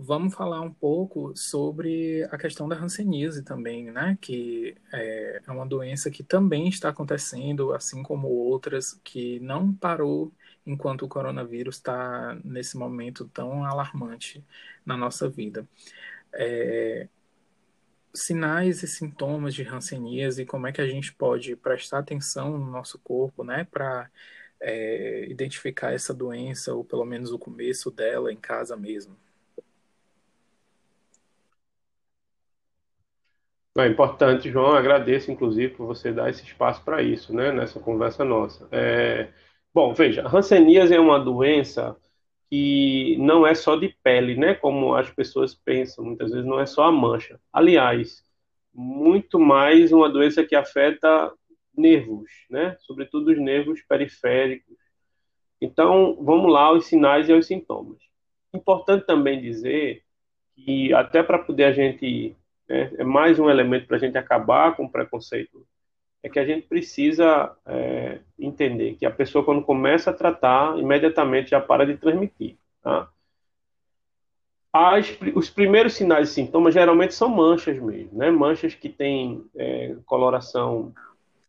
Vamos 0.02 0.34
falar 0.34 0.62
um 0.62 0.72
pouco 0.72 1.36
sobre 1.36 2.24
a 2.32 2.38
questão 2.38 2.70
da 2.70 2.78
hanseníase 2.78 3.44
também, 3.44 3.92
né? 3.92 4.18
Que 4.22 4.78
é, 4.94 5.42
é 5.46 5.52
uma 5.52 5.66
doença 5.66 6.10
que 6.10 6.24
também 6.24 6.70
está 6.70 6.88
acontecendo, 6.88 7.74
assim 7.74 8.02
como 8.02 8.30
outras, 8.30 8.98
que 9.04 9.42
não 9.42 9.74
parou 9.74 10.32
enquanto 10.66 11.04
o 11.04 11.08
coronavírus 11.10 11.76
está 11.76 12.38
nesse 12.46 12.78
momento 12.78 13.30
tão 13.34 13.66
alarmante 13.66 14.44
na 14.86 14.96
nossa 14.96 15.28
vida 15.28 15.68
é, 16.34 17.08
sinais 18.14 18.84
e 18.84 18.88
sintomas 18.88 19.54
de 19.54 19.64
hanseníase 19.64 20.42
e 20.42 20.46
como 20.46 20.68
é 20.68 20.72
que 20.72 20.82
a 20.82 20.88
gente 20.88 21.14
pode 21.14 21.56
prestar 21.56 22.00
atenção 22.00 22.58
no 22.58 22.72
nosso 22.72 23.00
corpo, 23.00 23.44
né, 23.44 23.68
para 23.70 24.10
é, 24.62 25.26
identificar 25.30 25.94
essa 25.94 26.14
doença, 26.14 26.74
ou 26.74 26.84
pelo 26.84 27.06
menos 27.06 27.32
o 27.32 27.40
começo 27.40 27.92
dela, 27.92 28.32
em 28.32 28.38
casa 28.38 28.76
mesmo? 28.76 29.16
É 33.78 33.88
importante, 33.88 34.52
João. 34.52 34.74
Agradeço, 34.74 35.32
inclusive, 35.32 35.74
por 35.74 35.86
você 35.86 36.12
dar 36.12 36.30
esse 36.30 36.44
espaço 36.44 36.84
para 36.84 37.02
isso, 37.02 37.34
né, 37.34 37.52
nessa 37.52 37.80
conversa 37.80 38.26
nossa. 38.26 38.68
É... 38.72 39.32
Bom, 39.74 39.94
veja, 39.94 40.28
Hanseníase 40.28 40.94
é 40.94 41.00
uma 41.00 41.20
doença 41.20 41.96
que 42.50 43.16
não 43.20 43.46
é 43.46 43.54
só 43.54 43.76
de 43.76 43.90
pele, 44.04 44.36
né, 44.36 44.56
como 44.56 44.96
as 44.96 45.10
pessoas 45.10 45.54
pensam. 45.54 46.04
Muitas 46.06 46.32
vezes 46.32 46.46
não 46.46 46.60
é 46.60 46.66
só 46.66 46.84
a 46.86 46.92
mancha. 46.92 47.40
Aliás, 47.54 48.24
muito 48.74 49.40
mais 49.40 49.92
uma 49.92 50.10
doença 50.10 50.44
que 50.44 50.56
afeta 50.56 51.32
nervos, 51.76 52.30
né, 52.50 52.76
sobretudo 52.80 53.32
os 53.32 53.38
nervos 53.40 53.82
periféricos. 53.82 54.76
Então, 55.62 56.18
vamos 56.22 56.52
lá 56.52 56.64
aos 56.64 56.86
sinais 56.86 57.30
e 57.30 57.34
aos 57.34 57.46
sintomas. 57.46 58.00
Importante 58.54 59.06
também 59.06 59.42
dizer 59.42 60.04
que 60.56 60.94
até 60.94 61.22
para 61.22 61.40
poder 61.40 61.66
a 61.66 61.72
gente 61.72 62.36
né, 62.68 62.92
é 62.98 63.04
mais 63.04 63.40
um 63.40 63.50
elemento 63.50 63.88
para 63.88 63.98
a 63.98 64.00
gente 64.00 64.18
acabar 64.18 64.76
com 64.76 64.86
o 64.86 64.92
preconceito, 64.92 65.66
é 66.22 66.30
que 66.30 66.40
a 66.40 66.46
gente 66.46 66.68
precisa 66.68 67.56
é, 67.66 68.20
entender 68.38 68.96
que 68.96 69.06
a 69.06 69.12
pessoa, 69.12 69.44
quando 69.44 69.64
começa 69.64 70.12
a 70.12 70.14
tratar, 70.14 70.78
imediatamente 70.78 71.52
já 71.52 71.62
para 71.62 71.86
de 71.86 71.98
transmitir. 71.98 72.58
Tá? 72.82 73.10
As, 74.72 75.18
os 75.34 75.50
primeiros 75.50 75.94
sinais 75.94 76.30
e 76.30 76.34
sintomas 76.34 76.74
geralmente 76.74 77.14
são 77.14 77.30
manchas 77.30 77.80
mesmo, 77.80 78.18
né? 78.18 78.30
Manchas 78.30 78.76
que 78.76 78.88
têm 78.88 79.44
é, 79.56 79.96
coloração 80.06 80.94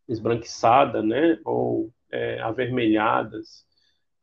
esbranquiçada, 0.08 1.02
né? 1.02 1.38
Ou 1.44 1.92
é, 2.10 2.40
avermelhadas. 2.40 3.66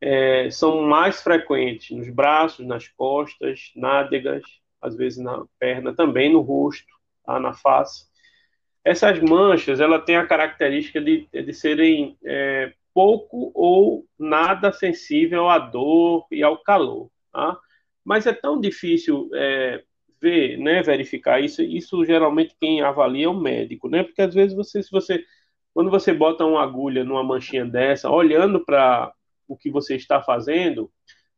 É, 0.02 0.50
são 0.50 0.82
mais 0.82 1.22
frequentes 1.22 1.96
nos 1.96 2.10
braços, 2.10 2.66
nas 2.66 2.88
costas, 2.88 3.72
nádegas, 3.76 4.44
às 4.82 4.96
vezes 4.96 5.20
na 5.20 5.44
perna, 5.60 5.94
também 5.94 6.32
no 6.32 6.42
rosto, 6.42 6.94
tá? 7.26 7.40
na 7.40 7.54
face. 7.54 8.06
Essas 8.88 9.20
manchas, 9.20 9.82
ela 9.82 10.00
tem 10.00 10.16
a 10.16 10.26
característica 10.26 11.02
de, 11.02 11.28
de 11.30 11.54
serem 11.54 12.18
é, 12.26 12.72
pouco 12.94 13.52
ou 13.54 14.06
nada 14.18 14.72
sensível 14.72 15.50
à 15.50 15.60
dor 15.60 16.26
e 16.32 16.42
ao 16.42 16.58
calor, 16.64 17.12
tá? 17.34 17.60
Mas 18.02 18.26
é 18.26 18.32
tão 18.32 18.58
difícil 18.62 19.30
é, 19.34 19.84
ver, 20.22 20.58
né, 20.58 20.82
verificar 20.82 21.44
isso. 21.44 21.62
Isso 21.62 22.06
geralmente 22.06 22.56
quem 22.62 22.82
avalia 22.82 23.26
é 23.26 23.30
o 23.30 23.34
médico, 23.34 23.90
né? 23.90 24.04
Porque 24.04 24.22
às 24.22 24.34
vezes 24.34 24.56
você, 24.56 24.82
se 24.82 24.90
você, 24.90 25.22
quando 25.74 25.92
você 25.92 26.14
bota 26.14 26.46
uma 26.46 26.64
agulha 26.64 27.04
numa 27.04 27.26
manchinha 27.26 27.66
dessa, 27.66 28.10
olhando 28.10 28.64
para 28.64 29.12
o 29.50 29.58
que 29.58 29.70
você 29.70 29.98
está 29.98 30.22
fazendo, 30.24 30.90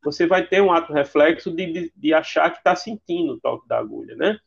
você 0.03 0.27
vai 0.27 0.45
ter 0.45 0.61
um 0.61 0.71
ato 0.71 0.93
reflexo 0.93 1.49
de, 1.49 1.65
de, 1.73 1.93
de 1.95 2.13
achar 2.13 2.51
que 2.51 2.59
está 2.59 2.75
sentindo 2.75 3.33
o 3.33 3.39
toque 3.39 3.67
da 3.67 3.79
agulha, 3.79 4.15
né? 4.15 4.37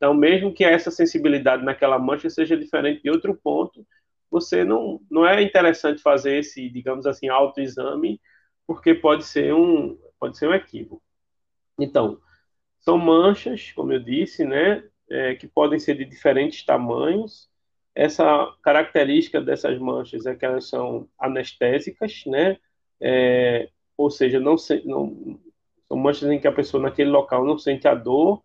Então, 0.00 0.14
mesmo 0.14 0.50
que 0.54 0.64
essa 0.64 0.90
sensibilidade 0.90 1.62
naquela 1.62 1.98
mancha 1.98 2.30
seja 2.30 2.56
diferente 2.56 3.02
de 3.02 3.10
outro 3.10 3.34
ponto, 3.36 3.86
você 4.30 4.64
não, 4.64 4.98
não 5.10 5.26
é 5.26 5.42
interessante 5.42 6.00
fazer 6.00 6.38
esse, 6.38 6.70
digamos 6.70 7.04
assim, 7.04 7.28
autoexame, 7.28 8.18
porque 8.66 8.94
pode 8.94 9.24
ser 9.24 9.52
um, 9.52 9.98
pode 10.18 10.38
ser 10.38 10.48
um 10.48 10.54
equívoco. 10.54 11.02
Então, 11.78 12.18
são 12.78 12.96
manchas, 12.96 13.72
como 13.72 13.92
eu 13.92 14.00
disse, 14.00 14.42
né, 14.42 14.82
é, 15.10 15.34
que 15.34 15.46
podem 15.46 15.78
ser 15.78 15.98
de 15.98 16.06
diferentes 16.06 16.64
tamanhos. 16.64 17.50
Essa 17.94 18.50
característica 18.62 19.38
dessas 19.38 19.78
manchas 19.78 20.24
é 20.24 20.34
que 20.34 20.46
elas 20.46 20.66
são 20.66 21.10
anestésicas, 21.18 22.22
né, 22.24 22.56
é, 22.98 23.68
ou 23.98 24.10
seja, 24.10 24.40
não, 24.40 24.56
se, 24.56 24.82
não 24.86 25.38
são 25.86 25.98
manchas 25.98 26.30
em 26.30 26.40
que 26.40 26.48
a 26.48 26.52
pessoa 26.52 26.82
naquele 26.82 27.10
local 27.10 27.44
não 27.44 27.58
sente 27.58 27.86
a 27.86 27.94
dor 27.94 28.42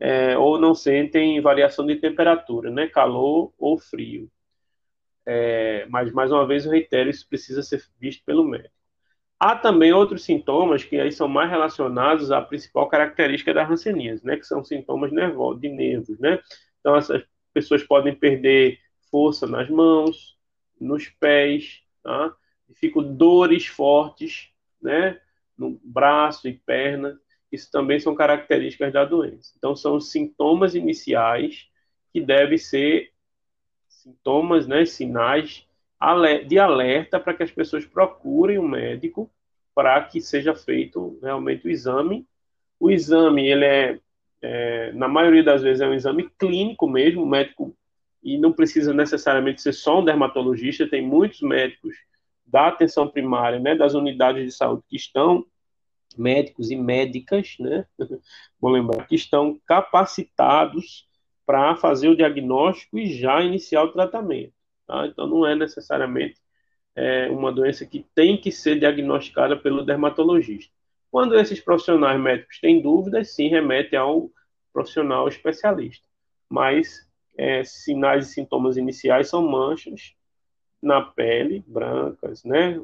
é, 0.00 0.36
ou 0.36 0.58
não 0.58 0.74
sentem 0.74 1.40
variação 1.40 1.86
de 1.86 1.96
temperatura, 1.96 2.70
né, 2.70 2.86
calor 2.88 3.52
ou 3.58 3.78
frio. 3.78 4.30
É, 5.24 5.86
mas 5.88 6.12
mais 6.12 6.32
uma 6.32 6.46
vez 6.46 6.64
eu 6.64 6.72
reitero, 6.72 7.08
isso 7.08 7.28
precisa 7.28 7.62
ser 7.62 7.82
visto 8.00 8.24
pelo 8.24 8.44
médico. 8.44 8.74
Há 9.38 9.56
também 9.56 9.92
outros 9.92 10.24
sintomas 10.24 10.84
que 10.84 10.98
aí 11.00 11.10
são 11.10 11.28
mais 11.28 11.50
relacionados 11.50 12.30
à 12.30 12.40
principal 12.40 12.88
característica 12.88 13.52
da 13.52 13.66
hanseníase, 13.66 14.24
né, 14.24 14.36
que 14.36 14.46
são 14.46 14.64
sintomas 14.64 15.12
nervosos, 15.12 15.60
de 15.60 15.68
nervos, 15.68 16.18
né? 16.18 16.40
Então 16.80 16.96
essas 16.96 17.22
pessoas 17.52 17.82
podem 17.82 18.14
perder 18.14 18.78
força 19.10 19.46
nas 19.46 19.68
mãos, 19.68 20.36
nos 20.80 21.08
pés, 21.08 21.82
tá? 22.02 22.34
dores 23.16 23.66
fortes 23.66 24.50
né, 24.80 25.20
no 25.56 25.78
braço 25.84 26.48
e 26.48 26.54
perna. 26.54 27.20
Isso 27.52 27.70
também 27.70 28.00
são 28.00 28.14
características 28.14 28.92
da 28.92 29.04
doença. 29.04 29.52
Então, 29.58 29.76
são 29.76 29.96
os 29.96 30.10
sintomas 30.10 30.74
iniciais 30.74 31.68
que 32.10 32.20
devem 32.20 32.56
ser 32.56 33.12
sintomas, 33.86 34.66
né, 34.66 34.86
sinais 34.86 35.66
de 36.48 36.58
alerta 36.58 37.20
para 37.20 37.34
que 37.34 37.42
as 37.42 37.52
pessoas 37.52 37.84
procurem 37.84 38.58
um 38.58 38.66
médico 38.66 39.30
para 39.74 40.02
que 40.02 40.20
seja 40.20 40.54
feito 40.54 41.18
realmente 41.22 41.66
o 41.66 41.70
exame. 41.70 42.26
O 42.80 42.90
exame, 42.90 43.48
ele 43.48 43.64
é, 43.64 44.00
é, 44.40 44.92
na 44.92 45.06
maioria 45.06 45.44
das 45.44 45.62
vezes, 45.62 45.80
é 45.80 45.86
um 45.86 45.94
exame 45.94 46.28
clínico 46.38 46.88
mesmo, 46.88 47.24
médico, 47.24 47.76
e 48.22 48.38
não 48.38 48.52
precisa 48.52 48.92
necessariamente 48.92 49.62
ser 49.62 49.72
só 49.72 50.00
um 50.00 50.04
dermatologista, 50.04 50.88
tem 50.88 51.02
muitos 51.02 51.40
médicos 51.40 51.94
da 52.44 52.68
atenção 52.68 53.08
primária, 53.08 53.58
né, 53.60 53.74
das 53.74 53.94
unidades 53.94 54.44
de 54.44 54.52
saúde 54.52 54.82
que 54.88 54.96
estão 54.96 55.46
médicos 56.16 56.70
e 56.70 56.76
médicas, 56.76 57.56
né, 57.58 57.86
vou 58.60 58.70
lembrar, 58.70 59.06
que 59.06 59.14
estão 59.14 59.60
capacitados 59.66 61.08
para 61.44 61.76
fazer 61.76 62.08
o 62.08 62.16
diagnóstico 62.16 62.98
e 62.98 63.12
já 63.12 63.42
iniciar 63.42 63.84
o 63.84 63.92
tratamento. 63.92 64.52
Tá? 64.86 65.06
Então, 65.06 65.26
não 65.26 65.46
é 65.46 65.54
necessariamente 65.54 66.40
é, 66.94 67.28
uma 67.30 67.52
doença 67.52 67.84
que 67.86 68.06
tem 68.14 68.40
que 68.40 68.52
ser 68.52 68.78
diagnosticada 68.78 69.56
pelo 69.56 69.84
dermatologista. 69.84 70.72
Quando 71.10 71.38
esses 71.38 71.60
profissionais 71.60 72.20
médicos 72.20 72.58
têm 72.60 72.80
dúvidas, 72.80 73.34
sim, 73.34 73.48
remete 73.48 73.96
ao 73.96 74.30
profissional 74.72 75.28
especialista. 75.28 76.06
Mas 76.48 77.06
é, 77.36 77.64
sinais 77.64 78.28
e 78.28 78.32
sintomas 78.32 78.76
iniciais 78.76 79.28
são 79.28 79.46
manchas, 79.46 80.14
na 80.80 81.00
pele, 81.00 81.62
brancas, 81.66 82.42
né, 82.44 82.80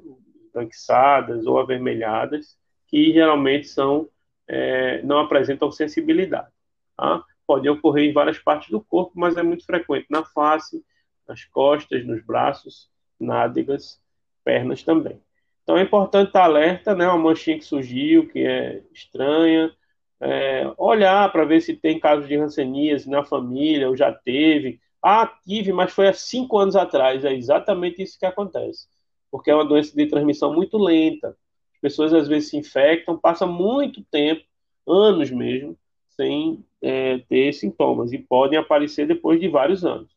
branquiçadas 0.52 1.46
ou 1.46 1.58
avermelhadas, 1.58 2.57
que 2.88 3.12
geralmente 3.12 3.68
são 3.68 4.08
é, 4.48 5.02
não 5.02 5.18
apresentam 5.18 5.70
sensibilidade. 5.70 6.48
Tá? 6.96 7.22
Pode 7.46 7.68
ocorrer 7.68 8.10
em 8.10 8.12
várias 8.12 8.38
partes 8.38 8.70
do 8.70 8.80
corpo, 8.80 9.12
mas 9.14 9.36
é 9.36 9.42
muito 9.42 9.64
frequente 9.64 10.06
na 10.10 10.24
face, 10.24 10.84
nas 11.26 11.44
costas, 11.44 12.04
nos 12.04 12.24
braços, 12.24 12.90
nádegas, 13.20 14.00
pernas 14.44 14.82
também. 14.82 15.20
Então 15.62 15.76
é 15.76 15.82
importante 15.82 16.28
estar 16.28 16.44
alerta, 16.44 16.94
né? 16.94 17.06
Uma 17.06 17.18
manchinha 17.18 17.58
que 17.58 17.64
surgiu, 17.64 18.26
que 18.26 18.40
é 18.40 18.82
estranha, 18.92 19.70
é, 20.20 20.72
olhar 20.78 21.30
para 21.30 21.44
ver 21.44 21.60
se 21.60 21.76
tem 21.76 22.00
casos 22.00 22.26
de 22.26 22.36
hanseníase 22.36 23.08
na 23.08 23.22
família, 23.22 23.88
ou 23.88 23.96
já 23.96 24.10
teve, 24.12 24.80
ah, 25.02 25.26
tive, 25.44 25.72
mas 25.72 25.92
foi 25.92 26.08
há 26.08 26.12
cinco 26.12 26.58
anos 26.58 26.74
atrás. 26.74 27.24
É 27.24 27.32
exatamente 27.34 28.02
isso 28.02 28.18
que 28.18 28.26
acontece. 28.26 28.88
Porque 29.30 29.50
é 29.50 29.54
uma 29.54 29.64
doença 29.64 29.94
de 29.94 30.06
transmissão 30.06 30.52
muito 30.54 30.78
lenta. 30.78 31.36
As 31.78 31.80
pessoas 31.80 32.12
às 32.12 32.28
vezes 32.28 32.50
se 32.50 32.56
infectam, 32.56 33.16
passa 33.16 33.46
muito 33.46 34.02
tempo, 34.10 34.42
anos 34.86 35.30
mesmo, 35.30 35.78
sem 36.10 36.64
é, 36.82 37.18
ter 37.28 37.52
sintomas. 37.52 38.12
E 38.12 38.18
podem 38.18 38.58
aparecer 38.58 39.06
depois 39.06 39.40
de 39.40 39.48
vários 39.48 39.84
anos. 39.84 40.10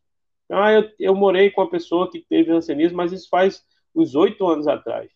Ah, 0.50 0.72
eu, 0.72 0.90
eu 0.98 1.14
morei 1.14 1.50
com 1.50 1.60
uma 1.60 1.70
pessoa 1.70 2.10
que 2.10 2.20
teve 2.20 2.50
hanseníase, 2.50 2.94
mas 2.94 3.12
isso 3.12 3.28
faz 3.28 3.64
uns 3.94 4.14
oito 4.14 4.46
anos 4.46 4.66
atrás. 4.66 5.10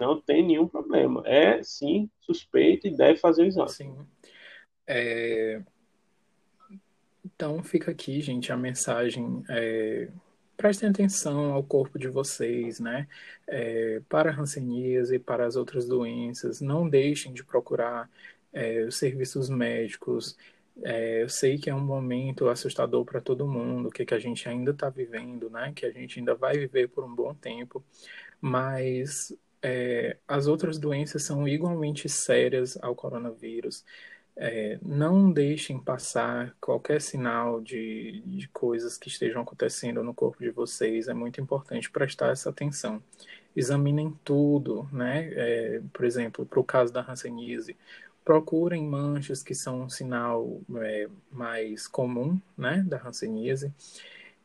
Não 0.00 0.20
tem 0.20 0.44
nenhum 0.44 0.66
problema. 0.66 1.22
É, 1.26 1.62
sim, 1.62 2.08
suspeito 2.20 2.86
e 2.86 2.96
deve 2.96 3.18
fazer 3.18 3.42
o 3.42 3.46
exame. 3.46 3.70
Sim. 3.70 3.94
É, 4.86 5.62
então 7.24 7.62
fica 7.62 7.90
aqui, 7.90 8.20
gente, 8.20 8.52
a 8.52 8.56
mensagem. 8.56 9.42
É, 9.48 10.08
prestem 10.60 10.90
atenção 10.90 11.54
ao 11.54 11.64
corpo 11.64 11.98
de 11.98 12.06
vocês, 12.06 12.78
né? 12.80 13.08
É, 13.46 14.02
para 14.10 14.30
a 14.30 14.34
e 15.14 15.18
para 15.18 15.46
as 15.46 15.56
outras 15.56 15.88
doenças, 15.88 16.60
não 16.60 16.86
deixem 16.86 17.32
de 17.32 17.42
procurar 17.42 18.10
é, 18.52 18.82
os 18.82 18.96
serviços 18.96 19.48
médicos. 19.48 20.36
É, 20.82 21.22
eu 21.22 21.30
sei 21.30 21.56
que 21.58 21.70
é 21.70 21.74
um 21.74 21.80
momento 21.80 22.46
assustador 22.50 23.06
para 23.06 23.22
todo 23.22 23.48
mundo, 23.48 23.90
que, 23.90 24.04
que 24.04 24.12
a 24.12 24.18
gente 24.18 24.46
ainda 24.50 24.72
está 24.72 24.90
vivendo, 24.90 25.48
né? 25.48 25.72
Que 25.74 25.86
a 25.86 25.90
gente 25.90 26.18
ainda 26.18 26.34
vai 26.34 26.58
viver 26.58 26.88
por 26.88 27.04
um 27.04 27.14
bom 27.14 27.34
tempo, 27.34 27.82
mas 28.38 29.34
é, 29.62 30.18
as 30.28 30.46
outras 30.46 30.78
doenças 30.78 31.22
são 31.22 31.48
igualmente 31.48 32.06
sérias 32.06 32.78
ao 32.82 32.94
coronavírus. 32.94 33.82
É, 34.42 34.78
não 34.80 35.30
deixem 35.30 35.78
passar 35.78 36.56
qualquer 36.58 37.02
sinal 37.02 37.60
de, 37.60 38.22
de 38.24 38.48
coisas 38.48 38.96
que 38.96 39.08
estejam 39.08 39.42
acontecendo 39.42 40.02
no 40.02 40.14
corpo 40.14 40.42
de 40.42 40.50
vocês. 40.50 41.08
É 41.08 41.14
muito 41.14 41.42
importante 41.42 41.90
prestar 41.90 42.30
essa 42.30 42.48
atenção. 42.48 43.02
examinem 43.54 44.18
tudo, 44.24 44.88
né? 44.90 45.28
É, 45.34 45.82
por 45.92 46.06
exemplo, 46.06 46.46
para 46.46 46.58
o 46.58 46.64
caso 46.64 46.90
da 46.90 47.02
hanseníase, 47.02 47.76
procurem 48.24 48.82
manchas 48.86 49.42
que 49.42 49.54
são 49.54 49.82
um 49.82 49.90
sinal 49.90 50.60
é, 50.76 51.08
mais 51.30 51.86
comum, 51.86 52.40
né, 52.56 52.82
da 52.86 52.96
hanseníase. 53.06 53.72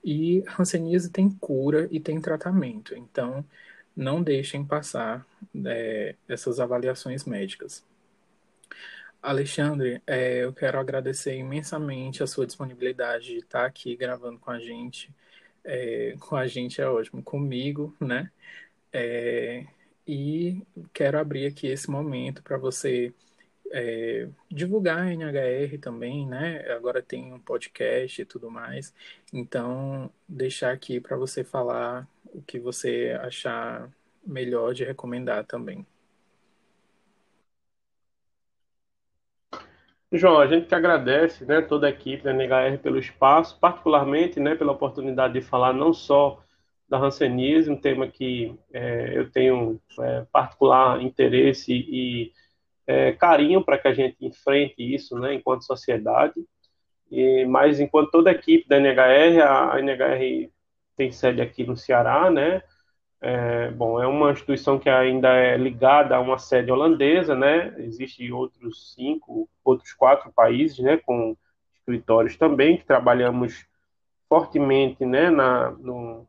E 0.03 0.43
hanseníase 0.59 1.09
tem 1.09 1.29
cura 1.29 1.87
e 1.91 1.99
tem 1.99 2.19
tratamento, 2.19 2.95
então 2.95 3.45
não 3.95 4.21
deixem 4.21 4.65
passar 4.65 5.25
é, 5.65 6.15
essas 6.27 6.59
avaliações 6.59 7.25
médicas. 7.25 7.83
Alexandre, 9.25 10.03
é, 10.05 10.43
eu 10.43 10.53
quero 10.53 10.79
agradecer 10.79 11.35
imensamente 11.35 12.21
a 12.21 12.27
sua 12.27 12.45
disponibilidade 12.45 13.25
de 13.25 13.37
estar 13.39 13.65
aqui 13.65 13.95
gravando 13.95 14.37
com 14.39 14.51
a 14.51 14.59
gente. 14.59 15.09
É, 15.63 16.15
com 16.19 16.35
a 16.35 16.45
gente 16.45 16.79
é 16.79 16.87
ótimo, 16.87 17.23
comigo, 17.23 17.95
né? 17.99 18.31
É, 18.93 19.65
e 20.07 20.61
quero 20.93 21.17
abrir 21.19 21.47
aqui 21.47 21.67
esse 21.67 21.89
momento 21.89 22.43
para 22.43 22.57
você 22.57 23.11
é, 23.71 24.29
divulgar 24.51 24.99
a 24.99 25.11
NHR 25.13 25.79
também, 25.79 26.27
né? 26.27 26.59
Agora 26.71 27.01
tem 27.01 27.33
um 27.33 27.39
podcast 27.39 28.21
e 28.21 28.25
tudo 28.25 28.51
mais. 28.51 28.93
Então, 29.33 30.11
deixar 30.29 30.71
aqui 30.71 30.99
para 30.99 31.17
você 31.17 31.43
falar 31.43 32.07
o 32.25 32.41
que 32.43 32.59
você 32.59 33.17
achar 33.21 33.91
melhor 34.23 34.73
de 34.73 34.83
recomendar 34.83 35.45
também. 35.45 35.85
João, 40.17 40.39
a 40.39 40.47
gente 40.47 40.67
que 40.67 40.75
agradece, 40.75 41.45
né, 41.45 41.61
toda 41.61 41.87
a 41.87 41.89
equipe 41.89 42.23
da 42.23 42.31
NHR 42.33 42.77
pelo 42.81 42.97
espaço, 42.97 43.59
particularmente, 43.59 44.39
né, 44.39 44.55
pela 44.55 44.71
oportunidade 44.71 45.33
de 45.33 45.41
falar 45.41 45.73
não 45.73 45.93
só 45.93 46.41
da 46.87 46.97
hanseníase, 46.97 47.69
um 47.69 47.79
tema 47.79 48.07
que 48.07 48.55
é, 48.71 49.17
eu 49.17 49.29
tenho 49.31 49.81
é, 49.99 50.25
particular 50.31 51.01
interesse 51.01 51.73
e 51.73 52.31
é, 52.87 53.11
carinho 53.13 53.63
para 53.63 53.77
que 53.77 53.87
a 53.87 53.93
gente 53.93 54.17
enfrente 54.21 54.75
isso, 54.77 55.17
né, 55.19 55.33
enquanto 55.33 55.65
sociedade. 55.65 56.35
E, 57.11 57.45
mas 57.45 57.79
enquanto 57.79 58.11
toda 58.11 58.29
a 58.29 58.33
equipe 58.33 58.67
da 58.67 58.77
NHR, 58.77 59.41
a, 59.41 59.73
a 59.73 59.79
NHR 59.81 60.49
tem 60.95 61.11
sede 61.11 61.41
aqui 61.41 61.63
no 61.65 61.75
Ceará, 61.75 62.29
né? 62.31 62.61
É, 63.27 63.71
bom, 63.71 63.99
é 63.99 64.05
uma 64.05 64.31
instituição 64.31 64.77
que 64.77 64.87
ainda 64.87 65.29
é 65.29 65.57
ligada 65.57 66.15
a 66.15 66.19
uma 66.19 66.37
sede 66.37 66.71
holandesa, 66.71 67.33
né? 67.33 67.73
Existem 67.79 68.31
outros 68.31 68.93
cinco, 68.93 69.49
outros 69.63 69.93
quatro 69.93 70.31
países, 70.31 70.77
né? 70.77 70.97
Com 70.97 71.35
escritórios 71.75 72.37
também 72.37 72.77
que 72.77 72.85
trabalhamos 72.85 73.65
fortemente, 74.29 75.03
né? 75.07 75.31
Na, 75.31 75.71
no, 75.71 76.27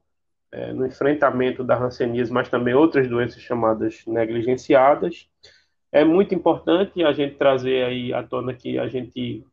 é, 0.50 0.72
no 0.72 0.86
enfrentamento 0.86 1.62
da 1.62 1.76
hanseníase, 1.76 2.32
mas 2.32 2.48
também 2.48 2.72
outras 2.72 3.06
doenças 3.06 3.42
chamadas 3.42 4.02
negligenciadas. 4.06 5.28
É 5.92 6.02
muito 6.02 6.34
importante 6.34 7.04
a 7.04 7.12
gente 7.12 7.36
trazer 7.36 7.84
aí 7.84 8.14
à 8.14 8.22
tona 8.22 8.54
que 8.54 8.78
a 8.78 8.88
gente 8.88 9.44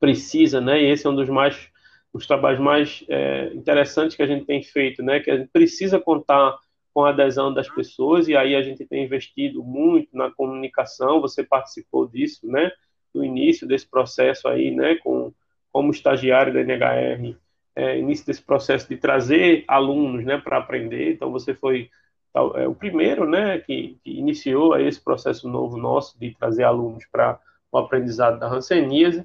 precisa, 0.00 0.58
né? 0.58 0.80
E 0.80 0.90
esse 0.90 1.06
é 1.06 1.10
um 1.10 1.14
dos 1.14 1.28
mais 1.28 1.70
os 2.12 2.26
trabalhos 2.26 2.60
mais 2.60 3.04
é, 3.08 3.50
interessantes 3.54 4.16
que 4.16 4.22
a 4.22 4.26
gente 4.26 4.44
tem 4.44 4.62
feito, 4.62 5.02
né? 5.02 5.20
Que 5.20 5.30
a 5.30 5.36
gente 5.36 5.48
precisa 5.48 5.98
contar 5.98 6.58
com 6.92 7.04
a 7.04 7.08
adesão 7.08 7.52
das 7.52 7.68
pessoas 7.68 8.28
e 8.28 8.36
aí 8.36 8.54
a 8.54 8.62
gente 8.62 8.84
tem 8.84 9.04
investido 9.04 9.64
muito 9.64 10.14
na 10.16 10.30
comunicação. 10.30 11.20
Você 11.22 11.42
participou 11.42 12.06
disso, 12.06 12.46
né? 12.46 12.70
No 13.14 13.24
início 13.24 13.66
desse 13.66 13.88
processo 13.88 14.46
aí, 14.46 14.70
né? 14.70 14.96
Com 14.96 15.32
como 15.72 15.90
estagiário 15.90 16.52
da 16.52 16.60
NHR, 16.60 17.34
é, 17.74 17.98
início 17.98 18.26
desse 18.26 18.42
processo 18.42 18.86
de 18.86 18.96
trazer 18.98 19.64
alunos, 19.66 20.22
né? 20.24 20.36
Para 20.36 20.58
aprender. 20.58 21.14
Então 21.14 21.32
você 21.32 21.54
foi 21.54 21.88
é, 22.34 22.68
o 22.68 22.74
primeiro, 22.74 23.26
né? 23.26 23.58
Que, 23.58 23.98
que 24.04 24.10
iniciou 24.10 24.78
esse 24.78 25.00
processo 25.00 25.48
novo 25.48 25.78
nosso 25.78 26.18
de 26.20 26.34
trazer 26.34 26.64
alunos 26.64 27.06
para 27.10 27.40
o 27.70 27.78
aprendizado 27.78 28.38
da 28.38 28.48
hanseníase. 28.48 29.22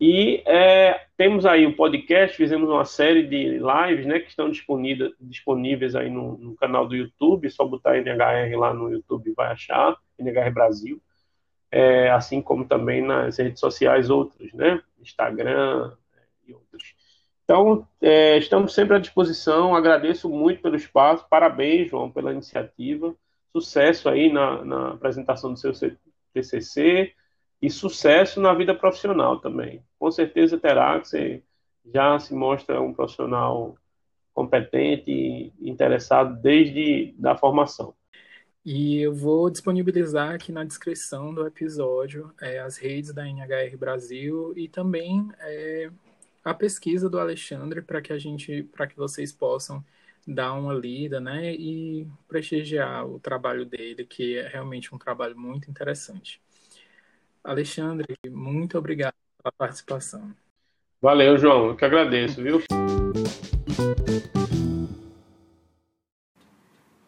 E 0.00 0.44
é, 0.46 1.06
temos 1.16 1.44
aí 1.44 1.66
o 1.66 1.74
podcast, 1.74 2.36
fizemos 2.36 2.70
uma 2.70 2.84
série 2.84 3.26
de 3.26 3.58
lives, 3.58 4.06
né, 4.06 4.20
que 4.20 4.28
estão 4.28 4.48
disponíveis, 4.48 5.12
disponíveis 5.20 5.96
aí 5.96 6.08
no, 6.08 6.38
no, 6.38 6.54
canal 6.54 6.86
do 6.86 6.94
YouTube, 6.94 7.50
só 7.50 7.64
botar 7.64 7.98
NHR 7.98 8.56
lá 8.56 8.72
no 8.72 8.92
YouTube 8.92 9.34
vai 9.36 9.48
achar, 9.48 9.96
NHR 10.16 10.52
Brasil, 10.52 11.02
é, 11.70 12.10
assim 12.10 12.40
como 12.40 12.64
também 12.64 13.02
nas 13.02 13.38
redes 13.38 13.58
sociais 13.58 14.08
outras, 14.08 14.52
né, 14.52 14.80
Instagram 15.00 15.92
e 16.46 16.54
outras. 16.54 16.94
Então, 17.42 17.88
é, 18.00 18.38
estamos 18.38 18.74
sempre 18.74 18.94
à 18.94 19.00
disposição, 19.00 19.74
agradeço 19.74 20.28
muito 20.28 20.62
pelo 20.62 20.76
espaço, 20.76 21.26
parabéns, 21.28 21.90
João, 21.90 22.08
pela 22.08 22.32
iniciativa, 22.32 23.16
sucesso 23.52 24.08
aí 24.08 24.32
na, 24.32 24.64
na 24.64 24.88
apresentação 24.92 25.52
do 25.52 25.58
seu 25.58 25.72
TCC, 26.32 27.12
e 27.60 27.70
sucesso 27.70 28.40
na 28.40 28.54
vida 28.54 28.74
profissional 28.74 29.40
também. 29.40 29.82
Com 29.98 30.10
certeza 30.10 30.58
terá, 30.58 31.00
que 31.00 31.08
você 31.08 31.42
já 31.92 32.18
se 32.18 32.34
mostra 32.34 32.80
um 32.80 32.92
profissional 32.92 33.76
competente 34.32 35.10
e 35.10 35.52
interessado 35.60 36.40
desde 36.40 37.14
da 37.18 37.36
formação. 37.36 37.94
E 38.64 38.98
eu 39.00 39.14
vou 39.14 39.50
disponibilizar 39.50 40.34
aqui 40.34 40.52
na 40.52 40.62
descrição 40.62 41.32
do 41.32 41.46
episódio 41.46 42.32
é, 42.40 42.58
as 42.58 42.76
redes 42.76 43.12
da 43.12 43.26
NHR 43.26 43.76
Brasil 43.76 44.52
e 44.56 44.68
também 44.68 45.28
é, 45.40 45.90
a 46.44 46.52
pesquisa 46.52 47.08
do 47.08 47.18
Alexandre 47.18 47.82
para 47.82 48.02
que 48.02 48.12
a 48.12 48.18
gente, 48.18 48.62
para 48.62 48.86
que 48.86 48.96
vocês 48.96 49.32
possam 49.32 49.82
dar 50.26 50.52
uma 50.52 50.74
lida, 50.74 51.18
né, 51.18 51.54
e 51.54 52.06
prestigiar 52.28 53.06
o 53.06 53.18
trabalho 53.18 53.64
dele, 53.64 54.04
que 54.04 54.36
é 54.36 54.46
realmente 54.46 54.94
um 54.94 54.98
trabalho 54.98 55.38
muito 55.38 55.70
interessante. 55.70 56.40
Alexandre, 57.42 58.16
muito 58.28 58.76
obrigado 58.78 59.14
pela 59.42 59.52
participação. 59.52 60.34
Valeu, 61.00 61.38
João. 61.38 61.68
Eu 61.68 61.76
que 61.76 61.84
agradeço, 61.84 62.42
viu? 62.42 62.60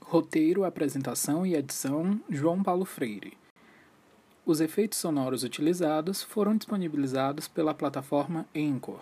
Roteiro, 0.00 0.64
apresentação 0.64 1.46
e 1.46 1.54
edição: 1.54 2.20
João 2.28 2.62
Paulo 2.62 2.84
Freire. 2.84 3.36
Os 4.44 4.60
efeitos 4.60 4.98
sonoros 4.98 5.44
utilizados 5.44 6.22
foram 6.22 6.56
disponibilizados 6.56 7.46
pela 7.46 7.74
plataforma 7.74 8.46
Anchor. 8.56 9.00